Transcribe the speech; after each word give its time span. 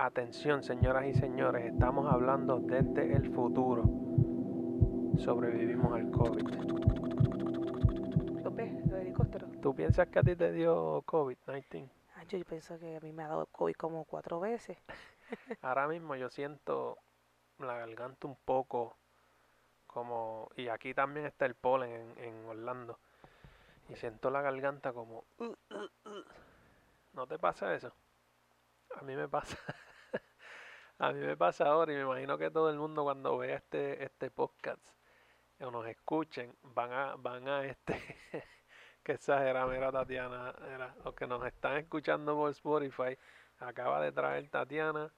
Atención, 0.00 0.62
señoras 0.62 1.06
y 1.06 1.14
señores, 1.14 1.72
estamos 1.72 2.06
hablando 2.06 2.60
desde 2.60 3.16
el 3.16 3.34
futuro. 3.34 3.82
Sobrevivimos 5.18 5.92
al 5.92 6.08
COVID. 6.12 6.46
¿Tú 9.60 9.74
piensas 9.74 10.06
que 10.06 10.20
a 10.20 10.22
ti 10.22 10.36
te 10.36 10.52
dio 10.52 11.02
COVID-19? 11.02 11.90
Ah, 12.14 12.22
yo 12.28 12.38
pienso 12.44 12.78
que 12.78 12.94
a 12.96 13.00
mí 13.00 13.12
me 13.12 13.24
ha 13.24 13.28
dado 13.28 13.46
COVID 13.46 13.74
como 13.74 14.04
cuatro 14.04 14.38
veces. 14.38 14.78
Ahora 15.62 15.88
mismo 15.88 16.14
yo 16.14 16.30
siento 16.30 16.98
la 17.58 17.74
garganta 17.74 18.28
un 18.28 18.36
poco 18.44 18.94
como... 19.88 20.48
Y 20.54 20.68
aquí 20.68 20.94
también 20.94 21.26
está 21.26 21.44
el 21.44 21.56
polen 21.56 21.90
en, 21.90 22.24
en 22.24 22.46
Orlando. 22.46 23.00
Y 23.88 23.96
siento 23.96 24.30
la 24.30 24.42
garganta 24.42 24.92
como... 24.92 25.24
"Uh, 25.40 25.46
uh, 25.46 26.08
uh". 26.08 26.24
¿No 27.14 27.26
te 27.26 27.36
pasa 27.36 27.74
eso? 27.74 27.92
A 28.98 29.02
mí 29.02 29.14
me 29.14 29.28
pasa. 29.28 29.56
a 30.98 31.12
mí 31.12 31.20
me 31.20 31.36
pasa 31.36 31.66
ahora 31.66 31.92
y 31.92 31.96
me 31.96 32.02
imagino 32.02 32.36
que 32.36 32.50
todo 32.50 32.68
el 32.68 32.78
mundo 32.78 33.04
cuando 33.04 33.38
vea 33.38 33.56
este, 33.56 34.02
este 34.02 34.30
podcast 34.30 34.84
o 35.60 35.70
nos 35.70 35.86
escuchen 35.86 36.56
van 36.62 36.92
a, 36.92 37.14
van 37.16 37.48
a 37.48 37.64
este... 37.64 37.94
que 39.04 39.12
exagera, 39.12 39.66
mira 39.66 39.90
Tatiana, 39.92 40.54
era, 40.68 40.94
los 41.04 41.14
que 41.14 41.26
nos 41.26 41.46
están 41.46 41.76
escuchando 41.76 42.34
por 42.34 42.50
Spotify, 42.50 43.16
acaba 43.60 44.02
de 44.02 44.12
traer 44.12 44.50
Tatiana 44.50 45.10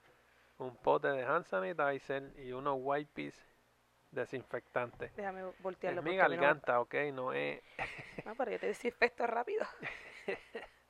un 0.59 0.77
pote 0.77 1.07
de 1.09 1.23
hand 1.23 1.45
sanitizer 1.45 2.31
y 2.37 2.51
unos 2.51 2.77
wipes 2.79 3.43
desinfectantes. 4.11 5.13
Déjame 5.15 5.41
Es 5.49 5.59
voltearlo. 5.59 6.03
mi 6.03 6.11
porque 6.11 6.21
a 6.21 6.29
mí 6.29 6.35
no 6.37 6.41
garganta, 6.43 6.79
ok, 6.79 6.93
no 7.13 7.33
es... 7.33 7.61
No, 8.25 8.35
pero 8.35 8.51
yo 8.51 8.59
te 8.59 8.67
desinfecto 8.67 9.25
rápido. 9.25 9.65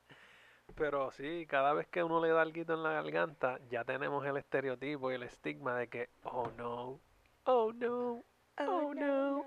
Pero 0.76 1.10
sí, 1.12 1.46
cada 1.48 1.72
vez 1.74 1.86
que 1.88 2.02
uno 2.02 2.20
le 2.20 2.28
da 2.30 2.42
algo 2.42 2.72
en 2.74 2.82
la 2.82 2.92
garganta, 2.92 3.58
ya 3.70 3.84
tenemos 3.84 4.24
el 4.26 4.36
estereotipo 4.36 5.10
y 5.10 5.14
el 5.16 5.22
estigma 5.22 5.76
de 5.76 5.88
que, 5.88 6.08
oh 6.24 6.50
no, 6.56 7.00
oh 7.44 7.72
no, 7.72 8.22
Oh, 8.58 8.92
no. 8.94 9.44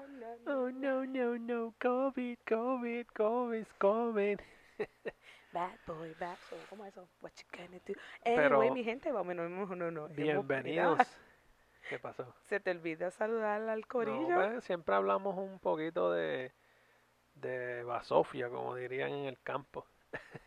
oh 0.48 0.70
no, 0.72 1.06
no, 1.06 1.38
no, 1.38 1.74
COVID, 1.80 2.38
COVID, 2.48 3.06
COVID, 3.08 3.66
COVID. 3.78 4.40
Bad 5.54 5.78
boy, 5.88 6.14
bad 6.20 6.38
boy. 6.52 6.60
¿Cómo 6.70 6.86
es 6.86 6.92
eso? 6.92 7.08
What 7.22 7.32
you 7.38 7.46
gonna 7.58 7.80
do? 7.88 7.94
Pero- 8.24 8.74
mi 8.74 8.84
gente, 8.84 9.12
vamos, 9.12 9.36
no, 9.36 9.48
no, 9.48 9.66
no, 9.76 9.90
no. 9.92 10.08
Bienvenidos. 10.10 11.00
¿Qué 11.90 11.98
pasó? 12.00 12.34
Se 12.42 12.60
te 12.60 12.72
olvida 12.72 13.10
saludar 13.12 13.62
al 13.70 13.82
No, 13.82 13.88
corillo. 13.88 14.36
pues, 14.36 14.64
siempre 14.66 14.96
hablamos 14.96 15.38
un 15.38 15.60
poquito 15.60 16.12
de, 16.12 16.52
de 17.36 17.84
basofia, 17.84 18.50
como 18.50 18.76
dirían 18.76 19.12
en 19.12 19.26
el 19.26 19.40
campo. 19.42 19.86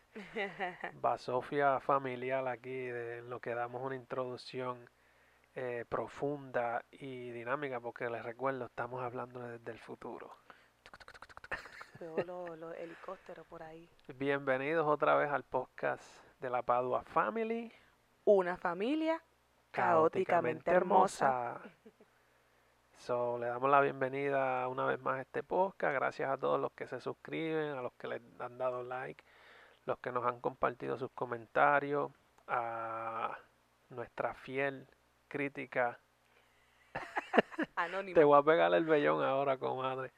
Basofia 1.01 1.79
familiar 1.79 2.47
aquí, 2.47 2.69
de 2.69 3.21
lo 3.21 3.39
que 3.39 3.53
damos 3.53 3.81
una 3.83 3.95
introducción 3.95 4.89
eh, 5.55 5.85
profunda 5.87 6.83
y 6.91 7.31
dinámica, 7.31 7.79
porque 7.79 8.09
les 8.09 8.23
recuerdo, 8.23 8.65
estamos 8.65 9.03
hablando 9.03 9.39
desde 9.39 9.71
el 9.71 9.79
futuro. 9.79 10.35
Veo 11.99 12.55
los 12.55 12.75
helicópteros 12.77 13.45
por 13.47 13.61
ahí. 13.61 13.89
Bienvenidos 14.15 14.87
otra 14.87 15.15
vez 15.15 15.29
al 15.29 15.43
podcast 15.43 16.03
de 16.39 16.49
la 16.49 16.61
Padua 16.61 17.03
Family, 17.03 17.71
Una 18.23 18.55
familia 18.55 19.21
caóticamente 19.71 20.71
hermosa. 20.71 21.59
So, 22.99 23.37
le 23.37 23.47
damos 23.47 23.69
la 23.69 23.81
bienvenida 23.81 24.67
una 24.67 24.85
vez 24.85 24.99
más 25.01 25.17
a 25.17 25.21
este 25.21 25.43
podcast. 25.43 25.93
Gracias 25.93 26.29
a 26.29 26.37
todos 26.37 26.59
los 26.59 26.71
que 26.73 26.87
se 26.87 26.99
suscriben, 26.99 27.77
a 27.77 27.81
los 27.81 27.93
que 27.93 28.07
le 28.07 28.21
han 28.39 28.57
dado 28.57 28.83
like, 28.83 29.23
los 29.89 29.99
que 29.99 30.11
nos 30.11 30.23
han 30.25 30.39
compartido 30.39 30.97
sus 30.97 31.11
comentarios, 31.11 32.11
a 32.47 33.35
nuestra 33.89 34.35
fiel 34.35 34.87
crítica. 35.27 35.99
Anónima. 37.75 38.15
Te 38.15 38.23
voy 38.23 38.39
a 38.39 38.43
pegar 38.43 38.73
el 38.73 38.85
vellón 38.85 39.23
ahora, 39.23 39.57
comadre. 39.57 40.11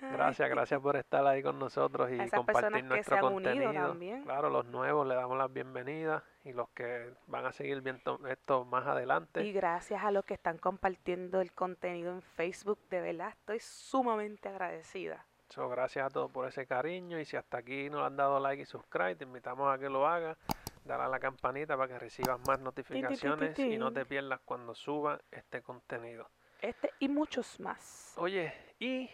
Gracias, 0.00 0.50
gracias 0.50 0.80
por 0.80 0.96
estar 0.96 1.24
ahí 1.24 1.44
con 1.44 1.60
nosotros 1.60 2.10
y 2.10 2.28
compartir 2.30 2.82
nuestro 2.82 3.20
contenido. 3.20 3.96
Claro, 4.24 4.50
los 4.50 4.66
nuevos 4.66 5.06
le 5.06 5.14
damos 5.14 5.38
las 5.38 5.52
bienvenidas 5.52 6.24
y 6.44 6.52
los 6.52 6.68
que 6.70 7.14
van 7.28 7.46
a 7.46 7.52
seguir 7.52 7.80
viendo 7.80 8.18
esto 8.26 8.64
más 8.64 8.84
adelante. 8.88 9.44
Y 9.44 9.52
gracias 9.52 10.02
a 10.02 10.10
los 10.10 10.24
que 10.24 10.34
están 10.34 10.58
compartiendo 10.58 11.40
el 11.40 11.52
contenido 11.52 12.12
en 12.12 12.22
Facebook, 12.22 12.80
de 12.90 13.00
verdad 13.00 13.28
estoy 13.28 13.60
sumamente 13.60 14.48
agradecida. 14.48 15.24
So, 15.52 15.68
gracias 15.68 16.06
a 16.06 16.08
todos 16.08 16.30
por 16.30 16.48
ese 16.48 16.66
cariño 16.66 17.20
y 17.20 17.26
si 17.26 17.36
hasta 17.36 17.58
aquí 17.58 17.90
no 17.90 18.00
le 18.00 18.06
han 18.06 18.16
dado 18.16 18.40
like 18.40 18.62
y 18.62 18.64
subscribe, 18.64 19.16
te 19.16 19.24
invitamos 19.24 19.70
a 19.70 19.78
que 19.78 19.90
lo 19.90 20.08
hagas. 20.08 20.38
Dale 20.82 21.02
a 21.02 21.08
la 21.08 21.20
campanita 21.20 21.76
para 21.76 21.92
que 21.92 21.98
recibas 21.98 22.40
más 22.46 22.58
notificaciones 22.58 23.58
y 23.58 23.76
no 23.76 23.92
te 23.92 24.06
pierdas 24.06 24.40
cuando 24.46 24.74
suba 24.74 25.20
este 25.30 25.60
contenido. 25.60 26.30
Este 26.62 26.94
y 27.00 27.08
muchos 27.10 27.60
más. 27.60 28.14
Oye, 28.16 28.54
y 28.78 29.10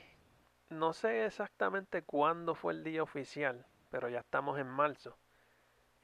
no 0.68 0.92
sé 0.92 1.26
exactamente 1.26 2.02
cuándo 2.02 2.54
fue 2.54 2.72
el 2.72 2.84
día 2.84 3.02
oficial, 3.02 3.66
pero 3.90 4.08
ya 4.08 4.20
estamos 4.20 4.60
en 4.60 4.68
marzo 4.68 5.18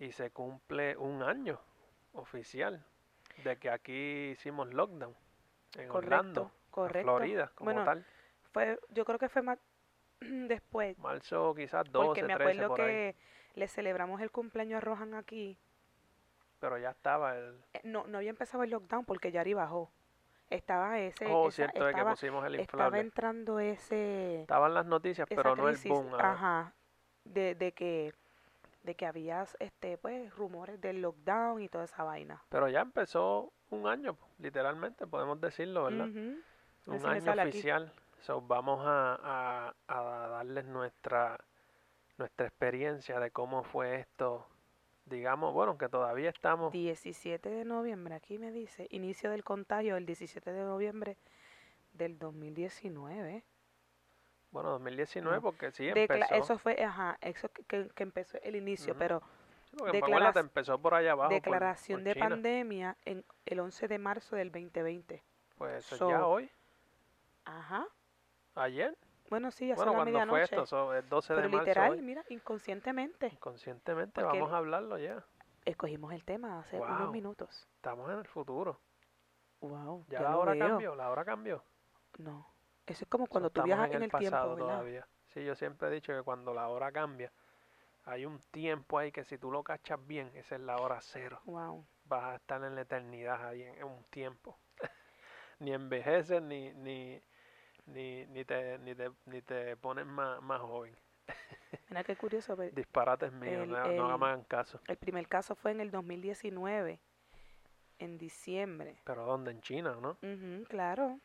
y 0.01 0.11
se 0.11 0.33
cumple 0.33 0.97
un 0.97 1.23
año 1.23 1.61
oficial 2.13 2.85
de 3.45 3.57
que 3.57 3.71
aquí 3.71 4.31
hicimos 4.33 4.75
lockdown 4.75 5.15
en 5.77 5.91
Orlando, 5.93 6.51
Correcto, 6.71 6.71
correcto. 6.73 7.17
Florida, 7.17 7.53
como 7.55 7.71
Bueno, 7.71 7.85
tal. 7.85 8.05
Fue, 8.51 8.81
yo 8.91 9.05
creo 9.05 9.19
que 9.21 9.29
fue 9.29 9.43
más 9.43 9.59
después, 10.49 10.99
Marzo 10.99 11.55
quizás 11.55 11.85
12, 11.91 12.07
porque 12.07 12.23
me 12.25 12.35
13 12.35 12.51
acuerdo 12.51 12.69
por 12.69 12.81
ahí, 12.83 12.87
que 12.93 13.17
le 13.55 13.69
celebramos 13.69 14.21
el 14.21 14.31
cumpleaños 14.31 14.79
a 14.79 14.81
Rohan 14.81 15.15
aquí. 15.15 15.57
pero 16.61 16.79
ya 16.79 16.91
estaba 16.91 17.37
el 17.37 17.55
Eh, 17.75 17.81
No, 17.85 18.07
no 18.07 18.19
había 18.19 18.31
empezado 18.31 18.63
el 18.65 18.71
lockdown 18.71 19.05
porque 19.05 19.31
Yari 19.33 19.55
bajó. 19.55 19.91
Estaba 20.51 20.99
ese, 21.01 21.27
Oh, 21.31 21.49
esa- 21.49 21.57
cierto 21.57 21.79
es 21.81 21.85
que 21.85 21.91
estaba, 21.91 22.11
pusimos 22.13 22.45
el 22.47 22.55
estaba 22.57 22.87
inflable. 22.87 23.01
entrando 23.01 23.59
ese, 23.61 24.43
Estaban 24.43 24.75
las 24.75 24.87
noticias, 24.87 25.27
pero 25.29 25.57
no 25.57 25.69
el 25.69 25.75
crisis, 25.77 25.91
boom. 25.91 26.15
ah, 26.15 26.33
ajá, 26.33 26.73
de, 27.25 27.55
de 27.55 27.73
que 27.73 28.13
de 28.83 28.95
que 28.95 29.07
había 29.07 29.47
este 29.61 29.97
pues 29.97 30.35
rumores 30.37 30.79
del 30.79 31.01
lockdown 31.01 31.63
y 31.63 31.71
toda 31.71 31.85
esa 31.85 32.05
vaina. 32.05 32.43
Pero 32.51 32.69
ya 32.69 32.83
empezó 32.83 33.51
un 33.71 33.87
año, 33.87 34.19
literalmente, 34.39 35.07
podemos 35.07 35.41
decirlo, 35.41 35.85
¿verdad? 35.85 36.09
Ujú. 36.09 36.39
Un 36.87 36.97
Así 36.97 37.07
año 37.07 37.21
sale 37.23 37.43
aquí. 37.43 37.63
So, 38.25 38.41
vamos 38.41 38.81
a, 38.87 39.19
a- 39.23 39.75
a 39.87 40.29
darles 40.29 40.65
nuestra, 40.65 41.39
nuestra 42.17 42.47
experiencia 42.47 43.21
de 43.21 43.31
cómo 43.31 43.65
fue 43.65 43.97
esto. 44.01 44.47
Digamos, 45.05 45.53
bueno, 45.53 45.77
que 45.77 45.91
todavía 45.91 46.31
estamos. 46.31 46.73
17 46.73 47.51
de 47.51 47.67
noviembre, 47.67 48.15
aquí 48.15 48.39
me 48.39 48.51
dice, 48.51 48.87
inicio 48.91 49.31
del 49.31 49.45
contagio 49.45 49.99
el 49.99 50.07
17 50.07 50.53
de 50.55 50.65
noviembre 50.65 51.19
del 51.93 52.19
2019. 52.19 53.45
Bueno, 54.53 54.71
2019, 54.71 55.37
No. 55.37 55.43
porque 55.43 55.71
sí 55.73 55.85
Decla- 55.89 56.15
empezó. 56.15 56.35
eso 56.37 56.59
fue, 56.59 56.83
ajá, 56.83 57.19
eso 57.21 57.51
que, 57.51 57.63
que- 57.65 57.89
que 57.91 58.03
empezó 58.05 58.39
el 58.43 58.57
inicio, 58.57 58.93
Ujú. 58.95 58.99
pero 58.99 59.23
Sí, 59.71 59.99
empezó 60.39 60.79
por 60.79 60.95
allá 60.95 61.13
abajo. 61.13 61.29
por- 61.29 61.35
declaración 61.35 62.01
por 62.01 62.05
de 62.05 62.15
China. 62.15 62.29
pandemia 62.31 62.97
en 63.05 63.23
el 63.45 63.61
11 63.61 63.87
de 63.87 63.99
marzo 63.99 64.37
del 64.37 64.51
2020. 64.51 65.23
Pues 65.59 65.85
eso 65.85 65.97
So, 65.99 66.09
ya 66.09 66.25
hoy, 66.27 66.49
Ajá. 67.45 67.87
Ayer. 68.55 68.97
Bueno, 69.31 69.51
sí, 69.51 69.67
ya 69.69 69.75
Bueno, 69.75 69.93
la 69.93 69.97
cuando 69.97 70.21
fue 70.27 70.43
esto, 70.43 70.67
so, 70.67 70.95
el 70.95 71.09
12 71.09 71.35
pero 71.35 71.49
de 71.49 71.49
marzo. 71.49 71.69
literal, 71.69 71.91
hoy. 71.93 72.03
mira, 72.03 72.25
inconscientemente 72.29 73.39
Conscientemente 73.41 74.21
porque 74.21 74.39
vamos 74.39 74.53
a 74.53 74.57
hablarlo 74.59 74.99
ya. 74.99 75.25
escogimos 75.65 76.13
el 76.13 76.25
tema 76.25 76.59
hace 76.61 76.79
Wow. 76.79 76.89
unos 76.89 77.13
minutos. 77.13 77.69
Estamos 77.77 78.11
en 78.11 78.19
el 78.19 78.27
futuro. 78.27 78.81
Wow, 79.61 80.05
Ya, 80.09 80.21
ya 80.21 80.23
la 80.23 80.37
hora 80.39 80.53
veo. 80.53 80.69
cambió, 80.69 80.95
la 80.95 81.11
hora 81.11 81.25
cambió. 81.25 81.65
No, 82.19 82.47
eso 82.87 83.05
es 83.05 83.11
como 83.11 83.27
So, 83.27 83.29
cuando 83.29 83.51
tú 83.51 83.61
estamos 83.61 83.69
viajas 83.69 83.87
en 83.89 83.95
en 83.95 84.03
el 84.03 84.03
el 84.05 84.11
tiempo, 84.13 84.37
pasado 84.39 84.55
¿verdad? 84.55 84.67
todavía. 84.77 85.09
Sí, 85.29 85.45
yo 85.45 85.55
siempre 85.55 85.89
he 85.89 85.91
dicho 85.91 86.13
que 86.15 86.23
cuando 86.23 86.55
la 86.55 86.69
hora 86.69 86.93
cambia, 86.93 87.33
hay 88.05 88.27
un 88.27 88.39
tiempo 88.51 88.99
ahí 88.99 89.13
que 89.13 89.25
si 89.25 89.39
tú 89.39 89.51
lo 89.51 89.63
cachas 89.65 90.05
bien, 90.07 90.31
esa 90.37 90.57
es 90.57 90.61
la 90.63 90.77
hora 90.81 91.01
cero. 91.01 91.43
Wow. 91.45 91.87
Vas 92.05 92.25
a 92.25 92.37
estar 92.37 92.63
en 92.65 92.75
la 92.77 92.83
eternidad 92.83 93.47
ahí 93.49 93.63
en, 93.63 93.75
en 93.77 93.85
un 93.85 94.05
tiempo. 94.05 94.59
ni 95.61 95.73
envejeces 95.73 96.43
ni, 96.43 96.73
ni, 96.75 97.23
ni, 97.87 98.27
ni, 98.27 98.45
te, 98.45 98.79
ni, 98.79 98.95
te, 98.95 99.11
ni 99.27 99.43
te 99.43 99.77
pones 99.77 100.07
más, 100.07 100.43
más 100.43 100.61
joven. 100.61 100.97
Mira 101.89 102.05
qué 102.05 102.17
curioso. 102.17 102.57
ve, 102.57 102.71
Disparates 102.71 103.33
míos, 103.33 103.67
no, 103.69 103.77
no 103.93 104.15
el- 104.17 104.23
hagan 104.23 104.45
caso. 104.45 104.81
El 104.87 104.97
primer 104.97 105.27
caso 105.29 105.55
fue 105.55 105.71
en 105.73 105.81
el 105.81 105.91
2019, 105.91 107.01
en 107.99 108.19
diciembre. 108.19 109.01
Pero 109.05 109.25
¿dónde? 109.25 109.51
En 109.53 109.61
China, 109.61 109.97
¿no? 110.01 110.17
Claro, 110.69 111.19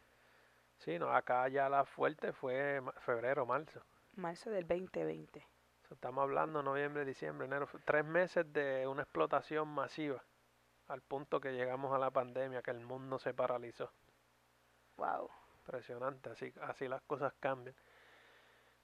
Sí, 0.79 0.97
no, 0.97 1.11
acá 1.11 1.45
ya 1.49 1.67
la 1.67 1.83
fuerte 1.83 2.31
fue 2.31 2.81
febrero, 3.01 3.45
marzo. 3.45 3.81
marzo 4.15 4.49
del 4.49 4.65
2020. 4.65 5.45
So, 5.89 5.93
estamos 5.95 6.21
hablando 6.21 6.63
noviembre, 6.63 7.03
diciembre, 7.03 7.47
enero, 7.47 7.67
tres 7.83 8.05
meses 8.05 8.45
de 8.53 8.87
una 8.87 9.01
explotación 9.01 9.67
masiva, 9.67 10.23
al 10.87 11.01
punto 11.01 11.41
que 11.41 11.51
llegamos 11.51 11.93
a 11.93 11.97
la 11.97 12.11
pandemia, 12.11 12.61
que 12.61 12.71
el 12.71 12.79
mundo 12.79 13.19
se 13.19 13.33
paralizó. 13.33 13.91
Wow. 14.95 15.29
Impresionante, 15.69 16.31
así, 16.31 16.51
así 16.63 16.87
las 16.87 16.99
cosas 17.03 17.31
cambian. 17.39 17.75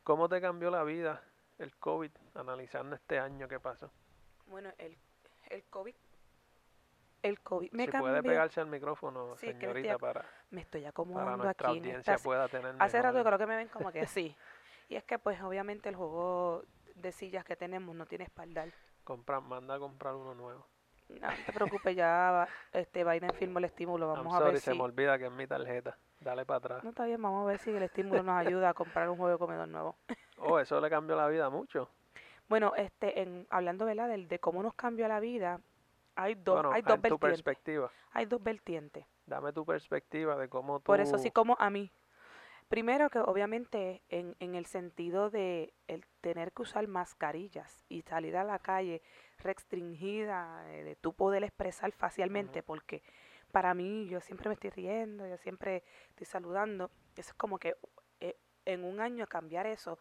¿Cómo 0.03 0.29
te 0.29 0.39
cambió 0.39 0.69
la 0.69 0.83
vida 0.83 1.19
el 1.57 1.75
COVID, 1.77 2.11
analizando 2.35 2.95
este 2.95 3.17
año 3.17 3.47
que 3.47 3.59
pasó? 3.59 3.89
Bueno, 4.45 4.71
el, 4.77 4.95
el 5.49 5.63
COVID 5.63 5.95
el 7.23 7.39
COVID 7.39 7.71
me 7.71 7.85
si 7.85 7.91
cambió. 7.91 8.11
puede 8.11 8.21
pegarse 8.21 8.61
al 8.61 8.67
micrófono, 8.67 9.35
Sí, 9.37 9.47
que 9.47 9.53
me 9.53 9.59
señorita, 9.61 9.93
estoy 9.93 9.99
para, 9.99 10.25
Me 10.51 10.61
estoy 10.61 10.81
para 10.81 10.89
acomodando 10.89 11.43
nuestra 11.45 11.69
aquí 11.69 11.77
en 11.77 11.85
audiencia 11.85 12.13
esta 12.13 12.23
pueda 12.23 12.47
tener 12.49 12.75
Hace 12.79 13.01
rato 13.01 13.23
creo 13.23 13.37
que 13.39 13.47
me 13.47 13.55
ven 13.55 13.67
como 13.69 13.91
que 13.91 14.05
sí. 14.05 14.35
Y 14.89 14.95
es 14.95 15.03
que 15.05 15.17
pues 15.17 15.41
obviamente 15.41 15.89
el 15.89 15.95
juego 15.95 16.61
de 16.93 17.11
sillas 17.11 17.43
que 17.45 17.55
tenemos 17.55 17.95
no 17.95 18.05
tiene 18.05 18.25
espaldar. 18.25 18.69
compra- 19.03 19.41
manda 19.41 19.73
a 19.73 19.79
comprar 19.79 20.13
uno 20.13 20.35
nuevo. 20.35 20.67
No 21.09 21.29
te 21.47 21.51
preocupes, 21.51 21.95
ya 21.95 22.47
este 22.71 23.03
Biden 23.03 23.33
firmó 23.33 23.57
el 23.57 23.65
estímulo. 23.65 24.05
I'm 24.13 24.17
Vamos 24.17 24.35
a 24.35 24.37
sorry, 24.39 24.53
ver 24.53 24.61
se 24.61 24.71
si. 24.71 24.77
me 24.77 24.83
olvida 24.83 25.17
que 25.17 25.25
es 25.25 25.31
mi 25.31 25.47
tarjeta. 25.47 25.97
Dale 26.25 26.43
para 26.43 26.57
atrás. 26.57 26.83
No 26.83 26.89
está 26.89 27.05
bien, 27.05 27.21
vamos 27.21 27.43
a 27.43 27.49
ver 27.51 27.59
si 27.59 27.69
el 27.69 27.83
estímulo 27.83 28.23
nos 28.23 28.35
ayuda 28.35 28.69
a 28.69 28.73
comprar 28.73 29.07
un 29.07 29.15
juego 29.15 29.31
de 29.33 29.37
comedor 29.37 29.67
nuevo. 29.67 29.95
Oh, 30.37 30.59
eso 30.59 30.81
le 30.81 30.89
cambió 30.89 31.15
la 31.15 31.27
vida 31.29 31.49
mucho. 31.49 31.89
Bueno, 32.49 32.73
este, 32.75 33.21
en, 33.21 33.47
hablando 33.49 33.85
¿verdad? 33.85 34.09
Del, 34.09 34.27
de 34.27 34.37
cómo 34.37 34.61
nos 34.61 34.73
cambió 34.73 35.07
la 35.07 35.21
vida, 35.21 35.61
hay 36.15 36.35
dos, 36.35 36.55
bueno, 36.55 36.71
hay 36.73 36.81
dos 36.81 36.95
tu 36.95 37.01
vertientes. 37.01 37.19
perspectiva. 37.29 37.91
Hay 38.11 38.25
dos 38.25 38.43
vertientes. 38.43 39.05
Dame 39.25 39.53
tu 39.53 39.65
perspectiva 39.65 40.35
de 40.35 40.49
cómo 40.49 40.79
tú... 40.79 40.83
Por 40.83 40.99
eso 40.99 41.17
sí 41.17 41.31
como 41.31 41.55
a 41.57 41.69
mí. 41.69 41.89
Primero 42.67 43.09
que 43.09 43.19
obviamente 43.19 44.01
en, 44.09 44.35
en 44.39 44.55
el 44.55 44.65
sentido 44.65 45.29
de 45.29 45.73
el 45.87 46.05
tener 46.19 46.51
que 46.51 46.63
usar 46.63 46.85
mascarillas 46.87 47.85
y 47.87 48.01
salir 48.01 48.35
a 48.35 48.43
la 48.43 48.59
calle 48.59 49.01
restringida, 49.37 50.65
eh, 50.73 50.83
de 50.83 50.95
tú 50.95 51.13
poder 51.13 51.43
expresar 51.43 51.91
facialmente, 51.93 52.61
porque 52.61 53.03
para 53.55 53.73
mí 53.73 54.05
yo 54.09 54.19
siempre 54.19 54.49
me 54.49 54.55
estoy 54.55 54.69
riendo, 54.71 55.25
yo 55.25 55.37
siempre 55.37 55.81
estoy 56.09 56.25
saludando. 56.25 56.91
Eso 57.15 57.29
es 57.29 57.33
como 57.35 57.57
que 57.57 57.77
eh, 58.19 58.35
en 58.65 58.83
un 58.83 58.99
año 58.99 59.25
cambiar 59.27 59.65
eso 59.65 59.97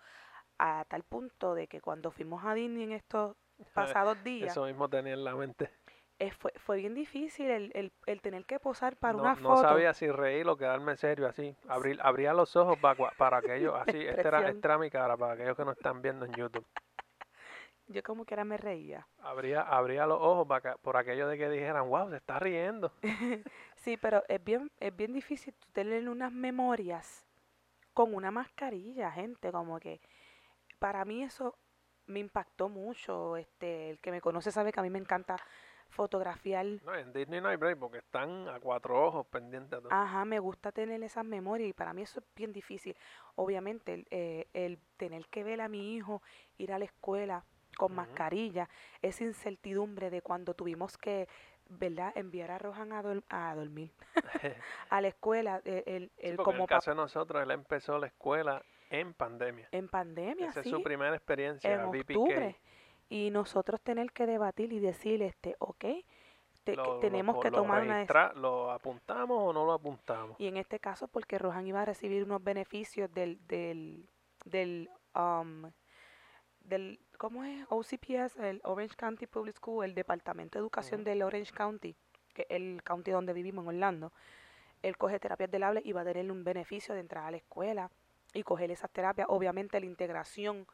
a 0.59 0.85
tal 0.89 1.05
punto 1.05 1.55
de 1.55 1.69
que 1.69 1.81
cuando 1.81 2.11
fuimos 2.11 2.45
a 2.45 2.53
Disney 2.55 2.83
en 2.83 2.91
estos 2.93 3.37
pasados 3.73 4.21
días, 4.25 4.51
Eso 4.51 4.65
mismo 4.65 4.89
tenía 4.89 5.13
en 5.15 5.23
la 5.23 5.37
mente. 5.37 5.71
eh, 6.19 6.33
fue, 6.33 6.51
fue 6.57 6.79
bien 6.79 6.95
difícil 6.95 7.49
el, 7.49 7.71
el, 7.75 7.93
el 8.07 8.21
tener 8.21 8.45
que 8.45 8.59
posar 8.59 8.97
para 8.97 9.13
no, 9.15 9.21
una 9.23 9.35
no 9.37 9.57
foto. 9.57 9.63
sabía 9.63 9.95
si 9.95 10.11
reír 10.11 10.49
o 10.49 10.57
quedarme 10.57 10.97
serio 10.97 11.29
así. 11.29 11.57
Abrir, 11.69 12.01
abría 12.03 12.35
los 12.35 12.57
ojos 12.57 12.77
para, 12.81 13.13
para 13.13 13.37
aquellos, 13.39 13.73
así. 13.77 13.99
Esta 14.07 14.29
era, 14.29 14.49
esta 14.49 14.69
era 14.69 14.79
mi 14.79 14.91
cara 14.91 15.17
para 15.17 15.35
aquellos 15.35 15.57
que 15.57 15.65
no 15.65 15.73
están 15.73 16.03
viendo 16.03 16.25
en 16.27 16.33
YouTube. 16.33 16.67
Yo 17.87 18.03
como 18.03 18.25
que 18.25 18.35
era 18.35 18.45
me 18.45 18.57
reía. 18.57 19.07
Abría, 19.19 19.63
abría 19.63 20.07
los 20.07 20.19
ojos 20.21 20.47
para 20.47 20.77
por 20.77 20.97
aquello 20.97 21.29
de 21.29 21.37
que 21.37 21.49
dijeran, 21.49 21.89
wow, 21.89 22.11
se 22.11 22.17
está 22.17 22.39
riendo. 22.39 22.93
Sí, 23.77 23.99
pero 23.99 24.23
es 24.29 24.43
bien, 24.43 24.73
es 24.81 24.97
bien 24.97 25.13
difícil 25.13 25.53
tú 25.53 25.69
tener 25.73 26.09
unas 26.09 26.33
memorias 26.33 27.27
con 27.93 28.15
una 28.15 28.31
mascarilla, 28.31 29.11
gente, 29.11 29.53
como 29.53 29.79
que 29.79 30.01
para 30.79 31.05
mí 31.05 31.23
eso 31.23 31.59
me 32.07 32.21
impactó 32.21 32.71
mucho. 32.71 33.37
Este, 33.37 33.91
el 33.91 34.01
que 34.01 34.11
me 34.11 34.23
conoce 34.23 34.51
sabe 34.51 34.73
que 34.73 34.81
a 34.81 34.83
mí 34.83 34.89
me 34.89 34.99
encanta 34.99 35.37
fotografiar. 35.91 36.67
No, 36.83 36.95
en 36.95 37.13
Disney 37.13 37.41
no 37.41 37.49
hay 37.49 37.57
break 37.57 37.79
porque 37.79 37.99
están 37.99 38.49
a 38.49 38.59
cuatro 38.59 39.05
ojos 39.05 39.27
pendientes. 39.27 39.79
Ajá, 39.91 40.25
me 40.25 40.39
gusta 40.39 40.73
tener 40.73 41.03
esas 41.03 41.25
memorias 41.25 41.69
y 41.69 41.73
para 41.73 41.93
mí 41.93 42.03
eso 42.03 42.21
es 42.21 42.27
bien 42.35 42.53
difícil. 42.53 42.97
Obviamente, 43.37 43.95
el, 43.95 44.07
eh, 44.11 44.49
el 44.53 44.79
tener 44.97 45.27
que 45.29 45.45
ver 45.45 45.61
a 45.61 45.69
mi 45.69 45.95
hijo 45.95 46.23
ir 46.59 46.73
a 46.73 46.79
la 46.79 46.87
escuela 46.87 47.45
con 47.75 47.95
mascarilla, 47.95 48.69
esa 49.03 49.25
incertidumbre 49.25 50.11
de 50.11 50.23
cuando 50.23 50.55
tuvimos 50.55 50.97
que, 50.99 51.29
¿verdad?, 51.69 52.13
enviar 52.17 52.51
a 52.51 52.59
Rohan 52.59 52.93
a, 52.93 53.03
a 53.29 53.55
dormir 53.55 53.93
a 54.91 55.01
la 55.01 55.09
escuela, 55.09 55.61
eh, 55.65 55.83
el, 55.87 56.11
Sí, 56.17 56.27
el 56.29 56.37
como 56.37 56.63
el 56.65 56.69
caso 56.69 56.91
de 56.91 56.97
nosotros, 56.97 57.43
él 57.43 57.51
empezó 57.51 57.99
la 57.99 58.07
escuela 58.09 58.63
en 58.91 59.15
pandemia. 59.15 59.69
en 59.73 59.89
pandemia, 59.89 60.49
Esa 60.51 60.63
sí, 60.63 60.69
es 60.69 60.75
su 60.77 60.83
primera 60.83 61.15
experiencia, 61.17 61.73
en 61.75 61.81
octubre. 61.81 62.57
Y 63.09 63.31
nosotros 63.31 63.81
tener 63.83 64.13
que 64.13 64.27
debatir 64.27 64.73
y 64.73 64.79
decir, 64.79 65.23
este, 65.23 65.57
ok, 65.59 65.85
te- 66.65 66.77
Lo- 66.77 66.99
tenemos 67.01 67.39
que 67.43 67.51
lo 67.51 67.59
tomar 67.59 67.83
una 67.83 67.95
dec- 67.95 68.07
registra- 68.07 68.33
¿Lo 68.35 68.71
apuntamos 68.71 69.43
o 69.43 69.53
no 69.53 69.67
lo 69.67 69.73
apuntamos? 69.73 70.39
Y 70.41 70.47
en 70.47 70.57
este 70.57 70.79
caso, 70.81 71.09
porque 71.09 71.39
Rohan 71.39 71.67
iba 71.67 71.83
a 71.83 71.85
recibir 71.85 72.25
unos 72.25 72.43
beneficios 72.43 73.13
del, 73.13 73.47
del, 73.47 74.09
del, 74.47 74.89
um, 75.15 75.71
del, 76.61 76.99
¿cómo 77.17 77.45
es? 77.45 77.67
OCPS, 77.69 78.37
el 78.39 78.61
Orange 78.65 78.97
County 78.97 79.27
Public 79.27 79.57
School, 79.57 79.85
el 79.85 79.95
Departamento 79.95 80.59
de 80.59 80.63
Educación 80.63 81.05
del 81.05 81.23
Orange 81.23 81.53
County, 81.53 81.95
que 82.33 82.43
es 82.43 82.49
el 82.51 82.83
county 82.83 83.11
donde 83.11 83.33
vivimos 83.33 83.63
en 83.65 83.69
Orlando. 83.69 84.13
Él 84.83 84.97
coge 84.97 85.19
terapias 85.19 85.51
del 85.51 85.63
habla 85.63 85.81
y 85.83 85.93
va 85.93 86.03
a 86.03 86.05
tener 86.05 86.31
un 86.31 86.45
beneficio 86.45 86.95
de 86.95 87.01
entrar 87.01 87.25
a 87.25 87.31
la 87.31 87.39
escuela 87.39 87.91
y 88.35 88.43
coger 88.43 88.71
esas 88.71 88.91
terapias. 88.91 89.27
Obviamente 89.31 89.81
la 89.81 89.87
integración 89.87 90.67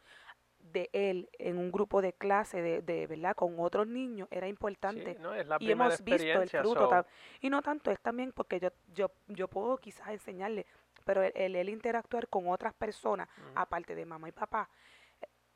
de 0.72 0.90
él 0.92 1.28
en 1.38 1.58
un 1.58 1.72
grupo 1.72 2.02
de 2.02 2.12
clase, 2.12 2.60
de, 2.60 2.82
de 2.82 3.06
¿verdad? 3.06 3.34
Con 3.34 3.58
otros 3.58 3.86
niños 3.86 4.28
era 4.30 4.46
importante 4.46 5.14
Sí, 5.14 5.20
no, 5.20 5.34
es 5.34 5.46
la 5.46 5.56
y 5.60 5.70
hemos 5.70 6.02
visto 6.04 6.42
el 6.42 6.48
fruto. 6.48 6.90
so, 6.90 7.06
y 7.40 7.50
no 7.50 7.62
tanto, 7.62 7.90
es 7.90 8.00
también 8.00 8.32
porque 8.32 8.60
yo, 8.60 8.70
yo, 8.92 9.10
yo 9.28 9.48
puedo 9.48 9.78
quizás 9.78 10.08
enseñarle, 10.08 10.66
pero 11.04 11.22
el, 11.22 11.56
el, 11.56 11.68
interactuar 11.68 12.28
con 12.28 12.48
otras 12.48 12.74
personas, 12.74 13.28
aparte 13.54 13.94
de 13.94 14.04
mamá 14.04 14.28
y 14.28 14.32
papá, 14.32 14.68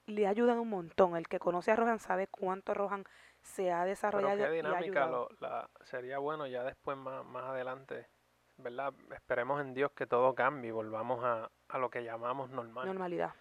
le 0.06 0.26
ayudan 0.26 0.58
un 0.58 0.68
montón. 0.70 1.16
El 1.16 1.28
que 1.28 1.38
conoce 1.38 1.72
a 1.72 1.76
Rohan 1.76 1.98
sabe 1.98 2.26
cuánto 2.28 2.74
Rohan 2.74 3.04
se 3.42 3.72
ha 3.72 3.78
Pero 3.80 3.88
desarrollado 3.90 4.36
qué 4.36 4.42
y 4.42 4.46
ha 4.46 4.50
dinámica 4.50 5.04
ayudado. 5.04 5.28
lo, 5.40 5.48
la, 5.48 5.68
sería 5.82 6.18
bueno 6.18 6.46
ya 6.46 6.62
después 6.64 6.96
más, 6.96 7.24
más 7.26 7.44
adelante, 7.44 8.08
¿verdad? 8.56 8.92
Esperemos 9.12 9.60
en 9.60 9.74
Dios 9.74 9.92
que 9.92 10.06
todo 10.06 10.34
cambie 10.34 10.68
y 10.68 10.72
volvamos 10.72 11.22
a, 11.24 11.50
a 11.68 11.78
lo 11.78 11.90
que 11.90 12.02
llamamos 12.04 12.50
normal, 12.50 12.86
Normalidad. 12.86 13.34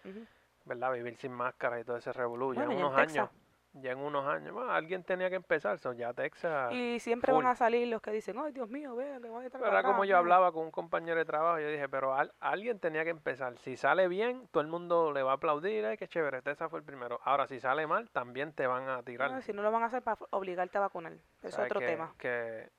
¿verdad? 0.64 0.92
Vivir 0.92 1.16
sin 1.16 1.32
máscara 1.32 1.80
y 1.80 1.84
todo 1.84 1.96
ese 1.96 2.12
revolú. 2.12 2.54
ya 2.54 2.64
Bueno, 2.64 2.72
en 2.72 2.78
unos 2.86 2.98
años. 2.98 3.30
Ya 3.74 3.90
en 3.92 3.98
unos 3.98 4.24
años, 4.26 4.52
bueno, 4.52 4.70
alguien 4.70 5.02
tenía 5.02 5.28
que 5.28 5.36
empezar, 5.36 5.78
so 5.78 5.92
ya 5.92 6.12
Texas... 6.12 6.72
Y 6.72 7.00
siempre 7.00 7.32
van 7.32 7.46
a 7.46 7.56
salir 7.56 7.88
los 7.88 8.00
que 8.00 8.12
dicen, 8.12 8.36
ay 8.38 8.52
Dios 8.52 8.68
mío, 8.68 8.94
vean, 8.94 9.20
que 9.20 9.28
van 9.28 9.42
a 9.42 9.46
estar 9.46 9.60
Pero 9.60 9.72
era 9.72 9.82
como 9.82 10.04
yo 10.04 10.16
hablaba 10.16 10.52
con 10.52 10.64
un 10.66 10.70
compañero 10.70 11.16
de 11.18 11.24
trabajo, 11.24 11.58
yo 11.58 11.68
dije, 11.68 11.88
pero 11.88 12.14
al- 12.14 12.32
alguien 12.40 12.78
tenía 12.78 13.02
que 13.04 13.10
empezar. 13.10 13.58
Si 13.58 13.76
sale 13.76 14.06
bien, 14.06 14.46
todo 14.52 14.60
el 14.62 14.68
mundo 14.68 15.12
le 15.12 15.22
va 15.22 15.32
a 15.32 15.34
aplaudir, 15.34 15.84
ay, 15.86 15.96
qué 15.96 16.06
chévere, 16.06 16.40
Texas 16.42 16.70
fue 16.70 16.78
el 16.78 16.84
primero. 16.84 17.20
Ahora, 17.24 17.46
si 17.48 17.58
sale 17.58 17.86
mal, 17.86 18.08
también 18.10 18.52
te 18.52 18.66
van 18.66 18.88
a 18.88 19.02
tirar. 19.02 19.42
si 19.42 19.52
no 19.52 19.62
lo 19.62 19.72
van 19.72 19.82
a 19.82 19.86
hacer 19.86 20.02
para 20.02 20.18
obligarte 20.30 20.78
a 20.78 20.82
vacunar. 20.82 21.14
Eso 21.42 21.48
es 21.48 21.58
otro 21.58 21.80
que, 21.80 21.86
tema. 21.86 22.14
Que, 22.16 22.70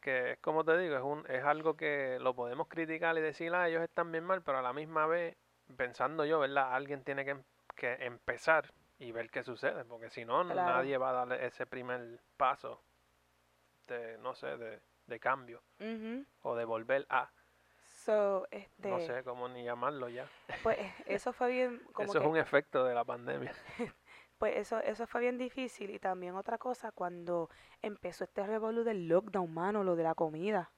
que 0.00 0.32
es 0.32 0.38
como 0.38 0.64
te 0.64 0.78
digo, 0.78 0.96
es, 0.96 1.02
un, 1.02 1.24
es 1.28 1.44
algo 1.44 1.76
que 1.76 2.18
lo 2.20 2.34
podemos 2.34 2.68
criticar 2.68 3.16
y 3.18 3.20
decir, 3.20 3.54
ah, 3.54 3.68
ellos 3.68 3.82
están 3.82 4.10
bien 4.12 4.24
mal, 4.24 4.40
pero 4.42 4.58
a 4.58 4.62
la 4.62 4.72
misma 4.72 5.06
vez, 5.06 5.36
pensando 5.76 6.24
yo, 6.24 6.38
¿verdad? 6.40 6.72
Alguien 6.72 7.04
tiene 7.04 7.26
que, 7.26 7.32
em- 7.32 7.42
que 7.76 7.92
empezar 8.00 8.72
y 8.98 9.12
ver 9.12 9.30
qué 9.30 9.42
sucede, 9.42 9.84
porque 9.84 10.10
si 10.10 10.24
no, 10.24 10.42
Claro. 10.44 10.54
nadie 10.74 10.98
va 10.98 11.10
a 11.10 11.12
darle 11.12 11.46
ese 11.46 11.66
primer 11.66 12.20
paso 12.36 12.80
de, 13.86 14.18
no 14.18 14.34
sé, 14.34 14.56
de, 14.56 14.80
de 15.06 15.20
cambio 15.20 15.62
o 16.42 16.54
de 16.56 16.64
volver 16.64 17.06
a, 17.08 17.30
So, 18.04 18.46
este, 18.50 18.88
no 18.88 19.00
sé 19.00 19.22
cómo 19.24 19.48
ni 19.48 19.64
llamarlo 19.64 20.08
ya. 20.08 20.26
pues 20.62 20.78
eso 21.06 21.32
fue 21.32 21.50
bien, 21.50 21.78
como 21.92 22.04
Eso 22.10 22.20
que 22.20 22.24
es 22.26 22.30
un 22.30 22.36
efecto 22.36 22.84
de 22.84 22.94
la 22.94 23.04
pandemia. 23.04 23.52
Pues 24.38 24.56
eso, 24.56 24.78
eso 24.78 25.04
fue 25.08 25.20
bien 25.22 25.36
difícil 25.36 25.90
y 25.90 25.98
también 25.98 26.36
otra 26.36 26.58
cosa 26.58 26.92
cuando 26.92 27.50
empezó 27.82 28.22
este 28.22 28.46
revolú 28.46 28.84
del 28.84 29.08
lockdown, 29.08 29.52
mano, 29.52 29.82
lo 29.82 29.96
de 29.96 30.04
la 30.04 30.14
comida. 30.14 30.70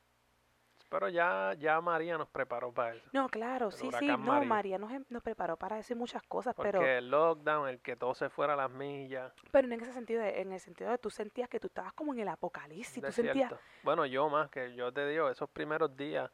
Pero 0.90 1.08
ya, 1.08 1.54
ya 1.56 1.80
María 1.80 2.18
nos 2.18 2.28
preparó 2.28 2.72
para 2.72 2.94
eso. 2.96 3.08
No, 3.12 3.28
claro, 3.28 3.66
El 3.66 3.72
sí, 3.72 3.88
sí, 4.00 4.06
no, 4.08 4.18
María. 4.18 4.48
María 4.48 4.78
nos, 4.78 4.90
em- 4.90 5.04
nos 5.08 5.22
preparó 5.22 5.56
para 5.56 5.76
decir 5.76 5.96
muchas 5.96 6.20
cosas, 6.24 6.52
Porque 6.54 6.72
pero, 6.72 6.84
el 6.84 7.08
lockdown, 7.08 7.68
el 7.68 7.80
que 7.80 7.94
todo 7.94 8.12
se 8.12 8.28
fuera 8.28 8.54
a 8.54 8.56
las 8.56 8.70
millas, 8.72 9.32
pero 9.52 9.68
en 9.68 9.74
ese 9.80 9.92
sentido, 9.92 10.20
de- 10.20 10.40
en 10.40 10.52
el 10.52 10.58
sentido 10.58 10.90
de 10.90 10.98
tú 10.98 11.08
sentías 11.08 11.48
que 11.48 11.60
tú 11.60 11.68
estabas 11.68 11.92
como 11.92 12.12
en 12.12 12.18
el 12.18 12.28
apocalipsis, 12.28 13.02
tú 13.04 13.12
sentías. 13.12 13.54
Bueno, 13.84 14.04
yo 14.04 14.28
más 14.28 14.50
que 14.50 14.74
yo 14.74 14.92
te 14.92 15.06
digo, 15.06 15.30
esos 15.30 15.48
primeros 15.48 15.96
días 15.96 16.28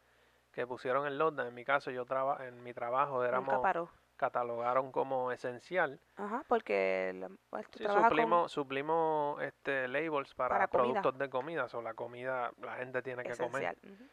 que 0.52 0.66
pusieron 0.66 1.06
el 1.06 1.18
lockdown, 1.18 1.48
en 1.48 1.54
mi 1.54 1.64
caso, 1.64 1.90
yo 1.90 2.06
traba, 2.06 2.46
en 2.46 2.62
mi 2.62 2.72
trabajo 2.72 3.16
nunca 3.16 3.28
éramos, 3.28 3.58
paró. 3.60 3.90
catalogaron 4.16 4.90
como 4.90 5.32
esencial. 5.32 6.00
Ajá, 6.16 6.42
porque 6.48 7.12
la- 7.14 7.28
pues, 7.50 7.68
tú 7.68 7.78
Sí, 7.80 7.84
con 7.84 8.02
suplimos, 8.02 8.50
suplimos 8.52 9.42
este, 9.42 9.86
labels 9.86 10.34
para, 10.34 10.54
Para 10.54 10.68
comida. 10.68 11.02
productos 11.02 11.18
de 11.18 11.28
comida. 11.28 11.66
O 11.74 11.82
la 11.82 11.92
comida, 11.92 12.52
la 12.62 12.76
gente 12.76 13.02
tiene 13.02 13.22
que 13.22 13.36
comer. 13.36 13.64
esencial. 13.64 13.76
ujú. 13.84 14.04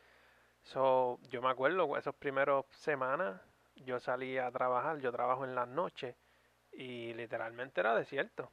So, 0.64 1.20
yo 1.30 1.42
me 1.42 1.50
acuerdo, 1.50 1.98
esos 1.98 2.16
primeros 2.16 2.66
semanas, 2.72 3.40
yo 3.76 4.00
salía 4.00 4.48
a 4.48 4.52
trabajar, 4.52 5.00
yo 5.00 5.12
trabajo 5.12 5.44
en 5.44 5.56
las 5.56 5.68
noches 5.68 6.16
y 6.72 7.14
literalmente 7.14 7.82
era 7.82 7.96
desierto. 7.96 8.50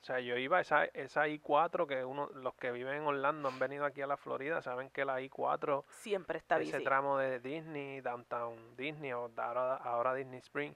O 0.00 0.04
sea, 0.04 0.18
yo 0.20 0.36
iba 0.38 0.56
a 0.56 0.60
esa, 0.62 0.86
esa 0.86 1.26
I4 1.26 1.86
que 1.86 2.04
uno, 2.06 2.30
los 2.32 2.54
que 2.54 2.72
viven 2.72 2.94
en 2.94 3.06
Orlando 3.06 3.48
han 3.50 3.58
venido 3.58 3.84
aquí 3.84 4.00
a 4.00 4.06
la 4.06 4.16
Florida, 4.16 4.62
saben 4.62 4.88
que 4.88 5.04
la 5.04 5.20
I4, 5.20 5.84
Siempre 5.90 6.38
está 6.38 6.58
ese 6.58 6.78
busy. 6.78 6.84
tramo 6.84 7.18
de 7.18 7.38
Disney, 7.40 8.00
Downtown 8.00 8.76
Disney 8.76 9.12
o 9.12 9.30
ahora, 9.36 9.76
ahora 9.76 10.14
Disney 10.14 10.38
Spring, 10.38 10.72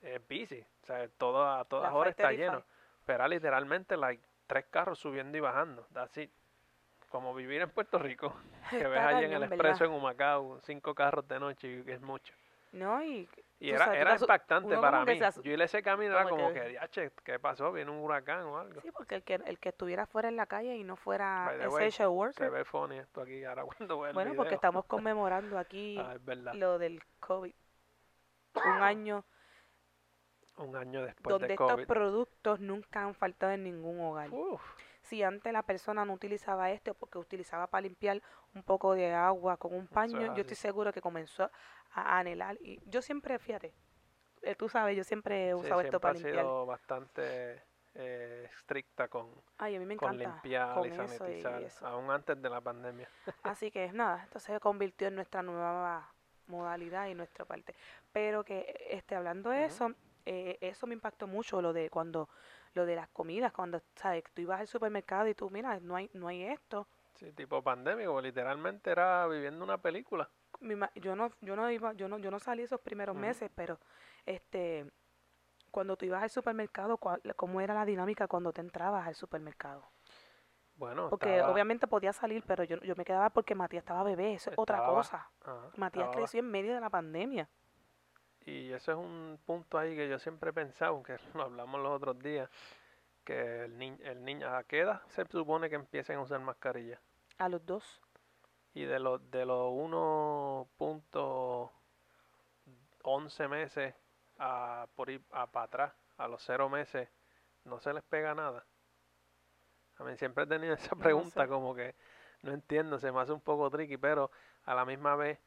es 0.00 0.20
busy. 0.26 0.64
O 0.82 0.86
sea, 0.86 1.06
todo, 1.18 1.46
a 1.46 1.66
todas 1.66 1.92
La 1.92 1.98
horas 1.98 2.12
está 2.12 2.30
535. 2.30 2.34
lleno. 2.40 2.64
Pero 3.04 3.16
era 3.16 3.28
literalmente 3.28 3.96
like, 3.98 4.24
tres 4.46 4.64
carros 4.70 4.98
subiendo 4.98 5.36
y 5.36 5.40
bajando. 5.40 5.86
That's 5.92 6.16
it. 6.16 6.30
Como 7.12 7.34
vivir 7.34 7.60
en 7.60 7.70
Puerto 7.70 7.98
Rico. 7.98 8.34
Que 8.70 8.88
ves 8.88 9.00
allí 9.00 9.24
en 9.26 9.34
el 9.34 9.42
expreso 9.44 9.84
en 9.84 9.92
Humacao, 9.92 10.58
cinco 10.62 10.94
carros 10.94 11.28
de 11.28 11.38
noche 11.38 11.82
y 11.86 11.90
es 11.90 12.00
mucho. 12.00 12.32
No, 12.72 13.02
y 13.04 13.28
era, 13.60 13.84
sabes, 13.84 14.22
impactante 14.22 14.78
para 14.78 15.04
mí. 15.04 15.18
se 15.18 15.42
Yo 15.42 15.52
y 15.54 15.60
ese 15.62 15.82
camino 15.82 16.12
era 16.14 16.26
como 16.26 16.48
que- 16.48 16.54
que, 16.54 16.68
"Diache, 16.70 17.12
¿qué 17.22 17.38
pasó? 17.38 17.70
¿Viene 17.70 17.90
un 17.90 17.98
huracán 17.98 18.44
o 18.44 18.56
algo? 18.58 18.80
sí, 18.80 18.90
porque 18.90 19.14
el 19.14 19.22
que, 19.24 19.34
el 19.34 19.58
que 19.58 19.68
estuviera 19.68 20.06
fuera 20.06 20.28
en 20.30 20.36
la 20.36 20.46
calle 20.46 20.74
y 20.76 20.82
no 20.82 20.96
fuera 20.96 21.54
essential 21.60 21.92
Se 21.92 22.06
worker. 22.08 22.50
ve 22.50 22.64
funny 22.64 22.96
esto 22.96 23.20
aquí 23.20 23.44
ahora 23.44 23.62
cuando 23.78 24.06
el 24.06 24.14
Bueno, 24.14 24.32
porque 24.34 24.54
estamos 24.54 24.86
conmemorando 24.86 25.58
aquí 25.58 25.96
Ah, 26.00 26.14
es 26.16 26.54
lo 26.56 26.78
del 26.78 27.02
COVID. 27.20 27.52
Un 28.54 28.82
año 28.82 29.24
Un 30.56 30.74
año 30.76 31.02
después 31.04 31.30
donde 31.30 31.48
de 31.48 31.54
estos 31.54 31.72
COVID. 31.72 31.86
productos 31.86 32.58
nunca 32.60 33.02
han 33.02 33.14
faltado 33.14 33.52
en 33.52 33.64
ningún 33.64 34.00
hogar. 34.00 34.30
Uf, 34.30 34.62
Si 35.02 35.22
antes 35.22 35.52
la 35.52 35.62
persona 35.62 36.04
no 36.04 36.12
utilizaba 36.14 36.70
esto 36.70 36.94
porque 36.94 37.18
utilizaba 37.18 37.66
para 37.66 37.82
limpiar 37.82 38.22
un 38.54 38.62
poco 38.62 38.94
de 38.94 39.12
agua 39.12 39.56
con 39.56 39.74
un 39.74 39.86
paño, 39.88 40.20
es 40.20 40.32
yo 40.34 40.40
estoy 40.42 40.56
seguro 40.56 40.92
que 40.92 41.00
comenzó 41.00 41.50
a 41.90 42.18
anhelar. 42.18 42.56
Y 42.60 42.80
yo 42.86 43.02
siempre, 43.02 43.38
fíjate, 43.38 43.74
eh, 44.42 44.54
tú 44.54 44.68
sabes, 44.68 44.96
yo 44.96 45.04
siempre 45.04 45.50
he 45.50 45.54
sí, 45.54 45.54
usado 45.54 45.80
esto 45.80 46.00
para 46.00 46.14
limpiar. 46.14 46.46
sido 46.46 46.66
bastante 46.66 47.62
eh, 47.94 48.48
estricta 48.56 49.08
con, 49.08 49.30
Ay, 49.58 49.76
a 49.76 49.80
mí 49.80 49.86
me 49.86 49.96
con 49.96 50.16
limpiar 50.16 50.74
con 50.74 50.84
y 50.84 50.88
eso 50.88 51.02
y 51.04 51.08
sanitizar, 51.08 51.62
eso. 51.62 51.86
aún 51.86 52.10
antes 52.10 52.40
de 52.40 52.48
la 52.50 52.60
pandemia. 52.60 53.08
Así 53.42 53.70
que 53.70 53.92
nada, 53.92 54.22
esto 54.24 54.38
se 54.38 54.58
convirtió 54.60 55.08
en 55.08 55.16
nuestra 55.16 55.42
nueva 55.42 56.12
modalidad 56.46 57.08
y 57.08 57.14
nuestra 57.14 57.44
parte. 57.44 57.74
Pero 58.12 58.44
que 58.44 58.88
este, 58.90 59.14
hablando 59.14 59.50
de 59.50 59.64
eso, 59.64 59.92
eh, 60.26 60.58
eso 60.60 60.86
me 60.86 60.94
impactó 60.94 61.26
mucho 61.26 61.60
lo 61.62 61.72
de 61.72 61.90
cuando 61.90 62.28
lo 62.74 62.86
de 62.86 62.96
las 62.96 63.08
comidas, 63.08 63.52
cuando 63.52 63.82
sabes, 63.96 64.24
tú 64.32 64.40
ibas 64.42 64.60
al 64.60 64.66
supermercado 64.66 65.28
y 65.28 65.34
tú, 65.34 65.50
mira, 65.50 65.78
no 65.80 65.96
hay 65.96 66.10
no 66.14 66.28
hay 66.28 66.42
esto. 66.44 66.86
Sí, 67.14 67.32
tipo 67.32 67.62
pandémico, 67.62 68.20
literalmente 68.20 68.90
era 68.90 69.26
viviendo 69.26 69.62
una 69.64 69.78
película. 69.78 70.28
Mi 70.60 70.74
ma- 70.76 70.90
yo 70.94 71.14
no 71.16 71.30
yo 71.40 71.56
no 71.56 71.70
iba 71.70 71.92
yo 71.92 72.08
no 72.08 72.18
yo 72.18 72.30
no 72.30 72.38
salí 72.38 72.62
esos 72.62 72.80
primeros 72.80 73.14
meses, 73.16 73.50
pero 73.54 73.78
este 74.26 74.90
cuando 75.70 75.96
tú 75.96 76.04
ibas 76.04 76.22
al 76.22 76.30
supermercado, 76.30 76.98
¿cómo 77.36 77.60
era 77.60 77.74
la 77.74 77.84
dinámica 77.86 78.28
cuando 78.28 78.52
te 78.52 78.60
entrabas 78.60 79.06
al 79.06 79.14
supermercado? 79.14 79.90
Bueno, 80.76 81.08
Porque 81.10 81.36
estaba- 81.36 81.52
obviamente 81.52 81.86
podía 81.86 82.12
salir, 82.12 82.42
pero 82.46 82.64
yo, 82.64 82.76
yo 82.80 82.94
me 82.96 83.04
quedaba 83.04 83.30
porque 83.30 83.54
Matías 83.54 83.82
estaba 83.82 84.02
bebé, 84.02 84.34
eso 84.34 84.50
es 84.50 84.58
otra 84.58 84.84
cosa. 84.84 85.30
ajá, 85.42 85.70
Matías 85.76 86.04
estaba- 86.06 86.10
creció 86.10 86.40
en 86.40 86.50
medio 86.50 86.74
de 86.74 86.80
la 86.80 86.90
pandemia. 86.90 87.48
Y 88.46 88.72
eso 88.72 88.92
es 88.92 88.98
un 88.98 89.38
punto 89.46 89.78
ahí 89.78 89.94
que 89.96 90.08
yo 90.08 90.18
siempre 90.18 90.50
he 90.50 90.52
pensado, 90.52 91.02
que 91.02 91.16
lo 91.34 91.42
hablamos 91.44 91.80
los 91.80 91.92
otros 91.92 92.18
días, 92.20 92.48
que 93.24 93.64
el, 93.64 93.78
ni 93.78 93.96
el 94.02 94.24
niño, 94.24 94.48
¿a 94.54 94.64
qué 94.64 94.80
edad 94.80 95.02
se 95.08 95.24
supone 95.26 95.68
que 95.70 95.76
empiecen 95.76 96.16
a 96.18 96.22
usar 96.22 96.40
mascarilla? 96.40 97.00
A 97.38 97.48
los 97.50 97.66
dos. 97.66 98.00
Y 98.74 98.84
de 98.84 98.98
los 98.98 99.30
de 99.30 99.44
los 99.46 99.70
1.11 99.72 101.70
meses 103.48 103.94
a 104.38 104.86
por 104.94 105.10
ir 105.10 105.22
a 105.30 105.46
para 105.50 105.64
atrás, 105.66 105.92
a 106.16 106.28
los 106.28 106.42
0 106.42 106.68
meses, 106.68 107.08
no 107.64 107.80
se 107.80 107.92
les 107.92 108.02
pega 108.04 108.34
nada. 108.34 108.64
A 109.98 110.04
mí 110.04 110.16
siempre 110.16 110.44
he 110.44 110.46
tenido 110.46 110.74
esa 110.74 110.94
No 110.94 110.96
pregunta 110.96 111.20
sé. 111.20 111.48
como 111.48 111.74
que 111.74 111.94
no 112.42 112.52
entiendo, 112.52 112.98
se 112.98 113.12
me 113.12 113.20
hace 113.20 113.32
un 113.32 113.40
poco 113.40 113.70
tricky, 113.70 113.96
pero 113.96 114.30
a 114.64 114.74
la 114.74 114.84
misma 114.84 115.16
vez 115.16 115.38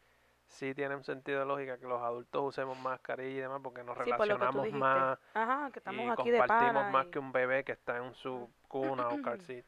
sí 0.47 0.73
tiene 0.73 0.95
un 0.95 1.03
sentido 1.03 1.39
de 1.39 1.45
lógica 1.45 1.77
que 1.77 1.87
los 1.87 2.01
adultos 2.01 2.41
usemos 2.43 2.77
mascarilla 2.77 3.37
y 3.37 3.41
demás 3.41 3.61
porque 3.63 3.83
nos 3.83 3.97
Sí, 4.03 4.11
por 4.13 4.27
lo 4.27 4.37
que 4.37 4.45
relacionamos 4.45 4.67
dijiste. 4.67 4.79
más 4.79 5.19
Ajá, 5.33 5.69
que 5.71 5.79
y 5.79 5.79
estamos 5.79 6.11
aquí 6.11 6.31
de 6.31 6.39
compartimos 6.39 6.85
pana. 6.85 6.91
más 6.91 7.05
y- 7.07 7.11
que 7.11 7.19
un 7.19 7.31
bebé 7.31 7.63
que 7.63 7.71
está 7.73 7.97
en 7.97 8.13
su 8.13 8.49
cuna 8.67 9.09
o 9.09 9.21
car 9.21 9.39
seat. 9.41 9.65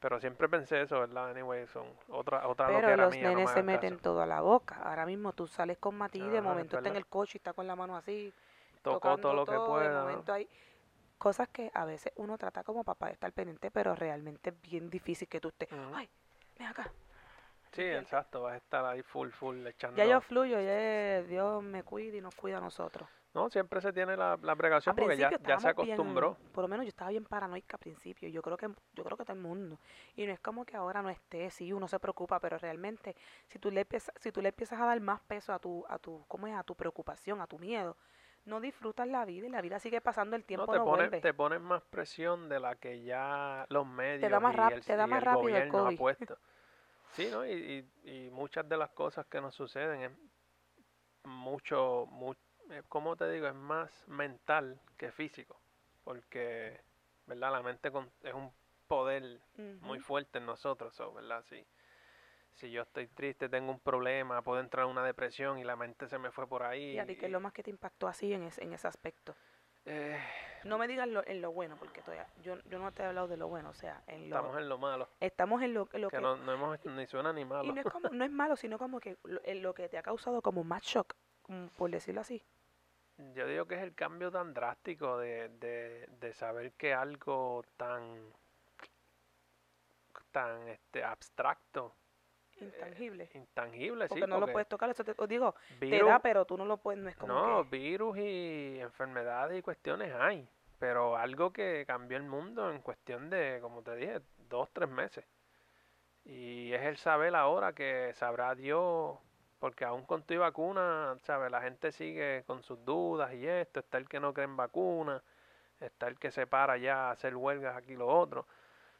Pero 0.00 0.20
siempre 0.20 0.48
pensé 0.48 0.82
eso, 0.82 1.00
¿verdad? 1.00 1.30
Anyway, 1.30 1.66
son 1.68 1.86
otra 2.10 2.46
otra 2.48 2.68
Pero 2.68 2.80
loquera 2.80 2.96
los 2.96 3.10
mía, 3.12 3.32
no 3.32 3.40
me 3.40 3.40
nenes 3.40 3.50
se 3.50 3.60
hagan 3.60 3.66
meten 3.66 3.92
caso. 3.92 4.02
todo 4.02 4.20
a 4.22 4.26
la 4.26 4.40
boca. 4.40 4.76
Ahora 4.82 5.06
mismo 5.06 5.32
tú 5.32 5.46
sales 5.46 5.78
con 5.78 5.94
Mati, 5.96 6.18
de 6.20 6.26
Ajá, 6.26 6.38
es 6.38 6.42
momento 6.44 6.76
está 6.76 6.88
en 6.90 6.96
el 6.96 7.06
coche 7.06 7.32
y 7.34 7.38
está 7.38 7.52
con 7.52 7.66
la 7.66 7.76
mano 7.76 7.96
así, 7.96 8.32
Tocó 8.82 9.18
todo 9.18 9.34
lo 9.34 9.44
que 9.46 9.52
todo, 9.52 9.66
pueda. 9.66 9.88
de 9.88 9.94
¿no? 9.94 10.00
momento 10.00 10.32
hay 10.32 10.48
cosas 11.18 11.48
que 11.48 11.70
a 11.74 11.84
veces 11.84 12.12
uno 12.16 12.38
trata 12.38 12.64
como 12.64 12.84
papá 12.84 13.06
de 13.06 13.12
estar 13.14 13.32
pendiente, 13.32 13.70
pero 13.70 13.94
realmente 13.94 14.50
es 14.50 14.60
bien 14.62 14.90
difícil 14.90 15.28
que 15.28 15.40
tú 15.40 15.48
estés, 15.48 15.68
Ujú. 15.72 15.94
ay, 15.94 16.08
ven 16.58 16.68
acá. 16.68 16.92
Sí, 17.76 17.82
exacto, 17.82 18.42
vas 18.42 18.54
a 18.54 18.56
estar 18.56 18.84
ahí 18.84 19.02
full, 19.02 19.28
full 19.30 19.66
echando. 19.66 19.96
Ya 19.96 20.06
yo 20.06 20.20
fluyo, 20.20 20.60
ya 20.60 21.22
Dios 21.22 21.62
me 21.62 21.82
cuida 21.82 22.16
y 22.16 22.20
nos 22.20 22.34
cuida 22.34 22.58
a 22.58 22.60
nosotros. 22.60 23.08
No, 23.34 23.50
siempre 23.50 23.82
se 23.82 23.92
tiene 23.92 24.16
la, 24.16 24.38
la 24.40 24.56
precaución 24.56 24.96
Al 24.96 25.02
porque 25.02 25.18
ya, 25.18 25.28
ya 25.28 25.58
se 25.60 25.68
bien- 25.68 25.72
acostumbró. 25.72 26.38
por 26.52 26.62
lo 26.62 26.68
menos 26.68 26.86
yo 26.86 26.88
estaba 26.88 27.10
bien 27.10 27.26
paranoica 27.26 27.76
al 27.76 27.80
principio. 27.80 28.30
Yo 28.30 28.40
creo 28.40 28.56
que 28.56 28.66
yo 28.94 29.04
creo 29.04 29.16
que 29.18 29.24
todo 29.26 29.36
el 29.36 29.42
mundo. 29.42 29.78
Y 30.14 30.24
no 30.26 30.32
es 30.32 30.40
como 30.40 30.64
que 30.64 30.74
ahora 30.74 31.02
no 31.02 31.10
esté, 31.10 31.50
sí, 31.50 31.70
uno 31.70 31.86
se 31.86 31.98
preocupa, 31.98 32.40
pero 32.40 32.56
realmente 32.56 33.14
si 33.48 33.58
tú 33.58 33.70
le 33.70 33.82
empiezas, 33.82 34.10
si 34.18 34.32
tú 34.32 34.40
le 34.40 34.48
empiezas 34.48 34.80
a 34.80 34.86
dar 34.86 34.98
más 35.00 35.20
peso 35.20 35.52
a 35.52 35.58
tu 35.58 35.84
a 35.90 35.98
tu 35.98 36.24
¿cómo 36.28 36.46
es? 36.46 36.54
a 36.54 36.62
tu 36.62 36.74
preocupación, 36.74 37.42
a 37.42 37.46
tu 37.46 37.58
miedo, 37.58 37.98
no 38.46 38.58
disfrutas 38.58 39.06
la 39.06 39.26
vida 39.26 39.46
y 39.48 39.50
la 39.50 39.60
vida 39.60 39.78
sigue 39.80 40.00
pasando, 40.00 40.34
el 40.34 40.44
tiempo 40.44 40.66
No, 40.72 40.72
no, 40.78 40.84
te 40.84 40.90
vuelve. 40.90 41.20
te 41.20 41.34
ponen 41.34 41.60
más 41.60 41.82
presión 41.82 42.48
de 42.48 42.58
la 42.58 42.76
que 42.76 43.02
ya 43.02 43.66
los 43.68 43.86
medios 43.86 44.30
da 44.30 44.40
más 44.40 44.54
y 44.54 44.72
el, 44.72 44.82
te 44.82 44.96
da 44.96 45.06
y 45.06 45.10
más 45.10 45.18
el 45.18 45.24
rápido 45.26 45.48
el 45.58 45.70
gobierno 45.70 45.78
ha 45.80 45.84
COVID. 45.90 45.98
puesto. 45.98 46.38
Sí, 47.16 47.30
¿no? 47.30 47.46
Y, 47.46 47.52
y, 48.04 48.10
y 48.26 48.30
muchas 48.30 48.68
de 48.68 48.76
las 48.76 48.90
cosas 48.90 49.26
que 49.26 49.40
nos 49.40 49.54
suceden 49.54 50.02
es 50.02 50.12
mucho, 51.24 52.06
mu- 52.10 52.34
eh, 52.70 52.82
¿cómo 52.88 53.16
te 53.16 53.30
digo? 53.30 53.46
Es 53.46 53.54
más 53.54 54.06
mental 54.08 54.80
que 54.96 55.10
físico. 55.10 55.60
Porque, 56.04 56.80
¿verdad? 57.26 57.52
La 57.52 57.62
mente 57.62 57.90
con- 57.90 58.10
es 58.22 58.34
un 58.34 58.52
poder 58.86 59.40
muy 59.80 59.98
fuerte 59.98 60.38
en 60.38 60.46
nosotros, 60.46 60.94
so, 60.94 61.12
¿verdad? 61.12 61.42
Si, 61.48 61.64
si 62.54 62.70
yo 62.70 62.82
estoy 62.82 63.06
triste, 63.08 63.48
tengo 63.48 63.72
un 63.72 63.80
problema, 63.80 64.42
puedo 64.42 64.60
entrar 64.60 64.84
en 64.84 64.92
una 64.92 65.04
depresión 65.04 65.58
y 65.58 65.64
la 65.64 65.76
mente 65.76 66.08
se 66.08 66.18
me 66.18 66.30
fue 66.30 66.46
por 66.46 66.62
ahí. 66.62 66.94
Y 66.94 66.98
a 66.98 67.06
ti, 67.06 67.16
¿qué 67.16 67.26
es 67.26 67.32
lo 67.32 67.40
más 67.40 67.52
que 67.52 67.62
te 67.62 67.70
impactó 67.70 68.08
así 68.08 68.32
en 68.32 68.44
ese, 68.44 68.62
en 68.62 68.72
ese 68.72 68.86
aspecto? 68.88 69.34
eh, 69.86 70.18
No 70.66 70.78
me 70.78 70.88
digas 70.88 71.08
lo, 71.08 71.26
en 71.26 71.40
lo 71.40 71.52
bueno, 71.52 71.76
porque 71.78 72.02
todavía, 72.02 72.26
yo, 72.42 72.56
yo 72.68 72.78
no 72.78 72.92
te 72.92 73.02
he 73.02 73.06
hablado 73.06 73.28
de 73.28 73.36
lo 73.36 73.48
bueno, 73.48 73.70
o 73.70 73.74
sea, 73.74 74.02
en 74.06 74.28
lo, 74.30 74.36
estamos 74.36 74.58
en 74.58 74.68
lo 74.68 74.78
malo, 74.78 75.08
estamos 75.20 75.62
en 75.62 75.74
lo, 75.74 75.88
lo 75.92 76.08
que 76.08 76.16
que, 76.16 76.22
no, 76.22 76.36
no 76.36 76.52
hemos, 76.52 76.84
ni 76.84 77.06
suena 77.06 77.32
ni 77.32 77.44
malo. 77.44 77.64
Y 77.68 77.72
no 77.72 77.80
es, 77.80 77.86
como, 77.86 78.08
no 78.08 78.24
es 78.24 78.30
malo, 78.30 78.56
sino 78.56 78.78
como 78.78 79.00
que 79.00 79.16
lo, 79.24 79.40
en 79.44 79.62
lo 79.62 79.74
que 79.74 79.88
te 79.88 79.98
ha 79.98 80.02
causado 80.02 80.42
como 80.42 80.64
más 80.64 80.82
shock, 80.82 81.14
como 81.42 81.68
por 81.68 81.90
decirlo 81.90 82.20
así. 82.20 82.42
Yo 83.34 83.46
digo 83.46 83.66
que 83.66 83.76
es 83.76 83.82
el 83.82 83.94
cambio 83.94 84.30
tan 84.30 84.52
drástico 84.52 85.18
de, 85.18 85.48
de, 85.48 86.06
de 86.20 86.34
saber 86.34 86.72
que 86.72 86.92
algo 86.92 87.64
tan 87.76 88.32
tan 90.32 90.68
este 90.68 91.02
abstracto, 91.02 91.94
Intangible. 92.60 93.30
intangible, 93.34 94.06
porque 94.08 94.24
sí, 94.24 94.28
no 94.28 94.36
lo 94.36 94.40
porque 94.40 94.52
puedes 94.52 94.68
tocar, 94.68 94.90
eso 94.90 95.04
te 95.04 95.14
os 95.16 95.28
digo, 95.28 95.54
te 95.78 96.02
da, 96.02 96.18
pero 96.18 96.44
tú 96.44 96.56
no 96.56 96.64
lo 96.64 96.78
puedes, 96.78 97.02
no 97.02 97.08
es 97.08 97.16
como 97.16 97.32
no, 97.32 97.62
que... 97.62 97.76
virus 97.76 98.18
y 98.18 98.78
enfermedades 98.80 99.58
y 99.58 99.62
cuestiones 99.62 100.14
hay, 100.14 100.48
pero 100.78 101.16
algo 101.16 101.52
que 101.52 101.84
cambió 101.86 102.16
el 102.18 102.24
mundo 102.24 102.70
en 102.70 102.80
cuestión 102.82 103.30
de, 103.30 103.58
como 103.60 103.82
te 103.82 103.96
dije, 103.96 104.20
dos, 104.48 104.70
tres 104.72 104.88
meses. 104.88 105.24
Y 106.24 106.72
es 106.72 106.82
el 106.82 106.96
saber 106.96 107.34
ahora 107.36 107.72
que 107.72 108.12
sabrá 108.14 108.54
Dios, 108.54 109.16
porque 109.60 109.84
aún 109.84 110.04
con 110.04 110.24
tu 110.24 110.38
vacuna, 110.38 111.16
¿sabes? 111.22 111.50
La 111.50 111.62
gente 111.62 111.92
sigue 111.92 112.44
con 112.46 112.62
sus 112.62 112.84
dudas 112.84 113.32
y 113.34 113.46
esto, 113.46 113.80
está 113.80 113.98
el 113.98 114.08
que 114.08 114.20
no 114.20 114.34
cree 114.34 114.44
en 114.46 114.56
vacuna, 114.56 115.22
está 115.80 116.08
el 116.08 116.18
que 116.18 116.30
se 116.30 116.46
para 116.46 116.76
ya 116.78 117.08
a 117.08 117.12
hacer 117.12 117.36
huelgas 117.36 117.76
aquí 117.76 117.94
lo 117.96 118.08
otro. 118.08 118.46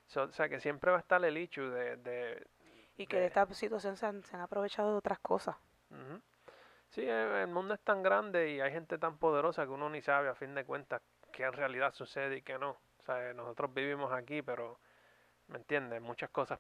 So- 0.06 0.24
o 0.24 0.32
sea 0.32 0.48
que 0.48 0.60
siempre 0.60 0.90
va 0.90 0.98
a 0.98 1.00
estar 1.00 1.24
el 1.24 1.36
hecho 1.36 1.70
de, 1.70 1.96
de, 1.98 2.46
Y 2.96 3.06
que 3.06 3.16
de 3.16 3.22
de- 3.22 3.26
esta 3.28 3.46
situación 3.54 3.96
se 3.96 4.06
han, 4.06 4.22
se 4.24 4.36
han 4.36 4.42
aprovechado 4.42 4.90
de 4.92 4.96
otras 4.98 5.18
cosas. 5.20 5.56
Sí, 6.90 7.02
el 7.06 7.48
mundo 7.48 7.74
es 7.74 7.80
tan 7.80 8.02
grande 8.02 8.50
y 8.50 8.60
hay 8.60 8.72
gente 8.72 8.98
tan 8.98 9.18
poderosa 9.18 9.64
que 9.64 9.70
uno 9.70 9.90
ni 9.90 10.00
sabe 10.02 10.28
a 10.28 10.34
fin 10.34 10.54
de 10.54 10.64
cuentas 10.64 11.02
qué 11.36 11.44
en 11.44 11.52
realidad 11.52 11.92
sucede 11.92 12.38
y 12.38 12.42
qué 12.42 12.58
no. 12.58 12.70
O 12.70 13.02
sea, 13.04 13.34
nosotros 13.34 13.72
vivimos 13.74 14.10
aquí, 14.12 14.40
pero, 14.40 14.78
¿me 15.48 15.58
entiendes? 15.58 16.00
Muchas 16.00 16.30
cosas 16.30 16.58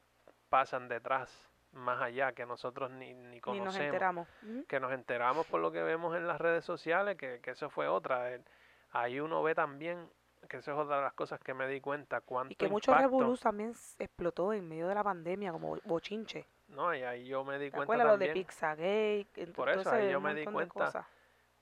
pasan 0.50 0.86
detrás, 0.86 1.50
más 1.72 2.00
allá, 2.02 2.32
que 2.32 2.44
nosotros 2.44 2.90
ni, 2.90 3.14
ni 3.14 3.22
Ni 3.24 3.34
nos 3.36 3.40
conocemos. 3.40 3.86
enteramos. 3.86 4.28
Que 4.68 4.78
nos 4.78 4.92
enteramos 4.92 5.46
por 5.46 5.60
lo 5.60 5.72
que 5.72 5.82
vemos 5.82 6.14
en 6.14 6.26
las 6.28 6.38
redes 6.40 6.64
sociales, 6.64 7.16
que, 7.16 7.40
que 7.40 7.52
eso 7.52 7.70
fue 7.70 7.88
otra. 7.88 8.30
El- 8.32 8.44
ahí 8.92 9.18
uno 9.18 9.42
ve 9.42 9.54
también, 9.54 10.08
que 10.48 10.58
eso 10.58 10.72
es 10.72 10.78
otra 10.78 10.96
de 10.98 11.02
las 11.04 11.14
cosas 11.14 11.40
que 11.40 11.54
me 11.54 11.66
di 11.68 11.80
cuenta, 11.80 12.20
cuánto 12.20 12.52
Y 12.52 12.56
que 12.56 12.68
mucho 12.68 12.94
revolú 12.94 13.36
también 13.38 13.72
explotó 13.98 14.52
en 14.52 14.68
medio 14.68 14.88
de 14.88 14.94
la 14.94 15.02
pandemia, 15.02 15.52
como 15.52 15.78
bochinche. 15.84 16.46
No, 16.68 16.94
y 16.94 17.02
ahí 17.02 17.26
yo 17.26 17.44
me 17.44 17.58
di 17.58 17.66
¿Te 17.70 17.76
cuenta 17.76 17.84
acuerdas 17.84 18.06
lo 18.08 18.18
de 18.18 18.26
también. 18.26 18.46
Pizzagate? 18.46 19.52
Por 19.54 19.70
eso, 19.70 19.90
ahí 19.90 20.10
yo 20.10 20.20
me 20.20 20.34
di 20.34 20.44
cuenta. 20.44 21.06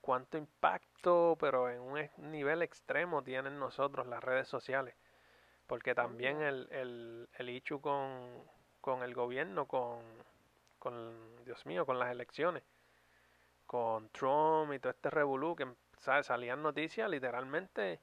Cuánto 0.04 0.37
impacto, 0.37 1.34
pero 1.40 1.70
en 1.70 1.80
un 1.80 2.30
nivel 2.30 2.61
extremo 2.61 3.23
tienen 3.23 3.58
nosotros 3.58 4.06
las 4.06 4.23
redes 4.23 4.46
sociales. 4.46 4.94
Porque 5.66 5.94
también 5.94 6.42
el, 6.42 6.68
el, 6.70 7.28
el 7.32 7.49
issue 7.49 7.80
con, 7.80 8.44
con 8.82 9.02
el 9.02 9.14
gobierno, 9.14 9.66
con, 9.66 10.02
con, 10.78 11.42
Dios 11.46 11.64
mío, 11.64 11.87
con 11.87 11.99
las 11.99 12.11
elecciones, 12.11 12.62
con 13.64 14.11
Trump 14.11 14.75
y 14.75 14.78
todo 14.78 14.90
este 14.90 15.08
revolú, 15.08 15.56
que 15.56 15.66
¿sabes? 16.00 16.26
salían 16.26 16.62
noticias 16.62 17.08
literalmente, 17.08 17.99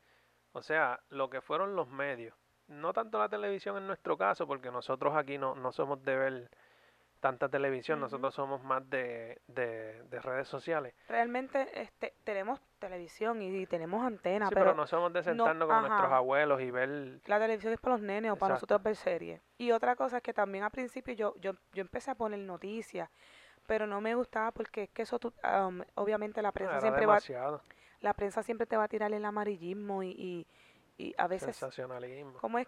o 0.54 0.64
sea, 0.64 1.02
lo 1.10 1.30
que 1.30 1.40
fueron 1.40 1.76
los 1.76 1.88
medios. 1.88 2.34
No 2.68 2.94
tanto 2.94 3.20
la 3.20 3.30
televisión 3.30 3.78
en 3.78 3.86
nuestro 3.86 4.18
caso, 4.18 4.48
porque 4.48 4.72
nosotros 4.72 5.16
aquí 5.16 5.38
no, 5.38 5.54
no 5.54 5.72
somos 5.72 6.04
de 6.04 6.16
ver 6.16 6.52
tanta 7.22 7.48
televisión, 7.48 8.00
nosotros 8.00 8.34
somos 8.34 8.62
más 8.64 8.90
de, 8.90 9.40
de, 9.48 10.04
de 10.04 10.20
redes 10.20 10.48
sociales. 10.48 10.94
Realmente 11.08 11.68
este, 11.82 12.14
tenemos 12.24 12.60
televisión 12.80 13.42
y, 13.42 13.66
tenemos 13.68 14.04
antena, 14.04 14.48
sí, 14.50 14.56
pero, 14.56 14.72
pero 14.72 14.76
no 14.76 14.88
somos 14.88 15.14
de 15.14 15.24
sentarnos 15.24 15.70
con 15.70 15.82
nuestros 15.82 16.12
abuelos 16.12 16.62
y 16.62 16.72
ver... 16.72 17.22
la 17.28 17.40
televisión 17.40 17.72
es 17.74 17.80
para 17.80 17.96
los 17.96 18.02
nenes 18.02 18.32
o 18.32 18.36
para 18.36 18.56
nosotros 18.56 18.82
ver 18.84 18.96
series. 18.96 19.42
Y 19.58 19.72
otra 19.72 19.96
cosa 19.96 20.18
es 20.18 20.24
que 20.24 20.34
también 20.34 20.64
al 20.64 20.72
principio 20.72 21.14
yo, 21.14 21.36
yo, 21.40 21.54
yo 21.74 21.82
empecé 21.82 22.12
a 22.12 22.16
poner 22.16 22.40
noticias, 22.40 23.10
pero 23.68 23.86
no 23.86 24.02
me 24.02 24.16
gustaba 24.16 24.52
porque 24.52 24.84
es 24.84 24.90
que 24.90 25.04
eso, 25.04 25.20
tú- 25.20 25.34
am, 25.44 25.84
obviamente 25.96 26.42
la 26.42 26.52
prensa 26.52 26.82
siempre 26.82 27.06
va, 27.06 27.20
la 28.02 28.14
prensa 28.16 28.42
siempre 28.42 28.66
te 28.66 28.76
va 28.76 28.86
a 28.86 28.88
tirar 28.88 29.14
el 29.14 29.24
amarillismo 29.24 30.02
y, 30.02 30.10
y, 30.10 30.48
y 30.98 31.14
a 31.20 31.28
veces, 31.28 31.56
sensacionalismo. 31.56 32.40
¿cómo 32.40 32.58
es? 32.58 32.68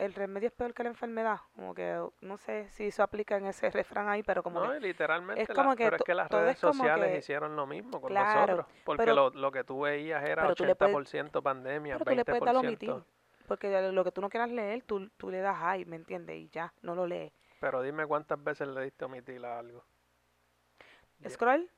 El 0.00 0.14
remedio 0.14 0.46
es 0.48 0.52
peor 0.54 0.72
que 0.72 0.82
la 0.82 0.88
enfermedad. 0.88 1.40
Como 1.54 1.74
que 1.74 2.02
no 2.22 2.36
sé 2.38 2.68
si 2.70 2.86
eso 2.86 3.02
aplica 3.02 3.36
en 3.36 3.44
ese 3.46 3.70
refrán 3.70 4.08
ahí, 4.08 4.22
pero 4.22 4.42
como 4.42 4.58
No, 4.64 4.72
que 4.72 4.80
literalmente, 4.80 5.42
es 5.42 5.48
la- 5.50 5.54
como 5.54 5.76
que 5.76 5.84
pero 5.84 5.96
es 5.96 6.02
que 6.02 6.14
las 6.14 6.30
redes 6.30 6.58
sociales 6.58 7.10
que- 7.12 7.18
hicieron 7.18 7.54
lo 7.54 7.66
mismo 7.66 8.00
con 8.00 8.08
Claro, 8.08 8.40
nosotros, 8.56 8.66
porque 8.84 9.02
pero- 9.02 9.14
lo, 9.14 9.30
lo 9.30 9.52
que 9.52 9.62
tú 9.62 9.80
veías 9.80 10.24
era 10.24 10.42
pero 10.42 10.54
tú 10.54 10.64
le 10.64 10.74
puedes- 10.74 10.94
80% 10.94 11.42
pandemia, 11.42 11.98
Pero 11.98 12.04
tú 12.10 12.16
le 12.16 12.24
puedes 12.24 12.40
dar 12.44 12.54
20%, 12.54 12.94
omitir. 12.94 13.04
Porque 13.46 13.92
lo 13.92 14.04
que 14.04 14.12
tú 14.12 14.20
no 14.22 14.30
quieras 14.30 14.48
leer, 14.50 14.82
tú, 14.84 15.08
tú 15.18 15.28
le 15.30 15.40
das 15.40 15.58
ay, 15.60 15.84
¿me 15.84 15.96
entiendes? 15.96 16.36
Y 16.36 16.48
ya, 16.48 16.72
no 16.82 16.94
lo 16.94 17.06
lees. 17.06 17.32
pero 17.60 17.82
dime 17.82 18.06
cuántas 18.06 18.42
veces 18.42 18.68
le 18.68 18.80
diste 18.84 19.04
omitir 19.04 19.44
a 19.44 19.58
algo. 19.58 19.84
¿Scroll? 21.28 21.68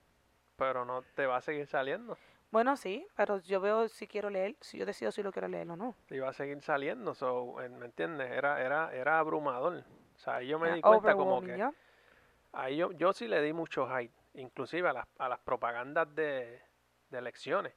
Pero 0.57 0.85
no 0.85 1.03
te 1.17 1.27
va 1.27 1.39
a 1.39 1.41
seguir 1.41 1.67
saliendo, 1.67 2.17
Bueno, 2.53 2.77
sí, 2.77 3.07
pero 3.17 3.39
yo 3.39 3.61
veo 3.63 3.89
si 3.89 4.07
quiero 4.07 4.29
leer, 4.29 4.57
si 4.61 4.77
yo 4.79 4.85
decido 4.85 5.11
si 5.11 5.23
lo 5.23 5.33
quiero 5.33 5.49
leer 5.49 5.69
o 5.71 5.77
no. 5.77 5.95
te 6.07 6.17
iba 6.17 6.29
a 6.29 6.33
seguir 6.35 6.61
saliendo, 6.63 7.15
so, 7.15 7.55
¿me 7.55 7.87
entiendes? 7.87 8.31
Era, 8.31 8.61
era, 8.63 8.95
era 8.95 9.19
abrumador. 9.19 9.83
O 10.15 10.19
sea, 10.19 10.37
ahí 10.37 10.49
yo 10.49 10.59
me 10.59 10.71
di 10.73 10.83
cuenta 10.83 11.15
como 11.17 11.41
que 11.41 11.57
¿ya? 11.57 11.73
ahí 12.53 12.77
yo, 12.77 12.93
yo 12.93 13.15
sí 13.15 13.27
le 13.27 13.41
di 13.41 13.55
mucho 13.55 13.89
hype, 13.89 14.13
inclusive 14.35 14.87
a 14.87 14.93
las, 14.93 15.07
a 15.19 15.31
las 15.31 15.39
propagandas 15.41 16.15
de, 16.15 16.61
de 17.09 17.19
elecciones. 17.19 17.73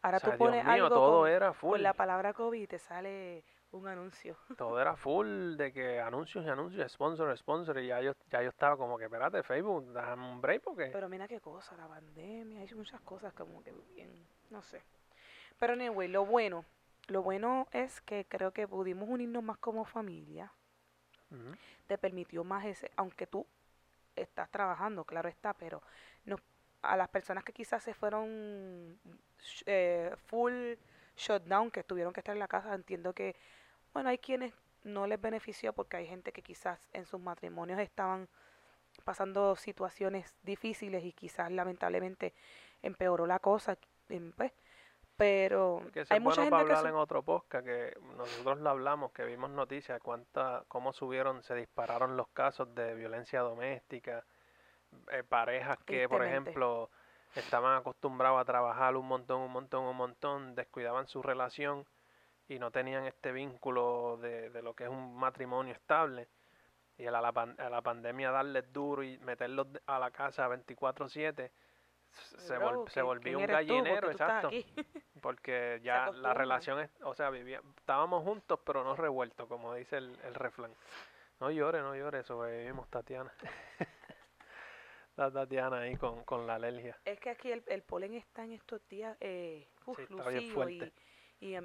Ahora 0.00 0.18
o 0.18 0.20
sea, 0.20 0.32
tú 0.32 0.38
pones 0.38 0.62
Dios 0.62 0.74
mío, 0.74 0.84
algo 0.84 0.94
todo 0.94 1.20
con, 1.22 1.30
era 1.30 1.46
con 1.48 1.54
full. 1.56 1.80
la 1.80 1.92
palabra 1.92 2.32
COVID 2.32 2.62
y 2.62 2.66
te 2.68 2.78
sale 2.78 3.44
un 3.72 3.86
anuncio. 3.86 4.36
todo 4.58 4.80
era 4.80 4.96
full 4.96 5.56
de 5.56 5.72
que 5.72 6.00
anuncios 6.00 6.44
y 6.44 6.48
anuncios, 6.48 6.90
sponsor, 6.92 7.36
sponsor, 7.36 7.78
y 7.78 7.88
ya 7.88 8.00
yo, 8.00 8.12
ya 8.30 8.42
yo 8.42 8.48
estaba 8.48 8.76
como 8.76 8.98
que, 8.98 9.04
espérate, 9.04 9.42
Facebook, 9.42 9.92
dame 9.92 10.30
un 10.30 10.40
break 10.40 10.62
porque... 10.62 10.90
Pero 10.92 11.08
mira 11.08 11.28
qué 11.28 11.40
cosa, 11.40 11.76
la 11.76 11.88
pandemia, 11.88 12.60
hay 12.60 12.74
muchas 12.74 13.00
cosas 13.02 13.32
como 13.34 13.62
que 13.62 13.72
bien, 13.94 14.26
no 14.50 14.62
sé. 14.62 14.82
Pero 15.58 15.72
anyway, 15.72 16.08
lo 16.08 16.24
bueno, 16.24 16.64
lo 17.08 17.22
bueno 17.22 17.66
es 17.72 18.00
que 18.00 18.26
creo 18.28 18.52
que 18.52 18.68
pudimos 18.68 19.08
unirnos 19.08 19.42
más 19.42 19.58
como 19.58 19.84
familia. 19.84 20.52
Te 21.86 21.98
permitió 21.98 22.42
más 22.42 22.64
ese, 22.64 22.90
aunque 22.96 23.26
tú 23.26 23.46
estás 24.16 24.50
trabajando, 24.50 25.04
claro 25.04 25.28
está, 25.28 25.52
pero 25.52 25.82
a 26.82 26.96
las 26.96 27.08
personas 27.08 27.44
que 27.44 27.52
quizás 27.52 27.82
se 27.82 27.94
fueron 27.94 28.98
eh, 29.66 30.14
full 30.26 30.74
shutdown, 31.16 31.70
que 31.70 31.82
tuvieron 31.82 32.12
que 32.12 32.20
estar 32.20 32.34
en 32.34 32.38
la 32.38 32.48
casa, 32.48 32.74
entiendo 32.74 33.12
que, 33.12 33.36
bueno, 33.92 34.08
hay 34.10 34.18
quienes 34.18 34.52
no 34.84 35.06
les 35.06 35.20
benefició 35.20 35.72
porque 35.72 35.96
hay 35.96 36.06
gente 36.06 36.32
que 36.32 36.42
quizás 36.42 36.88
en 36.92 37.04
sus 37.06 37.20
matrimonios 37.20 37.78
estaban 37.80 38.28
pasando 39.04 39.54
situaciones 39.56 40.34
difíciles 40.42 41.04
y 41.04 41.12
quizás 41.12 41.50
lamentablemente 41.50 42.34
empeoró 42.82 43.26
la 43.26 43.38
cosa, 43.38 43.76
em, 44.08 44.32
pues, 44.32 44.52
pero 45.16 45.82
Que 45.92 46.04
hay 46.08 46.20
mucha 46.20 46.42
bueno 46.42 46.50
para 46.50 46.62
gente 46.62 46.68
que 46.68 46.76
hablar 46.78 46.78
su- 46.82 46.86
en 46.88 46.94
otro 46.94 47.22
podcast, 47.22 47.64
que 47.66 47.96
nosotros 48.16 48.58
lo 48.60 48.70
hablamos, 48.70 49.12
que 49.12 49.24
vimos 49.24 49.50
noticias, 49.50 50.00
cuánta, 50.00 50.64
cómo 50.68 50.92
subieron, 50.92 51.42
se 51.42 51.54
dispararon 51.56 52.16
los 52.16 52.28
casos 52.28 52.72
de 52.74 52.94
violencia 52.94 53.40
doméstica, 53.40 54.24
eh, 55.10 55.22
parejas 55.24 55.76
que, 55.84 56.08
por 56.08 56.24
ejemplo, 56.24 56.88
estaban 57.34 57.76
acostumbrados 57.76 58.40
a 58.40 58.44
trabajar 58.44 58.96
un 58.96 59.06
montón, 59.06 59.40
un 59.42 59.50
montón, 59.52 59.84
un 59.84 59.96
montón, 59.96 60.54
descuidaban 60.54 61.08
su 61.08 61.20
relación 61.22 61.84
y 62.48 62.58
no 62.58 62.70
tenían 62.70 63.04
este 63.06 63.30
vínculo 63.32 64.16
de, 64.20 64.50
de 64.50 64.62
lo 64.62 64.74
que 64.74 64.84
es 64.84 64.90
un 64.90 65.16
matrimonio 65.16 65.72
estable. 65.74 66.28
Y 66.96 67.06
a 67.06 67.10
la, 67.12 67.28
a 67.28 67.70
la 67.70 67.82
pandemia 67.82 68.30
darles 68.32 68.72
duro 68.72 69.02
y 69.04 69.18
meterlos 69.18 69.68
a 69.86 69.98
la 70.00 70.10
casa 70.10 70.48
24/7, 70.48 71.50
se, 72.10 72.58
vol- 72.58 72.88
se 72.88 72.94
¿quién- 72.94 73.06
volvió 73.06 73.38
un 73.38 73.46
gallinero, 73.46 74.08
tú 74.08 74.12
exacto. 74.12 74.50
Porque 75.22 75.80
ya 75.82 76.10
la 76.10 76.32
relación, 76.34 76.88
o 77.02 77.14
sea, 77.14 77.30
vivía, 77.30 77.60
estábamos 77.76 78.24
juntos 78.24 78.58
pero 78.64 78.82
no 78.84 78.96
revueltos, 78.96 79.46
como 79.48 79.74
dice 79.74 79.98
el, 79.98 80.16
el 80.24 80.34
refrán. 80.34 80.72
No 81.40 81.50
llore, 81.52 81.80
no 81.82 81.94
llore, 81.94 82.22
sobrevivimos, 82.24 82.88
Tatiana. 82.88 83.32
la 85.16 85.30
Tatiana 85.30 85.80
ahí 85.80 85.96
con, 85.96 86.24
con 86.24 86.46
la 86.46 86.54
alergia. 86.56 86.96
Es 87.04 87.18
que 87.20 87.30
aquí 87.30 87.50
el, 87.50 87.62
el 87.66 87.82
polen 87.82 88.14
está 88.14 88.44
en 88.44 88.52
estos 88.52 88.86
días 88.88 89.16
eh, 89.20 89.68
uf, 89.86 89.96
Sí, 89.98 90.02
está 90.08 90.28
bien 90.30 90.52
lucido 90.54 90.68
y, 91.40 91.56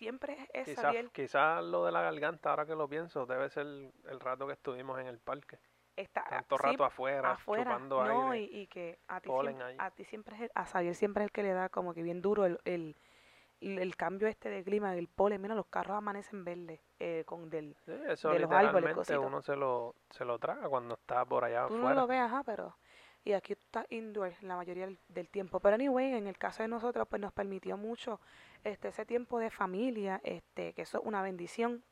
siempre 0.00 0.48
es 0.54 0.64
Quizás 0.64 0.96
quizás 1.12 1.62
lo 1.62 1.84
de 1.84 1.92
la 1.92 2.00
garganta, 2.00 2.50
ahora 2.50 2.64
que 2.64 2.74
lo 2.74 2.88
pienso, 2.88 3.26
debe 3.26 3.50
ser 3.50 3.66
el 3.66 4.18
rato 4.20 4.46
que 4.46 4.54
estuvimos 4.54 4.98
en 4.98 5.06
el 5.06 5.18
parque. 5.18 5.58
está 5.94 6.24
Tanto 6.30 6.56
sí, 6.56 6.64
rato 6.64 6.84
afuera, 6.84 7.32
afuera, 7.32 7.64
chupando 7.64 8.02
no, 8.02 8.34
aire. 8.34 8.38
y, 8.38 8.62
y 8.62 8.66
que 8.66 8.98
a 9.08 9.20
ti, 9.20 9.28
siempre, 9.28 9.74
a 9.78 9.90
ti 9.90 10.04
siempre 10.04 10.36
es 10.36 10.42
el- 10.42 10.50
a 10.54 10.64
Xavier 10.64 10.94
siempre 10.94 11.22
es 11.24 11.26
el 11.28 11.32
que 11.32 11.42
le 11.42 11.52
da 11.52 11.68
como 11.68 11.92
que 11.92 12.02
bien 12.02 12.22
duro 12.22 12.46
el, 12.46 12.58
el, 12.64 13.96
cambio 13.96 14.26
este 14.26 14.48
de 14.48 14.64
clima, 14.64 14.96
el 14.96 15.08
polen, 15.08 15.42
mira 15.42 15.54
los 15.54 15.66
carros 15.66 15.98
amanecen 15.98 16.44
verdes 16.44 16.80
eh, 16.98 17.24
con 17.26 17.50
del, 17.50 17.76
Sí, 17.84 17.92
eso 18.08 18.30
de 18.30 18.38
los 18.40 18.50
árboles, 18.52 18.92
uno 19.18 19.42
se 19.42 19.56
lo, 19.56 19.94
se 20.10 20.24
lo 20.24 20.38
traga 20.38 20.68
cuando 20.68 20.94
está 20.94 21.24
por 21.24 21.44
allá 21.44 21.66
tú 21.66 21.74
no 21.74 21.76
afuera. 21.82 21.94
lo 21.94 22.06
ves, 22.06 22.20
ajá, 22.20 22.42
pero 22.44 22.76
y 23.24 23.32
aquí 23.32 23.54
tú 23.54 23.62
estás 23.64 23.86
indoor 23.90 24.32
la 24.42 24.56
mayoría 24.56 24.88
del, 25.08 25.28
tiempo, 25.28 25.60
pero 25.60 25.74
anyway, 25.74 26.14
en 26.14 26.26
el 26.26 26.38
caso 26.38 26.62
de 26.62 26.68
nosotros 26.68 27.06
pues 27.08 27.20
nos 27.20 27.32
permitió 27.32 27.76
mucho 27.76 28.20
este 28.64 28.88
ese 28.88 29.04
tiempo 29.04 29.38
de 29.38 29.50
familia, 29.50 30.20
este 30.24 30.72
que 30.72 30.82
eso 30.82 30.98
es 30.98 31.04
una 31.04 31.22
bendición. 31.22 31.84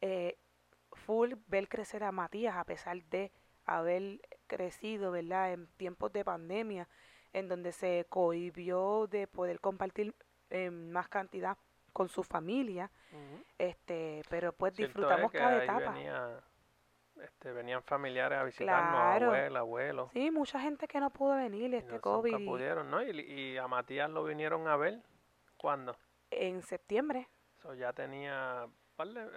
eh, 0.00 0.38
full 0.92 1.34
ver 1.48 1.68
crecer 1.68 2.02
a 2.02 2.12
Matías 2.12 2.56
a 2.56 2.64
pesar 2.64 3.02
de 3.04 3.30
haber 3.66 4.20
crecido, 4.46 5.10
¿verdad? 5.10 5.52
En 5.52 5.66
tiempos 5.76 6.12
de 6.12 6.24
pandemia, 6.24 6.88
en 7.32 7.48
donde 7.48 7.72
se 7.72 8.06
cohibió 8.08 9.06
de 9.06 9.26
poder 9.26 9.60
compartir 9.60 10.14
en 10.50 10.90
más 10.90 11.08
cantidad 11.08 11.58
con 11.92 12.08
su 12.08 12.22
familia, 12.22 12.90
este, 13.58 14.22
pero 14.30 14.52
pues 14.52 14.74
disfrutamos 14.74 15.30
cada 15.32 15.62
etapa. 15.62 15.92
venía, 15.92 16.40
este, 17.22 17.52
venían 17.52 17.82
familiares 17.82 18.38
a 18.38 18.44
visitarnos, 18.44 18.92
Claro. 18.92 19.26
abuela, 19.26 19.58
abuelo. 19.60 20.10
Sí, 20.12 20.30
mucha 20.30 20.60
gente 20.60 20.86
que 20.88 21.00
no 21.00 21.10
pudo 21.10 21.36
venir 21.36 21.72
y 21.72 21.76
este 21.76 22.00
COVID 22.00 22.32
nunca 22.32 22.44
pudieron, 22.44 22.90
¿no? 22.90 23.02
Y, 23.02 23.10
y 23.20 23.56
a 23.56 23.66
Matías 23.68 24.10
lo 24.10 24.24
vinieron 24.24 24.66
a 24.68 24.76
ver, 24.76 25.00
¿cuándo? 25.56 25.96
en 26.30 26.62
septiembre, 26.62 27.26
So, 27.62 27.74
ya 27.74 27.92
tenía, 27.92 28.66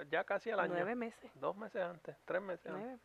ya 0.09 0.23
casi 0.25 0.51
al 0.51 0.59
año, 0.59 0.73
nueve 0.73 0.93
meses, 0.95 1.31
dos 1.35 1.55
meses 1.55 1.81
antes, 1.81 2.15
tres 2.25 2.41
meses 2.41 2.71
antes. 2.71 2.99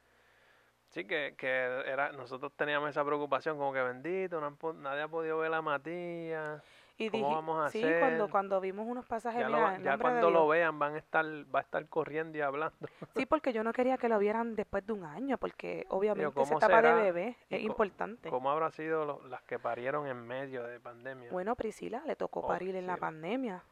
Sí, 0.89 1.05
que, 1.07 1.35
que 1.37 1.49
era, 1.49 2.13
nosotros 2.13 2.53
teníamos 2.55 2.91
esa 2.91 3.05
preocupación 3.05 3.57
como 3.57 3.73
que 3.73 3.83
bendito, 3.83 4.41
no 4.41 4.47
han 4.47 4.57
po- 4.57 4.73
nadie 4.73 5.03
ha 5.03 5.09
podido 5.09 5.39
ver 5.39 5.53
a 5.55 5.63
Matías. 5.63 6.63
Y 6.99 7.11
¿Cómo 7.11 7.25
dije, 7.25 7.35
vamos 7.35 7.67
a 7.67 7.71
sí, 7.71 7.79
hacer? 7.85 8.31
cuando 8.31 8.61
vimos 8.61 8.87
unos 8.87 9.05
pasajes, 9.05 9.41
Ya, 9.41 9.49
mira, 9.79 9.99
cuando 9.99 10.31
lo 10.31 10.49
vean 10.49 10.79
van 10.79 10.95
a 10.95 10.99
estar, 10.99 11.25
va 11.55 11.59
a 11.59 11.63
estar 11.63 11.87
corriendo 11.89 12.39
y 12.39 12.41
hablando. 12.41 12.77
Sí, 13.17 13.27
porque 13.27 13.53
yo 13.53 13.63
no 13.63 13.73
quería 13.73 13.99
que 13.99 14.09
lo 14.09 14.19
vieran 14.19 14.55
después 14.55 14.87
de 14.87 14.93
un 14.95 15.05
año, 15.05 15.37
porque 15.37 15.85
obviamente 15.91 16.41
esa 16.41 16.55
¿cómo 16.55 16.59
etapa 16.59 16.83
de 16.83 17.03
bebé 17.03 17.37
¿Y 17.51 17.55
es 17.57 17.63
importante. 17.63 18.31
¿Cómo 18.31 18.51
habrá 18.51 18.71
sido 18.71 19.05
lo- 19.05 19.27
las 19.29 19.43
que 19.43 19.59
parieron 19.59 20.07
en 20.07 20.27
medio 20.27 20.63
de 20.65 20.81
pandemia? 20.81 21.31
Bueno, 21.31 21.55
Priscila 21.55 22.03
le 22.07 22.17
tocó 22.17 22.41
Oh, 22.41 22.47
parir 22.47 22.75
en 22.77 22.87
la 22.87 22.97
pandemia 22.97 23.63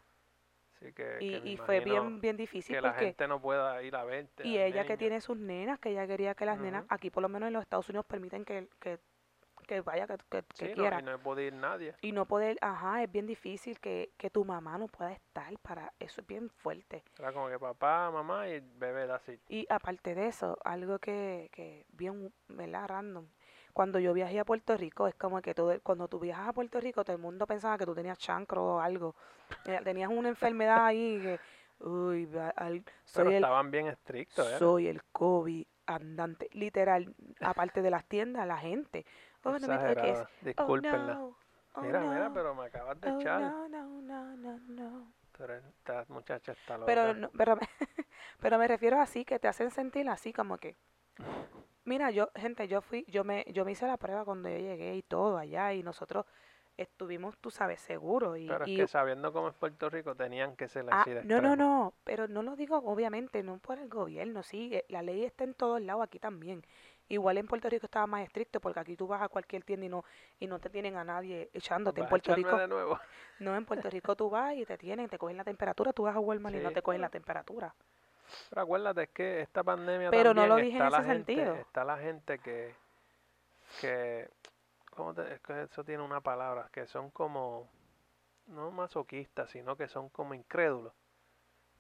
que, 0.80 1.16
y, 1.20 1.30
que 1.30 1.40
me 1.40 1.50
y 1.50 1.56
fue 1.56 1.80
bien 1.80 2.20
bien 2.20 2.37
difícil 2.37 2.76
que 2.76 2.80
la 2.82 2.90
porque 2.90 3.06
gente 3.06 3.26
no 3.28 3.40
pueda 3.40 3.82
ir 3.82 3.96
a 3.96 4.04
verte. 4.04 4.46
y 4.46 4.58
ella 4.58 4.84
que 4.84 4.96
tiene 4.98 5.20
sus 5.22 5.37
nenas, 5.38 5.78
que 5.78 5.90
ella 5.90 6.06
quería 6.06 6.34
que 6.34 6.44
las 6.44 6.58
nenas, 6.58 6.84
aquí 6.90 7.10
por 7.10 7.22
lo 7.22 7.28
menos 7.28 7.46
en 7.46 7.54
los 7.54 7.62
Estados 7.62 7.88
Unidos 7.88 8.04
permiten 8.06 8.44
que, 8.44 8.68
que, 8.80 8.98
que 9.64 9.81
vaya, 9.81 10.07
que, 10.07 10.16
que, 10.31 10.42
que 10.42 10.66
Sí, 10.66 10.68
no, 10.77 10.83
quiera. 10.83 11.00
y 11.00 11.03
no 11.03 11.18
puede 11.18 11.46
ir 11.46 11.55
nadie. 11.55 11.94
Y 12.03 12.12
no 12.12 12.27
poder, 12.27 12.57
ajá, 12.61 13.03
es 13.03 13.11
bien 13.11 13.27
difícil 13.27 13.79
que, 13.81 14.12
que 14.16 14.31
tu 14.31 14.44
mamá 14.44 14.79
no 14.79 14.87
pueda 14.88 15.12
estar 15.12 15.53
para, 15.61 15.92
eso 15.98 16.20
es 16.20 16.27
bien 16.27 16.48
fuerte. 16.50 17.03
Era 17.18 17.33
como 17.33 17.48
que 17.48 17.59
papá, 17.59 18.11
mamá 18.11 18.48
y 18.48 18.61
bebé, 18.61 19.11
así. 19.12 19.38
Y 19.48 19.66
aparte 19.70 20.14
de 20.14 20.29
eso, 20.29 20.59
algo 20.64 20.98
que, 20.98 21.48
que 21.53 21.87
bien, 21.90 22.33
¿verdad? 22.48 22.88
Random. 22.88 23.27
Cuando 23.72 23.98
yo 23.98 24.12
viajé 24.12 24.38
a 24.38 24.44
Puerto 24.44 24.77
Rico, 24.77 25.09
es 25.09 25.16
como 25.16 25.42
que 25.42 25.53
todo, 25.53 25.74
cuando 25.83 26.07
tú 26.07 26.20
viajas 26.20 26.48
a 26.48 26.53
Puerto 26.53 26.79
Rico, 26.81 27.05
todo 27.05 27.16
el 27.16 27.22
mundo 27.22 27.44
pensaba 27.44 27.77
que 27.77 27.85
tú 27.85 27.94
tenías 27.94 28.18
chancro 28.18 28.64
o 28.77 28.81
algo. 28.81 29.16
Eh, 29.64 29.81
Tenías 29.83 30.11
una 30.11 30.29
enfermedad 30.29 30.87
ahí 30.87 31.18
que, 31.20 31.40
uy, 31.85 32.29
al- 32.55 32.83
Pero 32.85 32.92
soy 33.05 33.27
el, 33.29 33.35
estaban 33.35 33.72
bien 33.72 33.88
estrictos, 33.88 34.46
¿eh? 34.48 34.59
soy 34.59 34.87
el 34.87 35.03
COVID 35.07 35.66
andante. 35.87 36.48
Literal, 36.53 37.12
aparte 37.40 37.83
de 37.83 37.90
las 37.90 38.05
tiendas, 38.07 38.46
la 38.46 38.59
gente. 38.59 39.05
No 39.44 39.68
me 39.68 39.78
toques. 39.78 40.18
Exagerada. 40.18 40.30
Oh, 40.59 40.76
no. 40.76 41.37
Oh, 41.76 41.83
mira, 41.83 42.00
mira, 42.00 42.30
pero 42.33 42.54
me 42.54 42.64
acabas 42.66 43.00
de 43.00 43.09
Oh, 43.09 43.20
echar. 43.20 43.42
no, 43.42 43.68
no, 43.68 44.00
no, 44.00 44.37
no, 44.37 45.12
eres- 45.38 45.64
esta 45.64 46.04
muchacha 46.09 46.52
está 46.52 46.78
loca. 46.78 46.87
Pero, 46.87 47.14
no- 47.14 47.30
pero, 47.37 47.57
me- 47.57 47.68
pero 48.40 48.59
me 48.59 48.68
refiero 48.68 49.00
así, 49.00 49.24
que 49.24 49.38
te 49.38 49.48
hacen 49.48 49.70
sentir 49.70 50.09
así 50.09 50.33
como 50.33 50.59
que, 50.59 50.76
Mira, 51.85 52.11
yo, 52.11 52.30
gente, 52.35 52.66
yo 52.68 52.80
fui, 52.80 53.04
yo 53.09 53.24
me, 53.24 53.44
yo 53.52 53.64
me 53.64 53.72
hice 53.72 53.87
la 53.87 53.98
prueba 53.98 54.24
cuando 54.24 54.48
yo 54.48 54.57
llegué 54.59 54.96
y 54.96 55.02
todo 55.02 55.37
allá 55.37 55.72
y 55.74 55.83
nosotros 55.83 56.24
estuvimos, 56.76 57.37
tú 57.38 57.50
sabes, 57.50 57.80
seguros 57.80 58.38
y, 58.38 58.48
Pero 58.48 58.64
es 58.64 58.70
y 58.70 58.76
que 58.76 58.87
sabiendo 58.87 59.33
cómo 59.33 59.48
es 59.48 59.54
Puerto 59.54 59.90
Rico, 59.90 60.14
tenían 60.14 60.57
que 60.57 60.68
ser 60.68 60.88
Ah, 60.90 61.00
así 61.00 61.11
de 61.11 61.24
no, 61.24 61.40
no, 61.40 61.57
no, 61.57 61.94
pero 62.04 62.28
no 62.28 62.42
lo 62.42 62.57
digo 62.57 62.76
obviamente, 62.78 63.42
no 63.42 63.59
por 63.59 63.78
el 63.78 63.88
gobierno, 63.88 64.42
sí, 64.42 64.70
eh, 64.72 64.85
la 64.88 65.02
ley 65.02 65.24
está 65.24 65.44
en 65.44 65.54
todos 65.54 65.80
lados 65.80 66.02
aquí 66.04 66.18
también. 66.18 66.62
Igual 67.14 67.38
en 67.38 67.46
Puerto 67.46 67.68
Rico 67.68 67.87
estaba 67.87 68.07
más 68.07 68.22
estricto 68.22 68.61
porque 68.61 68.81
aquí 68.81 68.96
tú 68.96 69.07
vas 69.07 69.22
a 69.22 69.29
cualquier 69.29 69.64
tienda 69.64 69.87
y 69.87 69.88
no, 69.88 70.05
y 70.40 70.46
no 70.46 70.59
te 70.59 70.70
tienen 70.70 70.96
a 70.96 71.05
nadie 71.05 71.50
echándote. 71.53 72.00
En 72.00 72.05
¿Vas 72.05 72.09
a 72.09 72.11
Puerto 72.11 72.35
Rico, 72.35 72.57
de 72.59 72.68
nuevo? 72.68 72.98
no, 73.40 73.57
en 73.57 73.64
Puerto 73.64 73.90
Rico 73.90 74.14
tú 74.16 74.31
vas 74.31 74.55
y 74.55 74.64
te 74.64 74.77
tienen, 74.79 75.09
te 75.09 75.18
cogen 75.18 75.37
la 75.37 75.44
temperatura, 75.44 75.92
tú 75.92 76.03
vas 76.05 76.16
a 76.16 76.20
Walmart 76.20 76.57
y 76.57 76.61
no 76.61 76.70
te 76.72 76.83
cogen 76.83 77.00
la 77.00 77.09
temperatura. 77.09 77.74
Pero 78.50 78.62
acuérdate, 78.62 79.03
es 79.05 79.09
que 79.11 79.40
esta 79.40 79.62
pandemia 79.62 80.11
Pero 80.11 80.35
no 80.35 80.46
lo 80.46 80.57
dije 80.57 80.79
en 80.79 80.90
la 80.90 80.98
ese 80.98 81.09
gente, 81.09 81.33
sentido. 81.35 81.55
está 81.57 81.85
la 81.85 81.98
gente 81.98 82.38
que, 82.38 82.74
que, 83.81 84.29
¿cómo 84.96 85.14
te- 85.14 85.35
es 85.35 85.40
que 85.40 85.62
eso 85.62 85.85
tiene 85.85 86.03
una 86.03 86.20
palabra, 86.20 86.68
que 86.72 86.87
son 86.87 87.11
como, 87.11 87.68
no 88.48 88.70
masoquistas, 88.70 89.50
sino 89.50 89.77
que 89.77 89.88
son 89.88 90.09
como 90.11 90.35
incrédulos. 90.35 90.92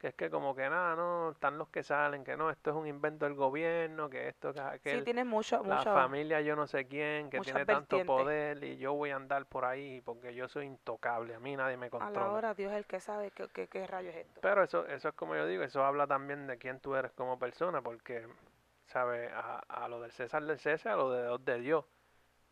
Que 0.04 0.08
es 0.08 0.14
que 0.16 0.28
como 0.28 0.54
que 0.54 0.68
nada, 0.68 0.94
no, 0.96 1.30
están 1.30 1.56
los 1.56 1.70
que 1.70 1.82
salen, 1.82 2.24
que 2.24 2.36
no, 2.36 2.50
esto 2.50 2.68
es 2.68 2.76
un 2.76 2.86
invento 2.86 3.24
del 3.24 3.32
gobierno, 3.32 4.10
que 4.10 4.28
esto, 4.28 4.52
que 4.82 5.02
Sí, 5.02 5.14
mucho, 5.24 5.62
la 5.64 5.76
mucho, 5.76 5.94
familia 5.94 6.42
yo 6.42 6.54
no 6.54 6.66
sé 6.66 6.86
quién, 6.86 7.30
que 7.30 7.40
tiene 7.40 7.64
tanto 7.64 8.04
poder 8.04 8.62
y 8.62 8.76
yo 8.76 8.92
voy 8.92 9.12
a 9.12 9.16
andar 9.16 9.46
por 9.46 9.64
ahí 9.64 10.02
porque 10.02 10.34
yo 10.34 10.46
soy 10.46 10.66
intocable, 10.66 11.34
a 11.34 11.40
mí 11.40 11.56
nadie 11.56 11.78
me 11.78 11.86
a 11.86 11.88
la 11.88 12.00
controla. 12.00 12.32
hora 12.32 12.52
Dios 12.52 12.72
es 12.72 12.76
el 12.76 12.84
que 12.84 13.00
sabe 13.00 13.30
qué, 13.30 13.48
qué, 13.48 13.66
qué 13.66 13.86
rayo 13.86 14.10
es 14.10 14.16
esto. 14.16 14.42
Pero 14.42 14.62
eso, 14.62 14.86
eso 14.88 15.08
es 15.08 15.14
como 15.14 15.36
yo 15.36 15.46
digo, 15.46 15.62
eso 15.62 15.82
habla 15.82 16.06
también 16.06 16.46
de 16.46 16.58
quién 16.58 16.80
tú 16.80 16.94
eres 16.96 17.12
como 17.12 17.38
persona, 17.38 17.80
porque, 17.80 18.26
¿sabes? 18.84 19.32
A, 19.32 19.60
a 19.60 19.88
lo 19.88 20.02
del 20.02 20.12
César 20.12 20.44
del 20.44 20.58
César, 20.58 20.92
a 20.92 20.96
lo 20.96 21.10
de 21.12 21.22
Dios 21.22 21.44
de 21.46 21.60
Dios. 21.60 21.84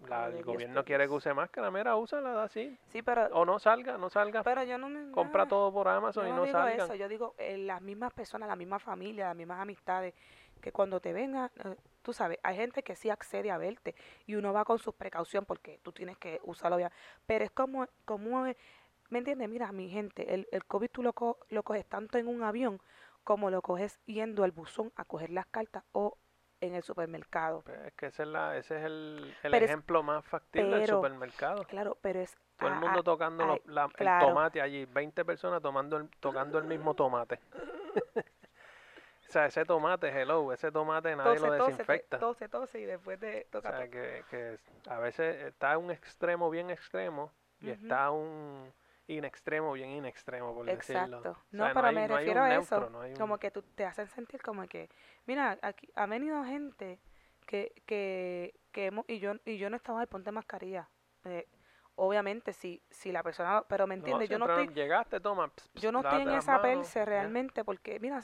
La- 0.09 0.27
el 0.29 0.43
gobierno 0.45 0.85
quiere 0.85 1.07
que 1.07 1.13
use 1.15 1.33
máscara, 1.35 1.71
mira, 1.71 1.97
úsala, 1.97 2.33
da 2.33 2.45
así. 2.45 2.77
Sí, 2.89 3.03
pero, 3.03 3.27
O 3.33 3.45
no 3.45 3.59
salga, 3.59 3.97
no 3.99 4.11
salga, 4.11 4.43
pero 4.43 4.63
yo 4.65 4.79
no 4.79 4.89
me... 4.89 5.13
compra 5.13 5.47
todo 5.47 5.73
por 5.73 5.89
Amazon 5.89 6.25
Yo 6.25 6.29
y 6.29 6.33
no 6.33 6.37
no 6.39 6.45
digo 6.47 6.59
salgan. 6.59 6.81
eso, 6.81 6.95
yo 6.95 7.09
digo 7.09 7.35
eh, 7.39 7.59
las 7.59 7.81
mismas 7.81 8.13
personas, 8.13 8.49
la 8.49 8.57
misma 8.57 8.79
familia, 8.79 9.27
las 9.29 9.37
mismas 9.37 9.61
amistades, 9.61 10.15
que 10.61 10.73
cuando 10.73 11.01
te 11.01 11.13
vengan, 11.13 11.51
eh, 11.65 11.77
tú 12.03 12.13
sabes, 12.13 12.39
hay 12.43 12.57
gente 12.57 12.83
que 12.83 12.95
sí 12.97 13.11
accede 13.11 13.51
a 13.51 13.59
verte 13.59 13.95
y 14.27 14.35
uno 14.35 14.53
va 14.53 14.65
con 14.65 14.79
sus 14.79 14.95
precauciones 14.95 15.47
porque 15.47 15.79
tú 15.83 15.93
tienes 15.93 16.17
que 16.19 16.41
usarlo 16.45 16.77
bien, 16.77 16.91
pero 17.27 17.45
es 17.45 17.51
como, 17.51 17.87
como 18.05 18.45
¿me 19.11 19.19
entiendes? 19.19 19.49
Mira, 19.49 19.71
mi 19.73 19.89
gente, 19.89 20.35
el, 20.35 20.49
el 20.53 20.65
COVID 20.65 20.89
tú 20.91 21.03
lo, 21.03 21.13
co- 21.13 21.39
lo 21.49 21.63
coges 21.63 21.87
tanto 21.87 22.19
en 22.19 22.29
un 22.29 22.43
avión 22.43 22.81
como 23.25 23.51
lo 23.51 23.63
coges 23.63 24.01
yendo 24.07 24.43
al 24.43 24.51
buzón 24.53 24.93
a 24.97 25.05
coger 25.05 25.31
las 25.31 25.47
cartas 25.47 25.85
o 25.93 26.17
en 26.63 26.75
el 26.75 26.83
supermercado. 26.83 27.63
Pues 27.63 27.79
es 27.87 27.93
que 27.95 28.07
ese 28.07 28.23
es, 28.23 28.29
la, 28.29 28.57
ese 28.57 28.79
es 28.79 28.85
el, 28.85 29.35
el 29.43 29.51
Pero 29.51 29.57
es- 29.57 29.63
ejemplo 29.65 30.03
más 30.03 30.25
factible 30.25 30.71
del 30.71 30.81
pero- 30.83 30.97
supermercado. 30.99 31.65
Claro, 31.65 31.99
pero 32.01 32.21
es... 32.21 32.37
Todo 32.57 32.69
el 32.71 32.77
mundo 32.77 33.03
tocando 33.03 33.45
lo- 33.45 33.61
la- 33.67 33.87
el 33.87 33.91
claro. 33.93 34.29
tomate 34.29 34.63
allí, 34.63 34.85
20 34.85 35.25
personas 35.25 35.61
tomando 35.61 35.97
el, 35.97 36.09
tocando 36.21 36.59
el 36.59 36.65
mismo 36.65 36.95
tomate. 36.95 37.41
o 38.17 39.33
sea, 39.33 39.47
ese 39.47 39.65
tomate, 39.65 40.09
hello, 40.09 40.53
ese 40.53 40.71
tomate 40.71 41.17
nadie 41.17 41.35
tose, 41.39 41.47
lo 41.47 41.53
desinfecta. 41.67 42.19
tose, 42.19 42.49
tose 42.49 42.81
y 42.81 42.85
después 42.85 43.19
te 43.19 43.47
O 43.49 43.51
toca... 43.51 43.71
sea, 43.77 43.89
que, 43.91 44.25
que 44.31 44.59
a 44.89 44.99
veces 44.99 45.43
está 45.47 45.77
un 45.79 45.91
extremo 45.91 46.51
bien 46.51 46.71
extremo 46.71 47.33
y 47.61 47.71
Ujú. 47.73 47.83
está 47.83 48.05
a 48.05 48.11
un 48.13 48.73
in 49.09 49.25
extremo 49.25 49.73
bien 49.73 49.91
in 49.91 50.05
extremo, 50.07 50.55
por 50.55 50.67
decirlo. 50.67 51.03
Exacto. 51.19 51.31
O 51.33 51.45
No, 51.51 51.65
sea, 51.65 51.75
pero 51.75 51.87
hay- 51.89 51.95
me 51.95 52.09
no 52.09 52.17
refiero 52.17 52.43
a 52.43 52.55
eso. 52.55 52.91
no 52.91 53.03
Como 53.19 53.39
que 53.39 53.51
tú 53.51 53.63
te 53.63 53.85
hacen 53.85 54.09
sentir 54.09 54.41
como 54.43 54.67
que, 54.69 54.89
mira, 55.27 55.59
aquí 55.63 55.89
ha 55.95 56.07
venido 56.07 56.43
gente 56.45 57.01
que, 57.47 57.73
que, 57.87 58.55
que 58.71 58.87
hemos, 58.87 59.05
y 59.09 59.19
yo, 59.19 59.33
y 59.45 59.59
yo 59.59 59.69
no 59.71 59.77
estaba 59.77 60.01
al 60.01 60.07
ponte 60.07 60.31
mascarilla. 60.31 60.89
Eh, 61.25 61.49
obviamente, 61.97 62.53
si, 62.53 62.83
si 62.91 63.13
la 63.13 63.23
persona, 63.23 63.65
pero 63.69 63.87
me 63.87 63.95
entiendes, 63.95 64.29
yo 64.29 64.39
no 64.39 64.47
estoy, 64.47 64.73
Llegaste, 64.75 65.21
toma. 65.21 65.53
yo 65.75 65.93
no 65.93 66.01
estoy 66.01 66.23
en 66.23 66.31
esa 66.31 66.53
manos, 66.59 66.63
perse 66.63 67.05
realmente, 67.05 67.65
porque, 67.65 67.99
mira, 68.01 68.21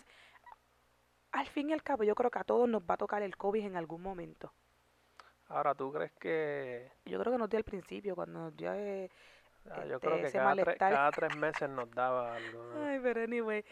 al 1.32 1.46
fin 1.48 1.70
y 1.70 1.72
al 1.72 1.82
cabo, 1.82 2.04
yo 2.04 2.14
creo 2.14 2.30
que 2.30 2.38
a 2.38 2.44
todos 2.44 2.68
nos 2.68 2.82
va 2.82 2.94
a 2.94 2.96
tocar 2.96 3.22
el 3.22 3.36
COVID 3.36 3.64
en 3.64 3.76
algún 3.76 4.00
momento. 4.02 4.52
Ahora, 5.48 5.74
¿tú 5.74 5.92
crees 5.92 6.12
que...? 6.12 6.90
Yo 7.06 7.18
creo 7.18 7.32
que 7.32 7.38
nos 7.38 7.48
dio 7.48 7.58
al 7.58 7.64
principio, 7.64 8.14
cuando 8.14 8.38
nos 8.40 8.56
dio 8.56 8.72
eh, 8.74 9.10
ah, 9.70 9.84
yo 9.86 9.94
este, 9.96 10.06
creo 10.06 10.16
que 10.22 10.32
cada, 10.32 10.54
tres, 10.54 10.66
malestar. 10.66 10.92
cada 10.92 11.12
tres 11.12 11.30
meses 11.36 11.70
nos 11.70 11.90
daba 11.92 12.36
algo. 12.36 12.64
¿no? 12.64 12.84
Ay, 12.86 13.00
pero 13.02 13.22
anyway, 13.22 13.64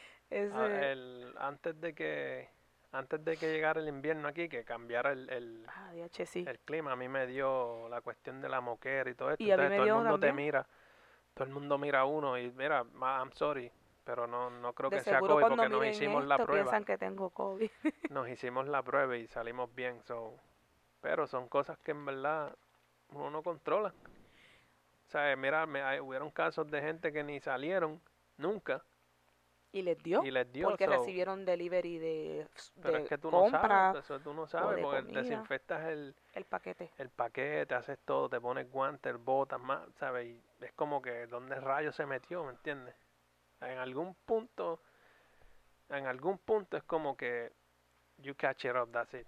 Ah, 0.53 0.67
el- 0.91 1.35
antes 1.39 1.81
de 1.81 1.95
que 1.95 2.49
antes 2.93 3.23
de 3.25 3.37
que 3.37 3.47
llegara 3.53 3.81
el 3.81 3.89
invierno 3.89 4.27
aquí, 4.29 4.49
que 4.49 4.65
cambiara 4.65 5.13
el, 5.13 5.29
el, 5.31 5.67
Ah, 5.69 5.93
DH, 5.95 6.25
sí. 6.27 6.45
el 6.49 6.59
clima, 6.61 6.93
a 6.93 6.97
mí 6.97 7.09
me 7.09 7.27
dio 7.27 7.89
la 7.91 8.01
cuestión 8.01 8.41
de 8.41 8.49
la 8.49 8.61
moquera 8.61 9.11
y 9.11 9.15
todo 9.15 9.31
esto. 9.33 9.45
Y 9.45 9.51
a 9.51 9.57
mí 9.57 9.65
Entonces 9.65 9.71
me 9.71 9.77
todo 9.77 9.85
el 9.85 9.87
dio 9.93 9.95
mundo 10.03 10.19
te 10.19 10.33
mira, 10.33 10.67
todo 11.35 11.45
el 11.45 11.51
mundo 11.51 11.79
mira 11.79 12.01
a 12.01 12.05
uno 12.07 12.39
y 12.39 12.51
mira, 12.53 12.85
I'm 12.95 13.33
sorry, 13.33 13.71
pero 14.05 14.27
no, 14.27 14.49
no 14.51 14.73
creo 14.73 14.89
De 14.89 14.97
que 14.99 15.05
sea 15.05 15.21
COVID 15.21 15.47
porque 15.47 15.69
nos 15.69 15.87
hicimos 15.87 16.25
la 16.25 16.39
prueba. 16.39 16.63
piensan 16.63 16.85
que 16.85 16.97
tengo 16.97 17.29
COVID. 17.31 17.71
Nos 18.11 18.29
hicimos 18.29 18.67
la 18.69 18.83
prueba 18.83 19.17
y 19.17 19.27
salimos 19.27 19.75
bien, 19.75 20.01
so, 20.05 20.35
pero 21.03 21.27
son 21.27 21.49
cosas 21.49 21.77
que 21.79 21.91
en 21.91 22.05
verdad 22.07 22.55
uno 23.11 23.31
no 23.31 23.43
controla. 23.43 23.93
Sea, 25.17 25.35
mira, 25.37 25.65
me, 25.67 25.83
hay- 25.83 26.01
hubieron 26.01 26.31
casos 26.31 26.71
de 26.71 26.81
gente 26.83 27.13
que 27.13 27.23
ni 27.25 27.41
salieron 27.41 28.01
nunca 28.37 28.85
Y 29.73 29.81
les 29.83 30.03
dio. 30.03 30.23
y 30.25 30.31
les 30.31 30.51
dio. 30.53 30.69
porque 30.69 30.85
so, 30.85 30.91
recibieron 30.91 31.45
delivery 31.45 31.99
de, 31.99 32.47
pero 32.83 32.99
de 32.99 33.03
es 33.05 33.09
que 33.09 33.17
tú 33.17 33.31
no 33.31 33.41
compra, 33.41 33.93
sabes, 33.93 34.05
eso 34.05 34.21
tú 34.21 34.35
no 34.35 34.47
sabes, 34.47 34.83
porque 34.83 35.03
comida. 35.05 35.21
desinfectas 35.23 35.87
el, 35.89 36.15
el 36.35 36.45
paquete. 36.45 36.91
el 36.99 37.09
paquete, 37.11 37.75
haces 37.75 37.99
todo, 38.05 38.29
te 38.29 38.41
pones 38.41 38.71
guantes, 38.71 39.17
botas, 39.25 39.59
más, 39.61 39.89
¿sabes? 39.99 40.27
Y 40.27 40.65
es 40.65 40.73
como 40.75 41.01
que, 41.01 41.27
¿dónde 41.29 41.59
rayos 41.61 41.97
se 41.97 42.05
metió? 42.07 42.45
¿Me 42.45 42.51
entiendes? 42.51 42.95
En 43.63 43.79
algún 43.79 44.15
punto, 44.27 44.81
en 45.89 46.07
algún 46.07 46.37
punto 46.39 46.77
es 46.77 46.83
como 46.85 47.17
que, 47.17 47.53
you 48.19 48.35
catch 48.35 48.67
it 48.67 48.75
up, 48.77 48.91
that's 48.93 49.15
it. 49.15 49.27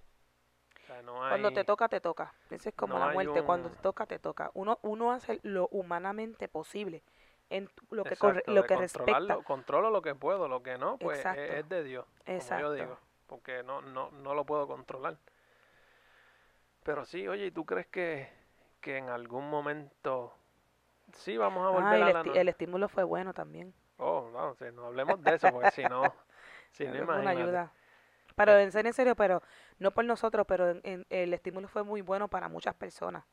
O 0.88 0.92
sea, 0.92 1.03
no 1.03 1.24
hay... 1.24 1.31
Cuando 1.33 1.53
te 1.53 1.64
toca, 1.64 1.88
te 1.88 2.01
toca. 2.01 2.35
Eso 2.51 2.68
es 2.68 2.74
como 2.74 2.94
no 2.94 2.98
la 2.98 3.09
muerte. 3.12 3.42
Cuando 3.42 3.70
te 3.70 3.77
toca, 3.83 4.07
te 4.07 4.18
toca. 4.18 4.51
Uno, 4.55 4.79
uno 4.83 5.12
hace 5.12 5.40
lo 5.42 5.68
humanamente 5.68 6.48
posible 6.48 7.03
en 7.51 7.68
lo 7.90 8.05
que, 8.05 8.14
Exacto, 8.14 8.18
corre- 8.18 8.44
lo 8.46 8.64
que 8.64 8.77
respecta. 8.77 9.37
Controlo 9.44 9.90
lo 9.90 10.03
que 10.03 10.14
puedo, 10.14 10.48
lo 10.48 10.62
que 10.62 10.79
no, 10.79 10.98
pues 10.98 11.20
es, 11.20 11.27
Exacto. 11.27 11.53
es 11.59 11.68
de 11.68 11.83
Dios, 11.85 12.07
como 12.33 12.37
Exacto. 12.37 12.61
yo 12.62 12.72
digo, 12.72 12.98
porque 13.27 13.62
no, 13.62 13.81
no, 13.83 14.11
no 14.11 14.35
lo 14.35 14.44
puedo 14.44 14.66
controlar. 14.66 15.18
Pero 16.83 17.05
sí, 17.05 17.27
oye, 17.29 17.46
¿y 17.46 17.51
tú 17.51 17.64
crees 17.64 17.87
que, 17.88 18.29
que 18.81 18.96
en 18.96 19.09
algún 19.11 19.48
momento 19.51 20.33
sí 21.14 21.37
vamos 21.37 21.66
a 21.66 21.70
volver 21.70 21.94
Ah, 21.94 21.94
a 21.94 22.12
el, 22.35 22.44
la 22.44 22.51
estímulo 22.51 22.88
fue 22.88 23.05
bueno 23.05 23.33
también. 23.35 23.74
Oh, 23.98 24.31
no, 24.33 24.55
sí, 24.55 24.64
no 24.72 24.87
hablemos 24.87 25.22
de 25.22 25.35
eso, 25.35 25.51
porque 25.53 25.68
si 25.68 25.87
no, 25.87 26.14
si 26.72 26.85
no 26.87 26.96
Fue 27.07 27.18
una 27.20 27.31
imagínate. 27.31 27.31
ayuda. 27.31 27.72
Pero 28.38 28.59
en 28.59 28.72
serio, 28.72 28.88
en 28.88 28.94
serio, 28.94 29.14
pero 29.16 29.42
no 29.79 29.90
por 29.90 30.05
nosotros, 30.05 30.46
pero 30.46 30.70
en- 30.70 30.81
en- 30.85 31.07
el 31.11 31.35
estímulo 31.35 31.68
fue 31.68 31.83
muy 31.83 32.01
bueno 32.01 32.29
para 32.29 32.48
muchas 32.48 32.74
personas. 32.74 33.24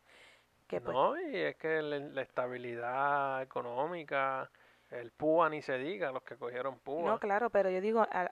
Que 0.67 0.81
pues, 0.81 0.93
No, 0.95 1.19
y 1.19 1.35
es 1.37 1.55
que 1.55 1.81
la, 1.81 1.99
la 1.99 2.21
estabilidad 2.21 3.41
económica, 3.41 4.49
el 4.89 5.11
PUA 5.11 5.49
ni 5.49 5.61
se 5.61 5.77
diga, 5.77 6.11
los 6.11 6.23
que 6.23 6.35
cogieron 6.37 6.79
PUA. 6.79 7.11
no, 7.11 7.19
claro, 7.19 7.49
pero 7.49 7.69
yo 7.69 7.81
digo, 7.81 8.01
a- 8.01 8.31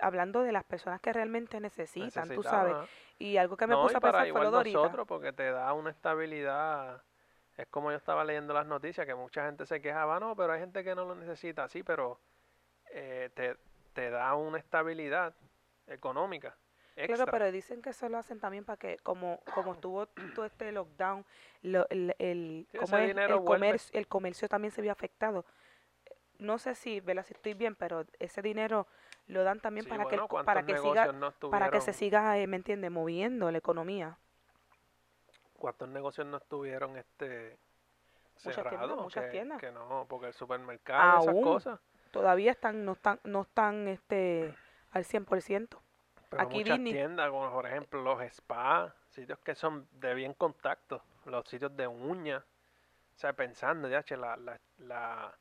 hablando 0.00 0.42
de 0.42 0.52
las 0.52 0.64
personas 0.64 1.00
que 1.00 1.12
realmente 1.12 1.60
necesitan, 1.60 2.28
tú 2.28 2.42
sabes. 2.42 2.76
Y 3.18 3.36
algo 3.36 3.56
que 3.56 3.66
me 3.66 3.74
no, 3.74 3.82
puse 3.82 3.94
y 3.94 3.96
a 3.96 4.00
pensar 4.00 4.28
fue 4.28 4.40
lo 4.44 4.50
de 4.50 4.56
ahorita. 4.58 4.78
nosotros, 4.78 5.06
porque 5.06 5.32
te 5.32 5.50
da 5.50 5.72
una 5.72 5.90
estabilidad. 5.90 7.02
Es 7.56 7.66
como 7.68 7.90
yo 7.90 7.96
estaba 7.96 8.24
leyendo 8.24 8.54
las 8.54 8.66
noticias, 8.66 9.06
que 9.06 9.14
mucha 9.14 9.44
gente 9.44 9.66
se 9.66 9.80
quejaba, 9.80 10.18
no, 10.18 10.34
pero 10.34 10.52
hay 10.54 10.60
gente 10.60 10.82
que 10.82 10.94
no 10.94 11.04
lo 11.04 11.14
necesita, 11.14 11.68
sí, 11.68 11.82
pero 11.82 12.18
eh, 12.90 13.30
te, 13.34 13.56
te 13.92 14.10
da 14.10 14.34
una 14.34 14.58
estabilidad 14.58 15.34
económica. 15.92 16.56
Extra. 16.96 17.16
Claro, 17.16 17.30
pero 17.32 17.52
dicen 17.52 17.80
que 17.80 17.90
eso 17.90 18.08
lo 18.08 18.18
hacen 18.18 18.38
también 18.38 18.64
para 18.64 18.76
que, 18.76 18.98
como, 19.02 19.38
como 19.54 19.72
estuvo 19.72 20.06
todo 20.34 20.44
este 20.44 20.72
lockdown, 20.72 21.24
lo- 21.62 21.88
el, 21.88 22.14
el, 22.18 22.66
dinero 22.72 23.34
el, 23.34 23.40
vuelve. 23.40 23.66
comercio, 23.66 23.98
el 23.98 24.06
comercio 24.08 24.48
también 24.48 24.72
se 24.72 24.82
vio 24.82 24.92
afectado. 24.92 25.44
No 26.38 26.58
sé 26.58 26.74
si, 26.74 27.00
¿verdad? 27.00 27.24
si 27.24 27.34
estoy 27.34 27.54
bien, 27.54 27.76
pero 27.76 28.04
ese 28.18 28.42
dinero 28.42 28.86
lo 29.28 29.44
dan 29.44 29.60
también 29.60 29.84
Sí, 29.84 29.90
para 29.90 30.04
que, 30.04 30.16
el 30.16 30.20
bueno, 30.20 30.28
co- 30.28 30.34
¿cuántos 30.34 30.54
para 30.54 30.66
que 30.66 30.76
siga, 30.76 31.12
no 31.12 31.32
para 31.50 31.70
que 31.70 31.80
se 31.80 31.92
siga, 31.92 32.38
eh, 32.38 32.46
¿me 32.46 32.56
entiendes? 32.56 32.90
Moviendo 32.90 33.50
la 33.50 33.58
economía. 33.58 34.18
¿Cuántos 35.58 35.88
negocios 35.88 36.26
no 36.26 36.38
estuvieron 36.38 36.96
este 36.96 37.56
Muchas 38.44 38.54
tiendas, 38.54 38.54
cerrados? 38.54 39.02
muchas 39.02 39.24
que, 39.24 39.30
tiendas. 39.30 39.60
que 39.60 39.70
no, 39.70 40.06
porque 40.08 40.26
el 40.26 40.32
supermercado, 40.34 41.20
esas 41.20 41.34
cosas. 41.42 41.80
Todavía 42.10 42.50
están, 42.50 42.84
no 42.84 42.92
están, 42.92 43.20
no 43.24 43.42
están, 43.42 43.88
este, 43.88 44.54
al 44.90 45.04
100%. 45.04 45.81
Pero 46.32 46.44
Aquí 46.44 46.60
muchas 46.60 46.78
Disney- 46.78 46.94
tiendas, 46.94 47.28
como 47.30 47.50
por 47.52 47.66
ejemplo 47.66 48.00
los 48.00 48.22
spas, 48.32 48.90
sitios 49.10 49.38
que 49.40 49.54
son 49.54 49.86
de 49.92 50.14
bien 50.14 50.32
contacto, 50.32 51.02
los 51.26 51.46
sitios 51.46 51.76
de 51.76 51.86
uñas. 51.86 52.42
O 53.14 53.18
sea, 53.18 53.34
pensando, 53.34 53.86
ya, 53.86 54.02
che, 54.02 54.16
la, 54.16 54.34
la, 54.38 54.58
la, 54.78 55.34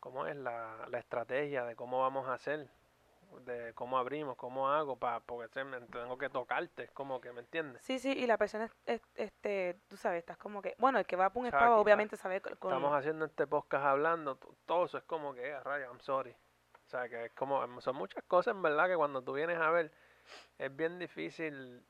¿cómo 0.00 0.26
es 0.26 0.34
la, 0.34 0.86
la 0.88 0.98
estrategia 0.98 1.64
de 1.66 1.76
cómo 1.76 2.00
vamos 2.00 2.26
a 2.28 2.32
hacer? 2.34 2.66
de 3.46 3.72
cómo 3.72 3.96
abrimos, 3.96 4.36
cómo 4.36 4.68
hago, 4.70 4.96
para 4.96 5.20
porque 5.20 5.48
tengo 5.48 6.18
que 6.18 6.28
tocarte, 6.28 6.88
como 6.88 7.18
que, 7.18 7.32
¿me 7.32 7.40
entiendes? 7.40 7.80
Sí, 7.82 7.98
sí, 7.98 8.12
y 8.12 8.26
la 8.26 8.36
persona, 8.36 8.66
es- 8.66 8.76
es- 8.84 9.02
este, 9.14 9.80
tú 9.88 9.96
sabes, 9.96 10.18
estás 10.18 10.36
como 10.36 10.60
que, 10.60 10.74
bueno, 10.78 10.98
el 10.98 11.06
que 11.06 11.16
va 11.16 11.30
por 11.30 11.40
un 11.40 11.46
spa 11.46 11.76
obviamente 11.76 12.18
sabe 12.18 12.42
con, 12.42 12.52
Estamos 12.52 12.92
haciendo 12.94 13.24
este 13.24 13.46
podcast 13.46 13.86
hablando, 13.86 14.36
todo 14.66 14.84
eso 14.84 14.98
es 14.98 15.04
como 15.04 15.32
que, 15.32 15.50
a 15.50 15.60
raya, 15.62 15.86
I'm 15.86 16.00
sorry. 16.00 16.32
O 16.84 16.88
sea, 16.90 17.08
que 17.08 17.24
es 17.24 17.32
como, 17.32 17.80
son 17.80 17.96
muchas 17.96 18.22
cosas 18.24 18.54
en 18.54 18.60
verdad 18.60 18.86
que 18.86 18.96
cuando 18.96 19.22
tú 19.22 19.32
vienes 19.32 19.58
a 19.58 19.70
ver, 19.70 19.90
es 20.58 20.74
bien 20.74 20.98
difícil, 20.98 21.84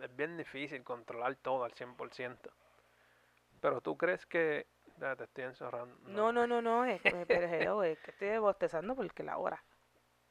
es 0.00 0.16
bien 0.16 0.36
difícil 0.36 0.82
controlar 0.84 1.36
todo 1.36 1.64
al 1.64 1.72
100%. 1.72 2.50
Pero 3.60 3.80
tú 3.80 3.96
crees 3.96 4.24
que, 4.26 4.66
ya 4.98 5.16
te 5.16 5.24
estoy 5.24 5.44
encerrando. 5.44 5.96
No, 6.08 6.32
no, 6.32 6.46
no, 6.46 6.62
no, 6.62 6.84
es, 6.84 7.00
que- 7.02 7.26
pero 7.26 7.46
hello, 7.46 7.82
es 7.82 7.98
que 8.00 8.10
estoy 8.12 8.38
bostezando 8.38 8.94
porque 8.94 9.22
la 9.22 9.38
hora. 9.38 9.62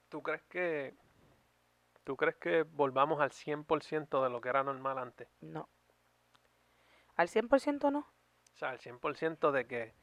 ¿Tú 0.10 0.24
crees 0.24 0.42
que, 0.44 0.96
tú 2.04 2.18
crees 2.18 2.36
que 2.38 2.64
volvamos 2.64 3.22
al 3.22 3.32
100% 3.32 4.24
de 4.24 4.30
lo 4.30 4.42
que 4.42 4.50
era 4.50 4.64
normal 4.64 4.98
antes? 4.98 5.28
No. 5.42 5.70
Al 7.16 7.28
100% 7.30 7.92
no. 7.92 8.00
O 8.00 8.58
sea, 8.58 8.70
al 8.70 8.80
100% 8.80 9.52
de 9.52 9.68
que 9.68 9.94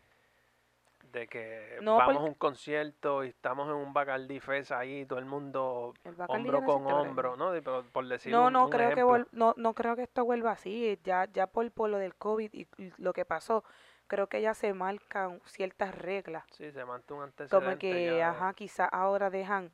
de 1.13 1.27
que 1.29 1.79
No, 1.83 1.97
vamos 1.97 2.17
a 2.17 2.19
porque- 2.19 2.29
un 2.31 2.35
concierto 2.35 3.25
y 3.25 3.29
estamos 3.29 3.69
en 3.69 3.75
un 3.75 3.93
Bacardi 3.93 4.41
Fest 4.41 4.73
ahí, 4.73 5.07
todo 5.07 5.19
el 5.19 5.25
mundo 5.27 5.95
El 6.05 6.15
hombro 6.29 6.61
no 6.61 6.67
con 6.67 6.87
hombro, 6.87 7.37
¿no? 7.37 7.53
Por 7.93 8.07
decir 8.09 8.33
No, 8.33 8.47
un, 8.47 8.53
no 8.53 8.65
un 8.65 8.71
creo 8.71 8.89
que 8.95 9.01
ejemplo. 9.01 9.27
no, 9.33 9.55
no 9.57 9.75
creo 9.75 9.97
que 9.97 10.03
esto 10.03 10.25
vuelva 10.25 10.53
así. 10.53 10.99
Ya, 11.05 11.27
ya 11.33 11.47
por, 11.47 11.71
por 11.73 11.91
lo 11.91 11.99
del 11.99 12.15
COVID 12.15 12.51
y, 12.53 12.69
lo 12.99 13.13
que 13.13 13.25
pasó, 13.25 13.65
creo 14.07 14.29
que 14.29 14.41
ya 14.41 14.55
se 14.55 14.73
marcan 14.73 15.41
ciertas 15.47 15.95
reglas. 15.95 16.45
Sí, 16.53 16.71
se 16.73 16.85
mantuvo 16.85 17.19
un 17.19 17.25
antecedente 17.25 17.65
Como 17.67 17.79
que, 17.79 18.17
ya 18.19 18.31
ajá, 18.31 18.55
quizás 18.55 18.89
ahora 18.93 19.31
dejan 19.31 19.71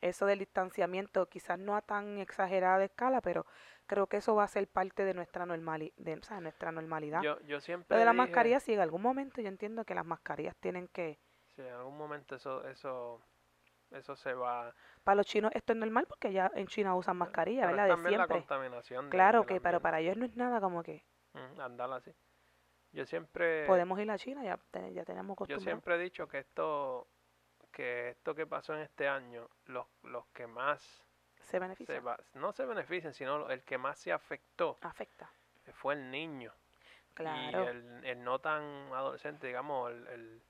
eso 0.00 0.26
del 0.26 0.38
distanciamiento, 0.38 1.28
quizás 1.28 1.58
no 1.58 1.76
a 1.76 1.82
tan 1.82 2.18
exagerada 2.18 2.84
escala, 2.84 3.20
pero 3.20 3.46
creo 3.86 4.06
que 4.06 4.18
eso 4.18 4.34
va 4.34 4.44
a 4.44 4.48
ser 4.48 4.68
parte 4.68 5.04
de 5.04 5.14
nuestra 5.14 5.46
normali 5.46 5.92
de, 5.96 6.14
o 6.14 6.22
sea, 6.22 6.40
nuestra 6.40 6.72
normalidad. 6.72 7.22
Yo, 7.22 7.40
yo 7.42 7.60
siempre 7.60 7.94
Lo 7.96 7.98
de 7.98 8.04
las 8.04 8.14
dije- 8.14 8.16
mascarillas, 8.26 8.62
sí, 8.62 8.72
en 8.74 8.80
algún 8.80 9.02
momento 9.02 9.40
yo 9.40 9.48
entiendo 9.48 9.84
que 9.84 9.94
las 9.94 10.04
mascarillas 10.06 10.56
tienen 10.56 10.88
que, 10.88 11.18
Sí, 11.56 11.62
en 11.62 11.72
algún 11.74 11.98
momento 11.98 12.36
eso, 12.36 12.66
eso, 12.68 13.20
eso 13.90 14.14
se 14.16 14.32
va. 14.34 14.74
para 15.04 15.16
los 15.16 15.26
chinos 15.26 15.50
esto 15.54 15.72
es 15.72 15.78
normal 15.78 16.06
porque 16.06 16.32
ya 16.32 16.50
en 16.54 16.66
China 16.68 16.94
usan 16.94 17.16
mascarilla, 17.16 17.62
pero 17.62 17.70
es 17.72 17.76
¿verdad? 17.76 17.88
De 17.88 17.94
también 17.94 18.18
la 18.18 18.26
siempre. 18.26 18.46
contaminación. 18.48 19.04
de- 19.06 19.10
Claro 19.10 19.44
que, 19.46 19.60
pero 19.60 19.80
para 19.80 20.00
ellos 20.00 20.16
no 20.16 20.24
es 20.24 20.36
nada 20.36 20.60
como 20.60 20.82
que 20.82 21.04
Mm, 21.32 21.60
andar 21.60 21.92
así. 21.92 22.12
Yo 22.92 23.04
siempre, 23.06 23.66
podemos 23.66 23.98
ir 24.00 24.10
a 24.10 24.18
China, 24.18 24.42
ya, 24.42 24.58
ya 24.90 25.04
tenemos 25.04 25.36
yo 25.36 25.36
costumbre. 25.36 25.64
siempre 25.64 25.94
he 25.94 25.98
dicho 25.98 26.26
que 26.26 26.38
esto, 26.40 27.06
que 27.70 28.10
esto 28.10 28.34
que 28.34 28.46
pasó 28.46 28.74
en 28.74 28.80
este 28.80 29.08
año, 29.08 29.48
los, 29.66 29.86
los 30.02 30.26
que 30.28 30.46
más 30.46 30.80
Se 31.38 31.52
se 31.52 31.58
beneficia, 31.58 32.00
va- 32.00 32.18
no 32.34 32.52
se 32.52 32.64
benefician, 32.66 33.12
sino 33.14 33.48
el 33.50 33.62
que 33.62 33.78
más 33.78 33.98
se 33.98 34.12
afectó 34.12 34.78
afecta. 34.82 35.30
fue 35.74 35.94
el 35.94 36.10
niño. 36.10 36.52
Claro. 37.14 37.64
Y 37.64 37.66
el, 37.66 38.04
el 38.04 38.24
no 38.24 38.38
tan 38.38 38.62
adolescente, 38.92 39.46
digamos, 39.46 39.90
el, 39.90 40.06
el, 40.08 40.42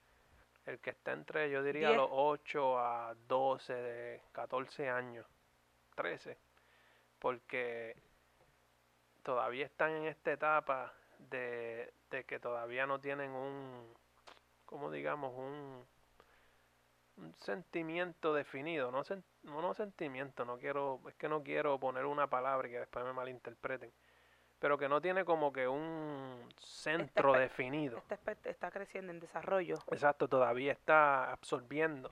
el 0.67 0.79
que 0.81 0.91
está 0.91 1.13
entre, 1.13 1.51
yo 1.51 1.63
diría, 1.63 1.89
Diez. 1.89 1.97
los 1.97 2.09
8 2.13 2.79
a 2.79 3.15
12, 3.27 3.73
de 3.75 4.23
14 4.33 4.89
años, 4.89 5.27
13, 5.95 6.39
porque 7.19 7.97
todavía 9.23 9.67
están 9.67 9.91
en 9.93 10.07
esta 10.07 10.33
etapa 10.33 10.93
de, 11.19 11.93
de 12.11 12.25
que 12.25 12.39
todavía 12.41 12.87
no 12.87 13.01
tienen 13.01 13.31
un, 13.33 13.95
como 14.67 14.91
digamos, 14.91 15.33
un, 15.37 15.87
un 17.17 17.35
sentimiento 17.39 18.33
definido, 18.35 18.91
no, 18.91 19.05
sen- 19.05 19.23
no, 19.43 19.61
no 19.63 19.75
sentimiento, 19.75 20.45
no 20.45 20.59
quiero, 20.59 21.01
es 21.09 21.15
que 21.17 21.29
no 21.29 21.43
quiero 21.43 21.79
poner 21.79 22.07
una 22.07 22.29
palabra 22.29 22.69
y 22.69 22.71
que 22.73 22.79
después 22.81 23.05
me 23.05 23.13
malinterpreten, 23.13 23.93
pero 24.59 24.79
que 24.79 24.89
no 24.89 25.01
tiene 25.01 25.25
como 25.25 25.53
que 25.53 25.69
un 25.69 26.49
centro 26.59 27.33
definido. 27.35 28.03
Está 28.45 28.71
creciendo 28.71 29.13
en 29.13 29.21
desarrollo. 29.21 29.77
Exacto, 29.91 30.29
todavía 30.29 30.73
está 30.73 31.31
absorbiendo, 31.33 32.11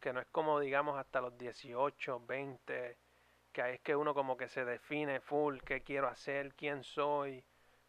que 0.00 0.12
no 0.12 0.20
es 0.20 0.26
como 0.30 0.60
digamos 0.60 0.98
hasta 0.98 1.20
los 1.20 1.36
18, 1.38 2.20
20, 2.26 2.96
que 3.52 3.62
ahí 3.62 3.74
es 3.74 3.80
que 3.80 3.96
uno 3.96 4.14
como 4.14 4.36
que 4.36 4.48
se 4.48 4.64
define 4.64 5.20
full, 5.20 5.58
qué 5.64 5.82
quiero 5.82 6.08
hacer, 6.08 6.54
quién 6.54 6.84
soy, 6.84 7.44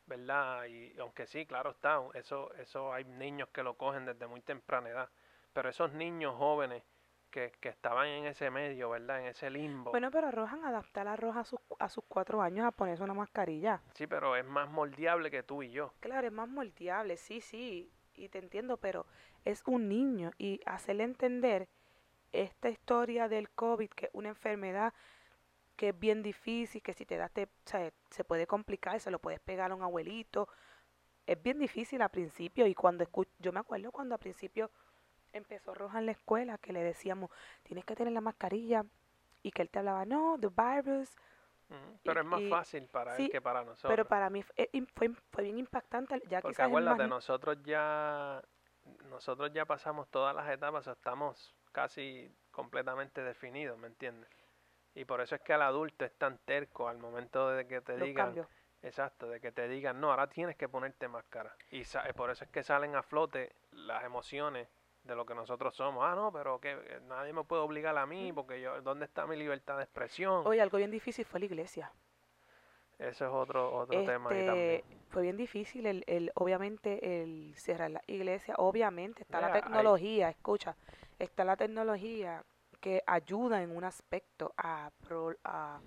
¿verdad? 0.08 0.66
Y 0.66 0.94
aunque 1.00 1.28
sí, 1.28 1.46
claro 1.46 1.72
está, 1.72 2.02
eso, 2.16 2.52
eso 2.56 2.92
hay 2.94 3.06
niños 3.06 3.50
que 3.50 3.62
lo 3.64 3.76
cogen 3.76 4.06
desde 4.06 4.26
muy 4.28 4.42
temprana 4.42 4.90
edad, 4.90 5.10
pero 5.54 5.70
esos 5.70 5.94
niños 5.94 6.36
jóvenes 6.36 6.84
que, 7.30 7.52
que 7.60 7.70
estaban 7.70 8.08
en 8.08 8.26
ese 8.26 8.50
medio, 8.50 8.90
¿verdad? 8.90 9.20
En 9.22 9.28
ese 9.28 9.50
limbo, 9.50 9.92
Bueno, 9.92 10.10
pero 10.12 10.32
Rojan 10.32 10.66
adaptar 10.66 11.08
a 11.08 11.16
Roja 11.16 11.42
a 11.42 11.44
sus, 11.46 11.60
a 11.80 11.90
sus 11.90 12.04
cuatro 12.08 12.42
años 12.42 12.66
a 12.66 12.72
ponerse 12.72 13.04
una 13.04 13.14
mascarilla. 13.14 13.82
sí, 13.94 14.08
pero 14.08 14.36
es 14.36 14.46
más 14.46 14.70
moldeable 14.70 15.30
que 15.30 15.44
tú 15.44 15.62
y 15.64 15.72
yo. 15.72 15.94
Claro, 16.00 16.28
es 16.28 16.34
más 16.34 16.50
moldeable, 16.50 17.18
sí, 17.18 17.40
sí, 17.42 17.92
y 18.16 18.30
te 18.30 18.40
entiendo, 18.40 18.78
pero 18.78 19.06
es 19.46 19.62
un 19.68 19.88
niño 19.88 20.32
y 20.38 20.60
hacerle 20.66 21.04
entender 21.04 21.70
esta 22.32 22.70
historia 22.70 23.28
del 23.28 23.50
COVID, 23.52 23.90
que 23.90 24.06
es 24.06 24.12
una 24.14 24.30
enfermedad 24.30 24.94
que 25.76 25.90
es 25.90 26.00
bien 26.00 26.22
difícil, 26.22 26.82
que 26.82 26.94
si 26.94 27.06
te 27.06 27.16
da, 27.18 27.30
te, 27.30 27.44
o 27.44 27.48
sea, 27.66 27.92
se 28.10 28.24
puede 28.24 28.46
complicar, 28.48 29.00
se 29.00 29.12
lo 29.12 29.20
puedes 29.20 29.40
pegar 29.40 29.72
a 29.72 29.76
un 29.76 29.82
abuelito. 29.84 30.50
Es 31.26 31.42
bien 31.42 31.58
difícil 31.60 32.02
al 32.02 32.10
principio 32.10 32.68
y 32.68 32.76
cuando 32.76 33.04
escucho, 33.04 33.32
yo 33.40 33.52
me 33.54 33.60
acuerdo 33.62 33.92
cuando 33.92 34.16
al 34.16 34.20
principio 34.20 34.70
empezó 35.34 35.74
Roja 35.74 36.00
en 36.00 36.06
la 36.08 36.12
escuela, 36.14 36.58
que 36.58 36.74
le 36.74 36.84
decíamos, 36.84 37.30
tienes 37.64 37.86
que 37.86 37.96
tener 37.96 38.14
la 38.14 38.22
mascarilla 38.22 38.86
y 39.44 39.52
que 39.52 39.62
él 39.62 39.70
te 39.70 39.80
hablaba, 39.80 40.06
no, 40.06 40.38
the 40.40 40.48
virus, 40.50 41.10
Pero 42.04 42.20
Y- 42.20 42.24
es 42.24 42.30
más 42.30 42.42
y- 42.42 42.50
fácil 42.50 42.88
para 42.88 43.16
sí, 43.16 43.26
él 43.26 43.32
que 43.32 43.42
para 43.42 43.64
nosotros. 43.64 43.90
pero 43.90 44.06
para 44.06 44.30
mí 44.30 44.42
fue, 44.44 44.70
fue, 44.96 45.10
fue 45.32 45.44
bien 45.44 45.60
impactante, 45.60 46.22
ya 46.30 46.42
Porque 46.42 46.62
más 46.64 46.68
acuérdate, 46.68 47.08
nosotros 47.08 47.58
ya 47.64 48.42
nosotros 49.10 49.52
ya 49.54 49.66
pasamos 49.66 50.08
todas 50.10 50.36
las 50.36 50.50
etapas, 50.50 50.88
estamos 50.88 51.56
casi 51.72 52.32
completamente 52.52 53.22
definidos, 53.22 53.78
¿me 53.78 53.88
entiendes? 53.88 54.30
Y 54.96 55.06
por 55.06 55.22
eso 55.22 55.36
es 55.36 55.42
que 55.42 55.54
al 55.54 55.62
adulto 55.62 56.06
es 56.06 56.14
tan 56.18 56.38
terco 56.40 56.88
al 56.90 56.98
momento 56.98 57.50
de 57.50 57.68
que 57.68 57.82
te 57.82 57.98
los 57.98 58.08
digan, 58.08 58.30
cambios. 58.30 58.48
exacto, 58.82 59.28
de 59.28 59.40
que 59.40 59.52
te 59.52 59.68
digan, 59.68 60.00
no, 60.02 60.10
ahora 60.10 60.28
tienes 60.28 60.56
que 60.56 60.68
ponerte 60.68 61.08
máscara. 61.08 61.56
Y 61.72 61.82
eh, 61.82 62.14
por 62.16 62.32
eso 62.32 62.44
es 62.44 62.50
que 62.50 62.64
salen 62.64 62.96
a 62.96 63.04
flote 63.04 63.56
las 63.72 64.04
emociones 64.04 64.68
de 65.10 65.16
lo 65.16 65.26
que 65.26 65.36
nosotros 65.36 65.76
somos. 65.76 66.06
Ah, 66.06 66.16
no, 66.16 66.32
pero 66.32 66.60
que 66.60 66.72
eh, 66.72 67.00
nadie 67.08 67.34
me 67.34 67.44
puede 67.44 67.62
obligar 67.64 67.98
a 67.98 68.06
mí 68.06 68.32
porque 68.32 68.62
yo, 68.62 68.82
¿dónde 68.82 69.06
está 69.06 69.26
mi 69.26 69.36
libertad 69.36 69.78
de 69.78 69.84
expresión? 69.84 70.44
Oye, 70.46 70.62
algo 70.62 70.78
bien 70.78 70.92
difícil 70.92 71.26
fue 71.26 71.40
la 71.40 71.48
iglesia. 71.48 71.92
Eso 73.00 73.26
es 73.26 73.32
otro 73.32 73.74
otro 73.76 74.04
tema 74.04 74.30
ahí 74.30 74.46
también. 74.46 74.72
Este, 74.76 74.84
fue 75.10 75.24
bien 75.24 75.38
difícil 75.38 75.86
el, 75.86 76.04
el, 76.06 76.32
obviamente, 76.36 77.22
el 77.24 77.54
cerrar 77.56 77.90
la 77.92 78.02
iglesia. 78.08 78.54
Obviamente 78.58 79.24
está 79.24 79.42
la 79.42 79.48
hay- 79.48 79.54
tecnología, 79.62 80.30
escucha, 80.30 80.76
está 81.18 81.44
la 81.44 81.56
tecnología 81.58 82.44
que 82.80 83.02
ayuda 83.08 83.62
en 83.64 83.76
un 83.76 83.84
aspecto 83.84 84.54
a, 84.58 84.92
pro- 85.08 85.36
a, 85.44 85.80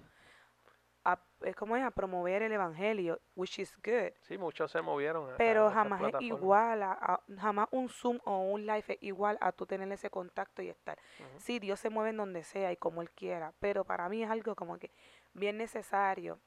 a 1.05 1.19
¿cómo 1.57 1.77
es? 1.77 1.83
a 1.85 1.91
promover 1.91 2.43
el 2.43 2.53
evangelio, 2.53 3.21
which 3.35 3.59
is 3.59 3.77
good. 3.83 4.13
Sí, 4.21 4.39
muchos 4.39 4.71
se 4.71 4.81
movieron. 4.83 5.31
a- 5.33 5.37
Pero 5.37 5.71
jamás 5.71 6.01
es 6.03 6.15
igual, 6.21 6.83
a, 6.83 7.21
jamás 7.39 7.69
un 7.73 7.89
Zoom 7.89 8.19
o 8.25 8.39
un 8.53 8.63
live 8.67 8.85
es 8.89 8.99
igual 9.03 9.37
a 9.41 9.51
tú 9.53 9.67
tener 9.67 9.91
ese 9.93 10.11
contacto 10.11 10.63
y 10.63 10.69
estar. 10.69 10.99
Ujú. 11.19 11.41
Sí, 11.41 11.59
Dios 11.59 11.81
se 11.81 11.91
mueve 11.91 12.11
en 12.11 12.19
donde 12.19 12.45
sea 12.45 12.71
y 12.73 12.77
como 12.77 13.03
Él 13.03 13.11
quiera, 13.11 13.53
pero 13.59 13.85
para 13.85 14.09
mí 14.09 14.23
es 14.23 14.31
algo 14.31 14.55
como 14.55 14.79
que 14.79 14.93
bien 15.33 15.57
necesario. 15.59 16.39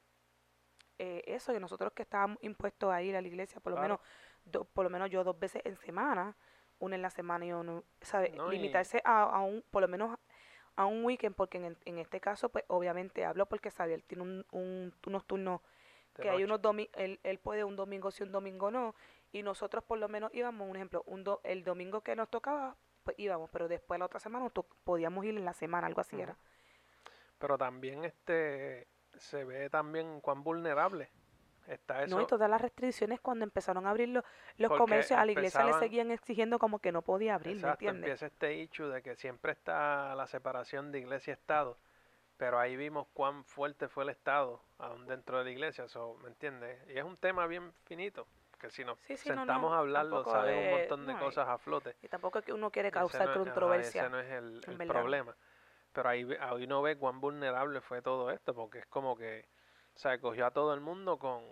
eh, 0.98 1.22
eso 1.26 1.52
que 1.52 1.60
nosotros 1.60 1.92
que 1.92 2.02
estábamos 2.04 2.38
impuestos 2.40 2.90
a 2.90 3.02
ir 3.02 3.14
a 3.16 3.20
la 3.20 3.28
iglesia, 3.28 3.60
por 3.60 3.70
lo 3.72 3.76
Claro. 3.76 3.96
menos, 3.98 4.06
do- 4.44 4.64
por 4.64 4.82
lo 4.84 4.88
menos 4.90 5.10
yo 5.10 5.24
dos 5.24 5.38
veces 5.38 5.60
en 5.66 5.76
semana, 5.76 6.34
una 6.78 6.96
en 6.96 7.02
la 7.02 7.10
semana 7.10 7.44
y 7.44 7.52
uno, 7.52 7.84
¿sabes? 8.00 8.32
No, 8.34 8.50
y- 8.50 8.56
Limitarse 8.56 9.02
a, 9.04 9.24
a 9.24 9.40
un, 9.42 9.62
por 9.70 9.82
lo 9.82 9.88
menos 9.88 10.18
a 10.76 10.86
un 10.86 11.04
weekend, 11.04 11.34
porque 11.34 11.58
en, 11.58 11.76
en 11.84 11.98
este 11.98 12.20
caso, 12.20 12.48
pues 12.50 12.64
obviamente 12.68 13.24
hablo 13.24 13.46
porque 13.46 13.70
Xavier 13.70 14.02
tiene 14.02 14.22
un, 14.22 14.46
un- 14.52 14.94
unos 15.06 15.24
turnos 15.26 15.60
De 16.16 16.22
que 16.22 16.30
hay 16.30 16.44
unos 16.44 16.60
domingos, 16.62 16.92
él, 16.96 17.18
él 17.22 17.38
puede 17.38 17.64
un 17.64 17.76
domingo 17.76 18.10
sí, 18.10 18.22
un 18.22 18.32
domingo 18.32 18.70
no, 18.70 18.94
y 19.32 19.42
nosotros 19.42 19.84
por 19.84 19.98
lo 19.98 20.08
menos 20.08 20.32
íbamos, 20.34 20.68
un 20.68 20.76
ejemplo, 20.76 21.02
un 21.06 21.24
do- 21.24 21.40
el 21.44 21.64
domingo 21.64 22.02
que 22.02 22.14
nos 22.16 22.28
tocaba, 22.28 22.76
pues 23.04 23.18
íbamos, 23.18 23.50
pero 23.50 23.68
después 23.68 23.98
la 23.98 24.06
otra 24.06 24.20
semana 24.20 24.44
nos 24.54 24.64
podíamos 24.84 25.24
ir 25.24 25.36
en 25.36 25.44
la 25.44 25.52
semana, 25.54 25.86
algo 25.86 26.00
así 26.00 26.20
era. 26.20 26.36
Pero 27.38 27.58
también 27.58 28.04
este 28.04 28.86
se 29.14 29.44
ve 29.44 29.70
también 29.70 30.20
cuán 30.20 30.42
vulnerable 30.42 31.10
está 31.68 32.02
eso. 32.02 32.16
No, 32.16 32.22
y 32.22 32.26
todas 32.26 32.48
las 32.48 32.60
restricciones 32.60 33.20
cuando 33.20 33.44
empezaron 33.44 33.86
a 33.86 33.90
abrir 33.90 34.08
los, 34.08 34.24
los 34.58 34.72
comercios, 34.72 35.18
a 35.18 35.24
la 35.24 35.32
iglesia 35.32 35.64
le 35.64 35.72
seguían 35.74 36.10
exigiendo 36.10 36.58
como 36.58 36.78
que 36.78 36.92
no 36.92 37.02
podía 37.02 37.34
abrir, 37.34 37.54
¿me 37.54 37.60
Exacto, 37.60 37.84
entiendes? 37.84 38.02
empieza 38.02 38.26
este 38.26 38.54
issue 38.54 38.88
de 38.88 39.02
que 39.02 39.16
siempre 39.16 39.52
está 39.52 40.14
la 40.14 40.26
separación 40.26 40.92
de 40.92 41.00
iglesia 41.00 41.32
y 41.32 41.34
Estado, 41.34 41.78
pero 42.36 42.58
ahí 42.58 42.76
vimos 42.76 43.06
cuán 43.12 43.44
fuerte 43.44 43.88
fue 43.88 44.04
el 44.04 44.10
Estado 44.10 44.60
aún 44.78 45.06
dentro 45.06 45.38
de 45.38 45.44
la 45.44 45.50
iglesia, 45.50 45.88
so, 45.88 46.16
¿me 46.22 46.28
entiendes? 46.28 46.78
Y 46.88 46.98
es 46.98 47.04
un 47.04 47.16
tema 47.16 47.46
bien 47.46 47.72
finito, 47.84 48.26
que 48.60 48.70
si 48.70 48.84
nos 48.84 48.98
Sí, 49.00 49.16
sí, 49.16 49.28
no, 49.30 49.36
no, 49.36 49.40
sentamos 49.42 49.72
a 49.72 49.78
hablarlo 49.78 50.24
salen 50.24 50.58
un 50.58 50.78
montón 50.78 51.06
de 51.06 51.14
no, 51.14 51.18
cosas 51.18 51.48
a 51.48 51.58
flote. 51.58 51.96
Y 52.02 52.08
tampoco 52.08 52.38
es 52.38 52.44
que 52.44 52.52
uno 52.52 52.70
quiere 52.70 52.90
causar 52.90 53.28
ajá, 53.28 53.38
controversia. 53.38 54.02
ese 54.02 54.10
no 54.10 54.20
es 54.20 54.30
el, 54.30 54.60
problema. 54.86 55.34
pero 55.92 56.08
ahí, 56.08 56.28
ahí 56.40 56.64
uno 56.64 56.82
ve 56.82 56.96
cuán 56.96 57.20
vulnerable 57.20 57.80
fue 57.80 58.02
todo 58.02 58.30
esto, 58.30 58.54
porque 58.54 58.80
es 58.80 58.86
como 58.86 59.16
que, 59.16 59.46
o 59.96 59.98
sea, 59.98 60.18
cogió 60.20 60.46
a 60.46 60.50
todo 60.50 60.74
el 60.74 60.80
mundo 60.80 61.18
con, 61.18 61.42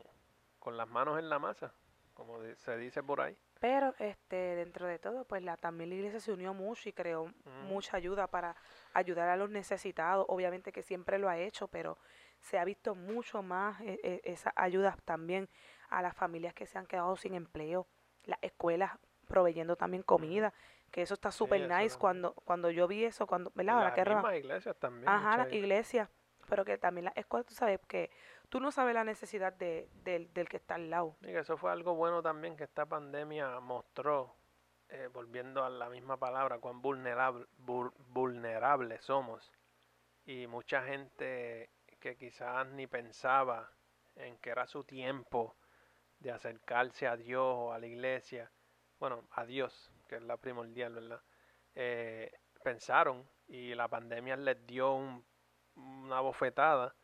con 0.59 0.77
las 0.77 0.87
manos 0.89 1.19
en 1.19 1.31
la 1.31 1.39
masa, 1.39 1.73
como 2.13 2.39
se 2.57 2.77
dice 2.77 3.03
por 3.03 3.23
ahí. 3.23 3.37
Pero 3.59 3.95
este, 3.99 4.37
dentro 4.37 4.87
de 4.87 4.99
todo, 4.99 5.25
pues 5.25 5.43
la, 5.43 5.57
también 5.57 5.89
la 5.89 5.97
iglesia 5.97 6.21
se 6.21 6.31
unió 6.33 6.53
mucho 6.53 6.89
y 6.89 6.93
creó 6.93 7.25
Mm. 7.27 7.67
mucha 7.67 7.97
ayuda 7.97 8.27
para 8.27 8.55
ayudar 8.93 9.31
a 9.31 9.37
los 9.37 9.49
necesitados. 9.49 10.27
Obviamente 10.29 10.73
que 10.73 10.83
siempre 10.83 11.19
lo 11.19 11.29
ha 11.31 11.39
hecho, 11.39 11.69
pero 11.69 11.97
se 12.41 12.59
ha 12.59 12.65
visto 12.65 12.95
mucho 12.95 13.43
más 13.43 13.81
eh, 13.81 13.99
eh, 14.03 14.21
esas 14.25 14.53
ayudas 14.57 14.97
también 15.05 15.49
a 15.89 16.03
las 16.03 16.15
familias 16.15 16.53
que 16.53 16.67
se 16.67 16.77
han 16.79 16.87
quedado 16.87 17.17
sin 17.17 17.35
empleo, 17.35 17.87
las 18.25 18.39
escuelas 18.43 18.93
proveyendo 19.27 19.77
también 19.77 20.03
comida, 20.03 20.53
que 20.91 21.01
eso 21.01 21.15
está 21.15 21.31
súper 21.31 21.67
nice 21.69 21.99
cuando, 21.99 22.35
cuando 22.35 22.71
yo 22.71 22.87
vi 22.87 23.05
eso, 23.05 23.27
cuando, 23.27 23.51
¿verdad? 23.55 23.95
Las 23.97 24.07
mismas 24.07 24.37
iglesias 24.37 24.77
también. 24.79 25.09
Ajá, 25.09 25.39
las 25.39 25.53
iglesias, 25.53 26.11
pero 26.49 26.65
que 26.65 26.79
también 26.79 27.07
las 27.07 27.17
escuelas, 27.17 27.47
tú 27.47 27.55
sabes 27.55 27.81
que 27.87 28.11
tú 28.49 28.61
no 28.61 28.71
sabes 28.71 28.95
la 28.95 29.05
necesidad 29.05 29.53
de, 29.53 29.89
del, 30.05 30.33
del 30.33 30.49
que 30.49 30.57
está 30.59 30.75
al 30.77 30.91
lado. 30.91 31.17
Y 31.23 31.31
eso 31.31 31.57
fue 31.57 31.71
algo 31.73 31.95
bueno 31.95 32.23
también 32.23 32.57
que 32.57 32.65
esta 32.65 32.87
pandemia 32.87 33.61
mostró, 33.61 34.35
eh, 34.89 35.09
volviendo 35.13 35.65
a 35.65 35.71
la 35.71 35.89
misma 35.89 36.17
palabra, 36.19 36.59
cuán 36.59 36.81
vulnerable, 36.83 37.47
vul- 37.65 37.93
vulnerables 38.09 39.03
somos. 39.05 39.53
Y 40.27 40.47
mucha 40.47 40.83
gente 40.83 41.71
que 42.01 42.17
quizás 42.17 42.67
ni 42.69 42.87
pensaba 42.87 43.71
en 44.17 44.37
que 44.39 44.51
era 44.51 44.67
su 44.67 44.85
tiempo 44.85 45.57
de 46.21 46.31
acercarse 46.31 47.07
a 47.07 47.17
Dios 47.17 47.43
o 47.45 47.73
a 47.73 47.79
la 47.79 47.87
iglesia, 47.87 48.51
bueno, 49.01 49.25
a 49.33 49.45
Dios, 49.45 49.91
que 50.09 50.17
es 50.17 50.23
la 50.23 50.37
primordial, 50.37 50.95
¿verdad? 50.95 51.21
Eh, 51.75 52.31
pensaron 52.63 53.29
y 53.49 53.75
la 53.75 53.89
pandemia 53.89 54.37
les 54.37 54.65
dio 54.67 54.95
un- 54.95 55.25
una 55.77 56.21
bofetada 56.21 56.95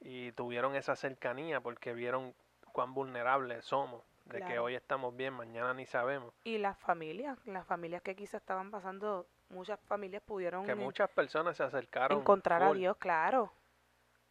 y 0.00 0.32
tuvieron 0.32 0.74
esa 0.74 0.96
cercanía 0.96 1.60
porque 1.60 1.92
vieron 1.92 2.34
cuán 2.72 2.94
vulnerables 2.94 3.64
somos, 3.64 4.02
de 4.24 4.40
que 4.42 4.58
hoy 4.58 4.74
estamos 4.74 5.14
bien, 5.16 5.34
mañana 5.34 5.74
ni 5.74 5.84
sabemos. 5.86 6.32
Y 6.44 6.58
las 6.58 6.78
familias, 6.78 7.38
las 7.46 7.66
familias 7.66 8.02
que 8.02 8.14
quizás 8.16 8.40
estaban 8.40 8.70
pasando, 8.70 9.26
muchas 9.50 9.78
familias 9.80 10.22
pudieron 10.22 10.64
Que 10.64 10.74
muchas 10.74 11.10
personas 11.10 11.56
se 11.56 11.62
acercaron 11.64 12.20
encontrar 12.20 12.62
a 12.62 12.72
Dios, 12.72 12.96
claro, 12.96 13.52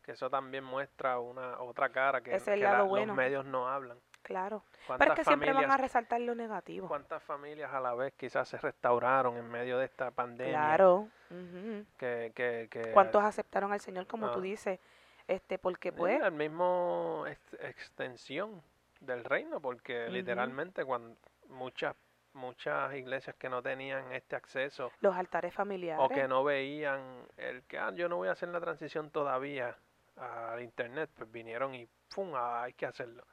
que 0.03 0.13
eso 0.13 0.29
también 0.29 0.63
muestra 0.63 1.19
una 1.19 1.59
otra 1.61 1.89
cara 1.91 2.21
que, 2.21 2.33
Es 2.35 2.47
el 2.47 2.59
que 2.59 2.63
lado 2.63 2.77
la- 2.77 2.83
bueno. 2.83 3.07
los 3.07 3.15
medios 3.15 3.45
no 3.45 3.67
hablan. 3.67 3.99
Claro. 4.31 4.63
Pero 4.67 4.79
es 4.81 4.97
¿Cuántas 4.97 5.15
que 5.15 5.23
siempre 5.25 5.53
van 5.53 5.71
a 5.71 5.77
resaltar 5.77 6.19
lo 6.21 6.33
negativo. 6.35 6.87
cuántas 6.87 7.21
familias 7.23 7.71
a 7.73 7.79
la 7.79 7.93
vez 7.93 8.13
quizás 8.17 8.47
se 8.49 8.57
restauraron 8.57 9.37
en 9.37 9.47
medio 9.49 9.77
de 9.77 9.85
esta 9.85 10.11
pandemia? 10.11 10.53
Claro. 10.57 11.07
ujú. 11.29 11.85
Que, 11.97 12.31
que, 12.35 12.67
que 12.69 12.91
¿Cuántos 12.93 13.23
aceptaron 13.23 13.71
al 13.71 13.79
Señor, 13.79 14.07
como 14.07 14.31
tú 14.31 14.39
Ah. 14.39 14.43
dices? 14.43 14.79
Este, 15.27 15.57
porque 15.59 15.91
pues, 15.93 16.21
el 16.21 16.31
mismo 16.31 17.25
ex- 17.27 17.53
extensión 17.61 18.61
del 18.99 19.23
reino, 19.23 19.59
porque 19.61 20.05
Ujú. 20.05 20.13
literalmente 20.13 20.83
cuando 20.85 21.15
muchas 21.49 21.95
muchas 22.33 22.93
iglesias 22.95 23.35
que 23.37 23.49
no 23.49 23.61
tenían 23.61 24.09
este 24.13 24.37
acceso 24.37 24.89
los 25.01 25.13
altares 25.17 25.53
familiares. 25.53 26.01
o 26.01 26.07
que 26.07 26.29
no 26.29 26.45
veían 26.45 27.27
el 27.35 27.61
que 27.63 27.77
ah, 27.77 27.91
yo 27.93 28.07
no 28.07 28.15
voy 28.15 28.29
a 28.29 28.31
hacer 28.31 28.47
la 28.47 28.61
transición 28.61 29.09
todavía 29.11 29.75
al 30.15 30.61
internet, 30.61 31.09
pues 31.13 31.29
vinieron 31.29 31.75
y 31.75 31.85
pum, 32.15 32.31
ah, 32.35 32.63
hay 32.63 32.73
que 32.73 32.85
hacerlo. 32.85 33.25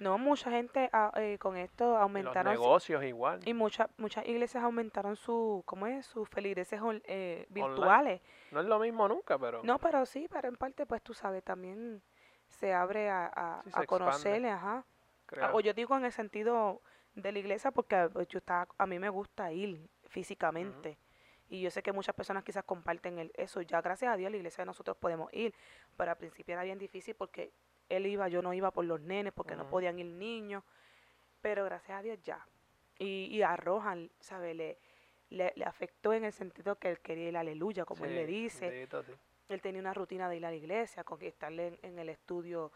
No, 0.00 0.16
mucha 0.16 0.50
gente 0.50 0.88
ah, 0.92 1.12
eh, 1.16 1.36
con 1.38 1.56
esto 1.58 1.92
los 1.92 2.00
aumentaron 2.00 2.54
su- 2.56 2.60
negocios 2.62 3.04
igual. 3.04 3.40
y 3.46 3.52
muchas 3.54 3.88
muchas 3.98 4.26
iglesias 4.26 4.64
aumentaron 4.64 5.14
su, 5.14 5.62
¿cómo 5.66 5.86
es? 5.86 6.06
Sus 6.06 6.28
feligreses 6.28 6.80
eh, 7.04 7.46
virtuales. 7.50 8.22
No 8.50 8.60
es 8.60 8.66
lo 8.66 8.78
mismo 8.78 9.06
nunca, 9.06 9.38
pero 9.38 9.62
No, 9.62 9.78
pero 9.78 10.06
sí, 10.06 10.26
pero 10.30 10.48
en 10.48 10.56
parte, 10.56 10.86
pues 10.86 11.02
tú 11.02 11.12
sabes, 11.12 11.44
también 11.44 12.02
se 12.48 12.72
abre 12.72 13.10
a, 13.10 13.26
a, 13.26 13.62
Sí, 13.62 13.86
conocerle, 13.86 14.50
ajá. 14.50 14.84
Ah, 15.40 15.50
O 15.52 15.60
yo 15.60 15.72
digo 15.74 15.96
en 15.96 16.04
el 16.06 16.12
sentido 16.12 16.80
de 17.14 17.32
la 17.32 17.38
iglesia 17.38 17.70
porque 17.70 18.08
pues, 18.12 18.26
yo 18.28 18.38
estaba, 18.38 18.66
a 18.78 18.86
mí 18.86 18.98
me 18.98 19.10
gusta 19.10 19.52
ir 19.52 19.88
físicamente. 20.08 20.98
Y 21.48 21.60
yo 21.60 21.70
sé 21.70 21.82
que 21.82 21.92
muchas 21.92 22.14
personas 22.14 22.44
quizás 22.44 22.64
comparten 22.64 23.18
el, 23.18 23.32
eso. 23.34 23.60
Ya 23.62 23.80
gracias 23.82 24.12
a 24.12 24.16
Dios 24.16 24.30
la 24.30 24.36
iglesia 24.36 24.62
de 24.62 24.66
nosotros 24.66 24.96
podemos 24.96 25.32
ir. 25.32 25.52
Pero 25.96 26.10
al 26.12 26.16
principio 26.16 26.54
era 26.54 26.62
bien 26.62 26.78
difícil 26.78 27.14
porque 27.16 27.52
él 27.90 28.06
iba, 28.06 28.28
yo 28.28 28.40
no 28.40 28.54
iba 28.54 28.70
por 28.70 28.86
los 28.86 29.00
nenes 29.02 29.32
porque 29.34 29.54
no 29.56 29.68
podían 29.68 29.98
ir 29.98 30.06
niños. 30.06 30.64
Pero 31.42 31.64
gracias 31.64 31.98
a 31.98 32.02
Dios 32.02 32.18
ya. 32.22 32.46
Y, 32.98 33.26
y 33.26 33.42
a 33.42 33.56
Rohan, 33.56 34.10
¿sabe? 34.20 34.54
Le, 34.54 34.78
le, 35.30 35.52
le 35.56 35.64
afectó 35.64 36.12
en 36.12 36.24
el 36.24 36.32
sentido 36.32 36.76
que 36.76 36.90
él 36.90 37.00
quería 37.00 37.28
ir 37.28 37.36
aleluya, 37.36 37.84
como 37.84 38.04
él 38.04 38.14
le 38.14 38.26
dice. 38.26 38.88
Él 39.48 39.60
tenía 39.60 39.80
una 39.80 39.92
rutina 39.94 40.28
de 40.28 40.36
ir 40.36 40.46
a 40.46 40.50
la 40.50 40.56
iglesia, 40.56 41.02
con 41.04 41.18
que 41.18 41.26
estar 41.28 41.52
en, 41.52 41.78
en 41.82 41.98
el 41.98 42.08
estudio 42.08 42.72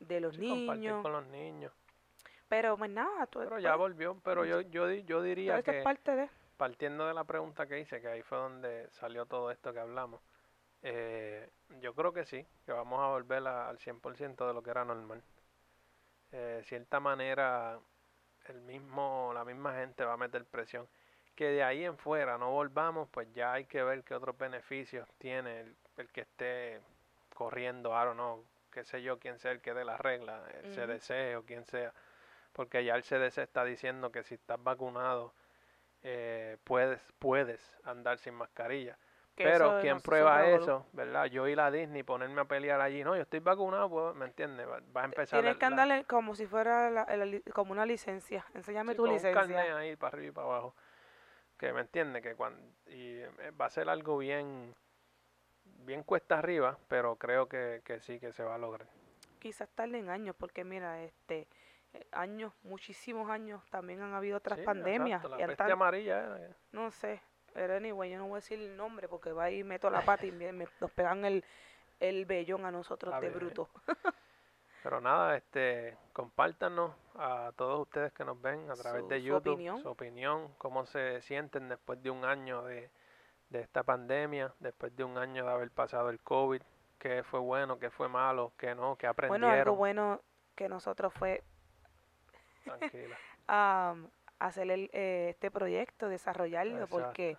de 0.00 0.20
los 0.20 0.34
Sí, 0.34 0.40
niños. 0.40 1.00
con 1.02 1.12
los 1.12 1.26
niños. 1.26 1.72
Pero 2.48 2.76
pues 2.76 2.90
nada, 2.90 3.26
tú, 3.26 3.38
Pero 3.38 3.58
ya 3.60 3.76
volvió, 3.76 4.18
pero 4.24 4.44
yo, 4.44 4.60
yo, 4.62 4.90
yo 4.90 5.04
todo 5.16 5.22
diría 5.22 5.62
que 5.62 5.78
es 5.78 5.84
parte 5.84 6.14
de... 6.16 6.28
partiendo 6.56 7.06
de 7.06 7.14
la 7.14 7.24
pregunta 7.24 7.66
que 7.66 7.78
hice, 7.78 8.00
que 8.00 8.08
ahí 8.08 8.22
fue 8.22 8.36
donde 8.38 8.88
salió 8.90 9.26
todo 9.26 9.50
esto 9.50 9.72
que 9.72 9.78
hablamos, 9.80 10.20
eh, 10.82 11.50
yo 11.80 11.94
creo 11.94 12.12
que 12.12 12.24
sí, 12.24 12.46
que 12.66 12.72
vamos 12.72 13.00
a 13.00 13.08
volver 13.08 13.46
a- 13.46 13.68
al 13.68 13.78
100% 13.78 14.46
de 14.46 14.54
lo 14.54 14.62
que 14.62 14.70
era 14.70 14.84
normal. 14.84 15.22
Eh, 16.32 16.36
de 16.58 16.64
cierta 16.64 17.00
manera, 17.00 17.78
el 18.46 18.60
mismo, 18.62 19.32
la 19.34 19.44
misma 19.44 19.74
gente 19.74 20.04
va 20.04 20.14
a 20.14 20.16
meter 20.16 20.44
presión. 20.46 20.88
Que 21.34 21.46
de 21.46 21.62
ahí 21.64 21.84
en 21.84 21.96
fuera 21.98 22.38
no 22.38 22.50
volvamos, 22.50 23.08
pues 23.10 23.32
ya 23.32 23.52
hay 23.54 23.66
que 23.66 23.82
ver 23.82 24.04
qué 24.04 24.14
otros 24.14 24.36
beneficios 24.38 25.08
tiene 25.18 25.60
el, 25.60 25.76
el 25.96 26.12
que 26.12 26.22
esté 26.22 26.80
corriendo, 27.34 27.90
don't 27.90 28.14
know, 28.14 28.44
qué 28.70 28.84
sé 28.84 29.02
yo, 29.02 29.18
quién 29.18 29.38
sea 29.38 29.52
el 29.52 29.60
que 29.60 29.74
dé 29.74 29.84
la 29.84 29.96
regla, 29.96 30.44
el 30.54 30.66
Ujú. 30.66 30.74
CDC 30.74 31.36
o 31.36 31.44
quien 31.44 31.64
sea. 31.66 31.92
Porque 32.52 32.84
ya 32.84 32.94
el 32.96 33.02
CDC 33.04 33.42
está 33.42 33.64
diciendo 33.64 34.12
que 34.12 34.22
si 34.24 34.34
estás 34.34 34.62
vacunado, 34.62 35.34
eh, 36.02 36.58
puedes, 36.64 37.00
puedes 37.18 37.60
andar 37.84 38.18
sin 38.18 38.34
mascarilla. 38.34 38.98
Que 39.34 39.44
Pero 39.44 39.78
¿quién 39.80 39.96
no- 39.96 40.00
prueba 40.02 40.46
eso? 40.46 40.86
¿Verdad? 40.92 41.24
Yo 41.26 41.48
ir 41.48 41.58
a 41.60 41.70
Disney, 41.70 42.02
ponerme 42.02 42.40
a 42.42 42.44
pelear 42.44 42.80
allí. 42.80 43.02
No, 43.02 43.16
yo 43.16 43.22
estoy 43.22 43.40
vacunado, 43.40 43.88
pues, 43.88 44.14
¿me 44.14 44.26
entiendes? 44.26 44.68
Va, 44.68 44.80
va 44.94 45.02
a 45.02 45.04
empezar 45.06 45.40
Tienes 45.40 45.54
la- 45.54 45.58
que 45.58 45.64
la- 45.64 45.66
andarle 45.82 46.04
como 46.04 46.34
si 46.34 46.46
fuera 46.46 46.90
la- 46.90 47.06
como 47.54 47.72
una 47.72 47.86
licencia. 47.86 48.44
Enséñame 48.54 48.92
sí, 48.92 48.96
tu 48.96 49.02
con 49.04 49.10
un 49.10 49.16
licencia. 49.16 49.76
ahí 49.76 49.96
para 49.96 50.16
arriba 50.16 50.28
y 50.28 50.32
para 50.32 50.46
abajo. 50.48 50.74
Que 51.56 51.72
me 51.72 51.80
entiende 51.80 52.20
que 52.20 52.34
cuando 52.34 52.60
y 52.86 53.20
eh, 53.20 53.50
va 53.58 53.66
a 53.66 53.70
ser 53.70 53.88
algo 53.88 54.18
bien 54.18 54.74
bien 55.84 56.02
cuesta 56.02 56.38
arriba, 56.38 56.78
pero 56.88 57.16
creo 57.16 57.48
que, 57.48 57.82
que 57.84 57.98
sí 58.00 58.20
que 58.20 58.32
se 58.32 58.44
va 58.44 58.54
a 58.54 58.58
lograr. 58.58 58.86
Quizás 59.38 59.68
tarden 59.70 60.10
años, 60.10 60.36
porque 60.38 60.62
mira, 60.64 61.02
este 61.02 61.48
eh, 61.94 62.06
años, 62.12 62.52
muchísimos 62.62 63.28
años, 63.30 63.62
también 63.70 64.00
han 64.02 64.14
habido 64.14 64.38
otras 64.38 64.58
Sí, 64.60 64.64
pandemias. 64.64 65.20
exacto, 65.22 65.36
y 65.38 65.40
la 65.40 65.46
peste 65.48 65.72
amarilla 65.72 66.18
era 66.20 66.36
que- 66.38 66.54
no 66.72 66.90
sé, 66.90 67.20
pero 67.54 67.76
anyway, 67.76 68.10
yo 68.10 68.18
no 68.18 68.24
voy 68.24 68.32
a 68.32 68.36
decir 68.36 68.58
el 68.60 68.76
nombre 68.76 69.08
porque 69.08 69.32
va 69.32 69.50
y 69.50 69.62
meto 69.64 69.90
la 69.90 70.04
pata 70.04 70.26
y 70.26 70.32
me, 70.32 70.52
me- 70.52 70.68
nos 70.80 70.90
pegan 70.90 71.24
el, 71.24 71.44
el 72.00 72.24
vellón 72.26 72.64
a 72.66 72.70
nosotros 72.70 73.14
Está 73.14 73.20
de 73.26 73.30
bruto. 73.30 73.68
Pero 74.82 75.00
nada, 75.00 75.36
este, 75.36 75.96
compártanos 76.12 76.92
a 77.16 77.52
todos 77.56 77.80
ustedes 77.80 78.12
que 78.12 78.24
nos 78.24 78.40
ven 78.42 78.68
a 78.70 78.74
través 78.74 79.02
Su- 79.02 79.08
de 79.08 79.18
su 79.20 79.26
YouTube 79.26 79.52
opinión. 79.52 79.80
su 79.80 79.88
opinión, 79.88 80.54
cómo 80.58 80.86
se 80.86 81.20
sienten 81.22 81.68
después 81.68 82.02
de 82.02 82.10
un 82.10 82.24
año 82.24 82.62
de, 82.64 82.90
de 83.50 83.60
esta 83.60 83.84
pandemia, 83.84 84.52
después 84.58 84.94
de 84.96 85.04
un 85.04 85.18
año 85.18 85.44
de 85.46 85.52
haber 85.52 85.70
pasado 85.70 86.10
el 86.10 86.18
COVID, 86.20 86.62
qué 86.98 87.22
fue 87.22 87.38
bueno, 87.38 87.78
qué 87.78 87.90
fue 87.90 88.08
malo, 88.08 88.52
qué 88.58 88.74
no, 88.74 88.96
qué 88.96 89.06
Bueno, 89.06 89.12
aprendieron. 89.12 89.58
algo 89.60 89.76
bueno 89.76 90.20
que 90.56 90.68
nosotros 90.68 91.12
fue 91.14 91.44
Tranquila. 92.64 93.16
am, 93.46 94.08
hacer 94.46 94.70
el, 94.70 94.90
eh, 94.92 95.28
este 95.30 95.50
proyecto, 95.50 96.08
desarrollarlo, 96.08 96.86
porque 96.88 97.36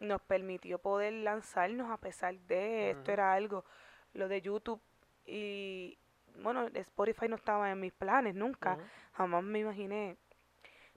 nos 0.00 0.20
permitió 0.22 0.78
poder 0.78 1.12
lanzarnos 1.14 1.90
a 1.90 1.96
pesar 1.96 2.34
de 2.40 2.90
esto 2.90 3.12
era 3.12 3.32
algo, 3.32 3.64
lo 4.12 4.28
de 4.28 4.40
YouTube 4.42 4.80
y 5.24 5.98
bueno, 6.42 6.66
Spotify 6.74 7.28
no 7.28 7.36
estaba 7.36 7.70
en 7.70 7.80
mis 7.80 7.92
planes 7.92 8.34
nunca, 8.34 8.78
jamás 9.14 9.42
me 9.42 9.60
imaginé, 9.60 10.16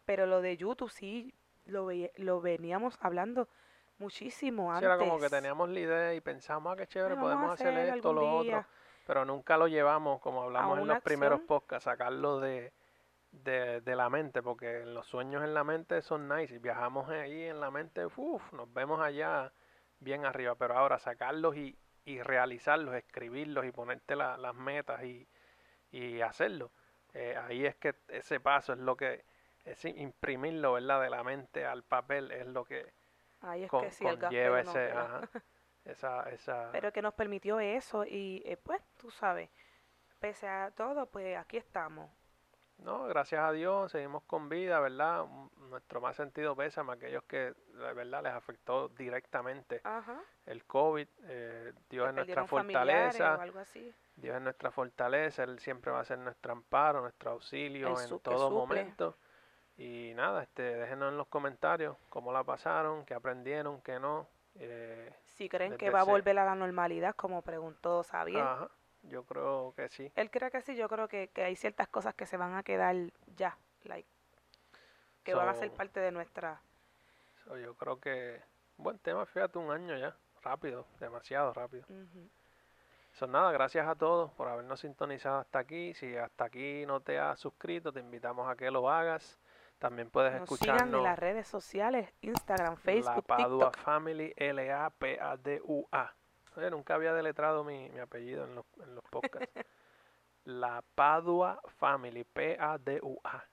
pero 0.05 0.25
lo 0.25 0.41
de 0.41 0.57
YouTube 0.57 0.89
sí 0.91 1.33
lo, 1.65 1.85
veía- 1.85 2.11
lo 2.17 2.41
veníamos 2.41 2.97
hablando 2.99 3.47
muchísimo 3.99 4.71
Sí, 4.71 4.75
antes. 4.77 4.85
era 4.85 4.97
como 4.97 5.19
que 5.19 5.29
teníamos 5.29 5.69
la 5.69 5.79
idea 5.79 6.13
y 6.13 6.21
pensamos, 6.21 6.73
ah, 6.73 6.75
qué 6.75 6.87
chévere, 6.87 7.13
"Ay, 7.13 7.15
vamos 7.15 7.31
a 7.31 7.35
podemos 7.35 7.53
hacer 7.53 7.67
hacer 7.69 7.95
esto, 7.95 8.13
lo 8.13 8.21
algún 8.21 8.33
otro, 8.39 8.43
día". 8.51 8.67
pero 9.05 9.25
nunca 9.25 9.57
lo 9.57 9.67
llevamos, 9.67 10.19
como 10.19 10.43
hablamos 10.43 10.79
en 10.79 10.87
los 10.87 10.99
primeros 11.01 11.39
podcasts, 11.41 11.85
sacarlo 11.85 12.39
de, 12.39 12.73
de, 13.31 13.81
de 13.81 13.95
la 13.95 14.09
mente, 14.09 14.41
porque 14.43 14.85
los 14.85 15.07
sueños 15.07 15.43
en 15.43 15.53
la 15.53 15.63
mente 15.63 16.01
son 16.01 16.27
nice, 16.29 16.55
y 16.55 16.57
viajamos 16.59 17.09
ahí 17.09 17.43
en 17.45 17.59
la 17.61 17.71
mente, 17.71 18.05
uff, 18.05 18.53
nos 18.53 18.71
vemos 18.73 19.01
allá 19.01 19.51
bien 19.99 20.25
arriba, 20.25 20.55
pero 20.55 20.77
ahora 20.77 20.99
sacarlos 20.99 21.55
y, 21.57 21.77
y 22.05 22.21
realizarlos, 22.21 22.95
escribirlos 22.95 23.65
y 23.65 23.71
ponerte 23.71 24.15
la- 24.15 24.37
las 24.37 24.55
metas 24.55 25.03
y, 25.03 25.27
y 25.91 26.21
hacerlo, 26.21 26.71
eh, 27.13 27.35
ahí 27.37 27.65
es 27.65 27.75
que 27.77 27.95
ese 28.09 28.39
paso 28.39 28.73
es 28.73 28.79
lo 28.79 28.97
que, 28.97 29.25
es 29.65 29.85
imprimirlo, 29.85 30.73
¿verdad? 30.73 31.01
De 31.01 31.09
la 31.09 31.23
mente 31.23 31.65
al 31.65 31.83
papel 31.83 32.31
es 32.31 32.47
lo 32.47 32.65
que 32.65 32.93
Ahí 33.41 33.63
es 33.65 33.71
con- 33.71 33.81
que 33.81 33.91
sí, 33.91 34.05
conlleva 34.05 34.61
ese, 34.61 34.91
ajá, 34.91 35.29
esa, 35.85 36.29
esa, 36.31 36.43
pero 36.71 36.91
que 36.93 37.01
nos 37.01 37.13
permitió 37.13 37.59
eso 37.59 38.05
y 38.05 38.41
eh, 38.45 38.57
pues 38.57 38.81
tú 38.97 39.09
sabes, 39.11 39.49
pese 40.19 40.47
a 40.47 40.71
todo, 40.71 41.07
pues 41.07 41.37
aquí 41.37 41.57
estamos. 41.57 42.11
No, 42.79 43.05
gracias 43.07 43.41
a 43.41 43.51
Dios 43.51 43.91
seguimos 43.91 44.23
con 44.23 44.47
vida, 44.49 44.79
¿verdad? 44.79 45.25
Nuestro 45.69 45.99
más 46.01 46.15
sentido 46.15 46.55
pésame 46.55 46.91
a 46.91 46.95
aquellos 46.95 47.23
que, 47.23 47.53
de 47.73 47.93
verdad, 47.93 48.23
les 48.23 48.33
afectó 48.33 48.87
directamente 48.89 49.81
Ajá. 49.83 50.19
el 50.45 50.63
COVID. 50.65 51.07
eh, 51.23 51.73
Dios 51.89 52.07
es 52.07 52.13
nuestra 52.15 52.45
fortaleza, 52.45 53.35
o 53.35 53.41
algo 53.41 53.59
así. 53.59 53.93
Dios 54.15 54.35
es 54.35 54.41
nuestra 54.41 54.71
fortaleza, 54.71 55.43
Él 55.43 55.59
siempre 55.59 55.91
va 55.91 55.99
a 55.99 56.05
ser 56.05 56.19
nuestro 56.19 56.53
amparo, 56.53 57.01
nuestro 57.01 57.31
auxilio 57.31 57.99
El 57.99 58.11
en 58.11 58.19
todo 58.19 58.49
momento. 58.49 59.17
Y 59.77 60.13
nada, 60.15 60.43
este, 60.43 60.61
déjenos 60.63 61.11
en 61.11 61.17
los 61.17 61.27
comentarios 61.27 61.95
cómo 62.09 62.33
la 62.33 62.43
pasaron, 62.43 63.05
qué 63.05 63.13
aprendieron, 63.13 63.81
qué 63.81 63.99
no. 63.99 64.27
eh, 64.55 65.13
Si 65.23 65.47
creen 65.47 65.77
que 65.77 65.89
va 65.89 66.01
a 66.01 66.03
volver 66.03 66.37
a 66.39 66.43
la 66.45 66.55
normalidad, 66.55 67.15
como 67.15 67.41
preguntó 67.41 68.03
Xavier. 68.03 68.41
ajá, 68.43 68.69
yo 69.03 69.23
creo 69.23 69.73
que 69.75 69.89
sí. 69.89 70.11
Él 70.15 70.29
cree 70.29 70.51
que 70.51 70.61
sí, 70.61 70.75
yo 70.75 70.87
creo 70.89 71.07
que, 71.07 71.29
que 71.29 71.43
hay 71.43 71.55
ciertas 71.55 71.87
cosas 71.87 72.13
que 72.15 72.25
se 72.25 72.37
van 72.37 72.55
a 72.55 72.63
quedar 72.63 72.95
ya, 73.35 73.57
like, 73.83 74.07
que 75.23 75.33
van 75.33 75.49
a 75.49 75.53
ser 75.53 75.69
So- 75.69 75.75
parte 75.75 75.99
de 75.99 76.11
nuestra... 76.11 76.61
So, 77.45 77.57
yo 77.57 77.73
creo 77.75 77.99
que, 77.99 78.41
buen 78.77 78.99
tema, 78.99 79.25
fíjate, 79.25 79.57
un 79.57 79.71
año 79.71 79.97
ya, 79.97 80.15
rápido, 80.43 80.85
demasiado 80.99 81.53
rápido. 81.53 81.83
Ujú. 81.89 82.29
Son 83.13 83.31
nada, 83.31 83.51
gracias 83.51 83.87
a 83.87 83.95
todos 83.95 84.31
por 84.33 84.47
habernos 84.47 84.79
sintonizado 84.81 85.39
hasta 85.39 85.59
aquí. 85.59 85.93
Si 85.95 86.15
hasta 86.15 86.45
aquí 86.45 86.85
no 86.85 86.99
te 87.01 87.17
has 87.19 87.39
suscrito, 87.39 87.91
te 87.91 87.99
invitamos 87.99 88.47
a 88.49 88.55
que 88.55 88.69
lo 88.69 88.89
hagas. 88.89 89.39
También 89.79 90.09
puedes 90.09 90.39
Nos 90.39 90.49
sigan 90.49 90.69
en 90.69 90.75
escucharnos 90.75 91.03
las 91.03 91.17
redes 91.19 91.47
sociales, 91.47 92.13
Instagram, 92.21 92.73
La 92.75 92.79
Facebook, 92.79 93.25
Padua 93.25 93.71
TikTok. 93.71 93.83
Family, 93.83 94.33
L-A-P-A-D-U-A. 94.35 96.13
Oye, 96.59 96.69
nunca 96.69 96.95
había 96.95 97.13
deletreado 97.13 97.63
mi, 97.63 97.89
mi 97.89 97.99
apellido 97.99 98.43
en 98.43 98.55
los, 98.55 98.65
en 98.83 98.93
los 98.93 99.03
podcasts. 99.05 99.49
La 100.43 100.83
Padua 100.93 101.61
Family, 101.77 102.25
P-A-D-U-A. 102.25 103.45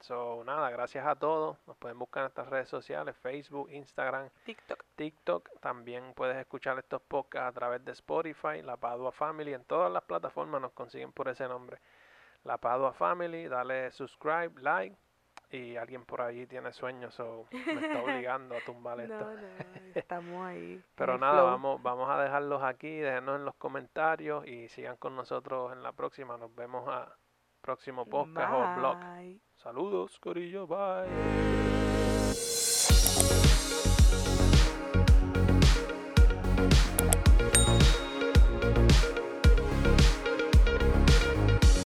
So, 0.00 0.42
nada, 0.44 0.70
gracias 0.70 1.06
a 1.06 1.14
todos. 1.14 1.58
Nos 1.66 1.76
pueden 1.76 1.98
buscar 1.98 2.22
en 2.22 2.24
nuestras 2.24 2.48
redes 2.48 2.70
sociales, 2.70 3.14
Facebook, 3.18 3.70
Instagram, 3.70 4.30
TikTok. 4.46 4.82
TikTok. 4.96 5.60
También 5.60 6.14
puedes 6.14 6.38
escuchar 6.38 6.78
estos 6.78 7.02
podcasts 7.02 7.50
a 7.50 7.52
través 7.52 7.84
de 7.84 7.92
Spotify, 7.92 8.62
La 8.62 8.78
Padua 8.78 9.12
Family. 9.12 9.52
En 9.52 9.64
todas 9.64 9.92
las 9.92 10.02
plataformas 10.04 10.62
nos 10.62 10.72
consiguen 10.72 11.12
por 11.12 11.28
ese 11.28 11.46
nombre. 11.48 11.82
La 12.44 12.56
Padua 12.56 12.94
Family, 12.94 13.46
dale 13.46 13.90
subscribe, 13.90 14.52
like. 14.62 14.96
Y 15.52 15.76
alguien 15.76 16.04
por 16.04 16.22
ahí 16.22 16.46
tiene 16.46 16.72
sueños 16.72 17.18
o 17.20 17.46
me 17.66 17.86
está 17.86 18.02
obligando 18.02 18.56
a 18.56 18.60
tumbar 18.64 19.00
esto. 19.00 19.18
No, 19.18 19.34
no, 19.34 19.40
estamos 19.94 20.46
ahí. 20.46 20.82
Pero 20.94 21.18
nada, 21.18 21.40
flow. 21.40 21.46
vamos, 21.46 21.82
vamos 21.82 22.10
a 22.10 22.22
dejarlos 22.22 22.62
aquí, 22.62 22.98
déjenos 22.98 23.36
en 23.36 23.44
los 23.44 23.54
comentarios 23.56 24.46
y 24.46 24.68
sigan 24.68 24.96
con 24.96 25.16
nosotros 25.16 25.72
en 25.72 25.82
la 25.82 25.92
próxima. 25.92 26.36
Nos 26.36 26.54
vemos 26.54 26.88
a 26.88 27.16
próximo 27.60 28.06
podcast 28.06 28.52
o 28.52 28.80
blog. 28.80 28.98
Saludos, 29.56 30.18
Corillo, 30.18 30.66
bye. 30.66 31.79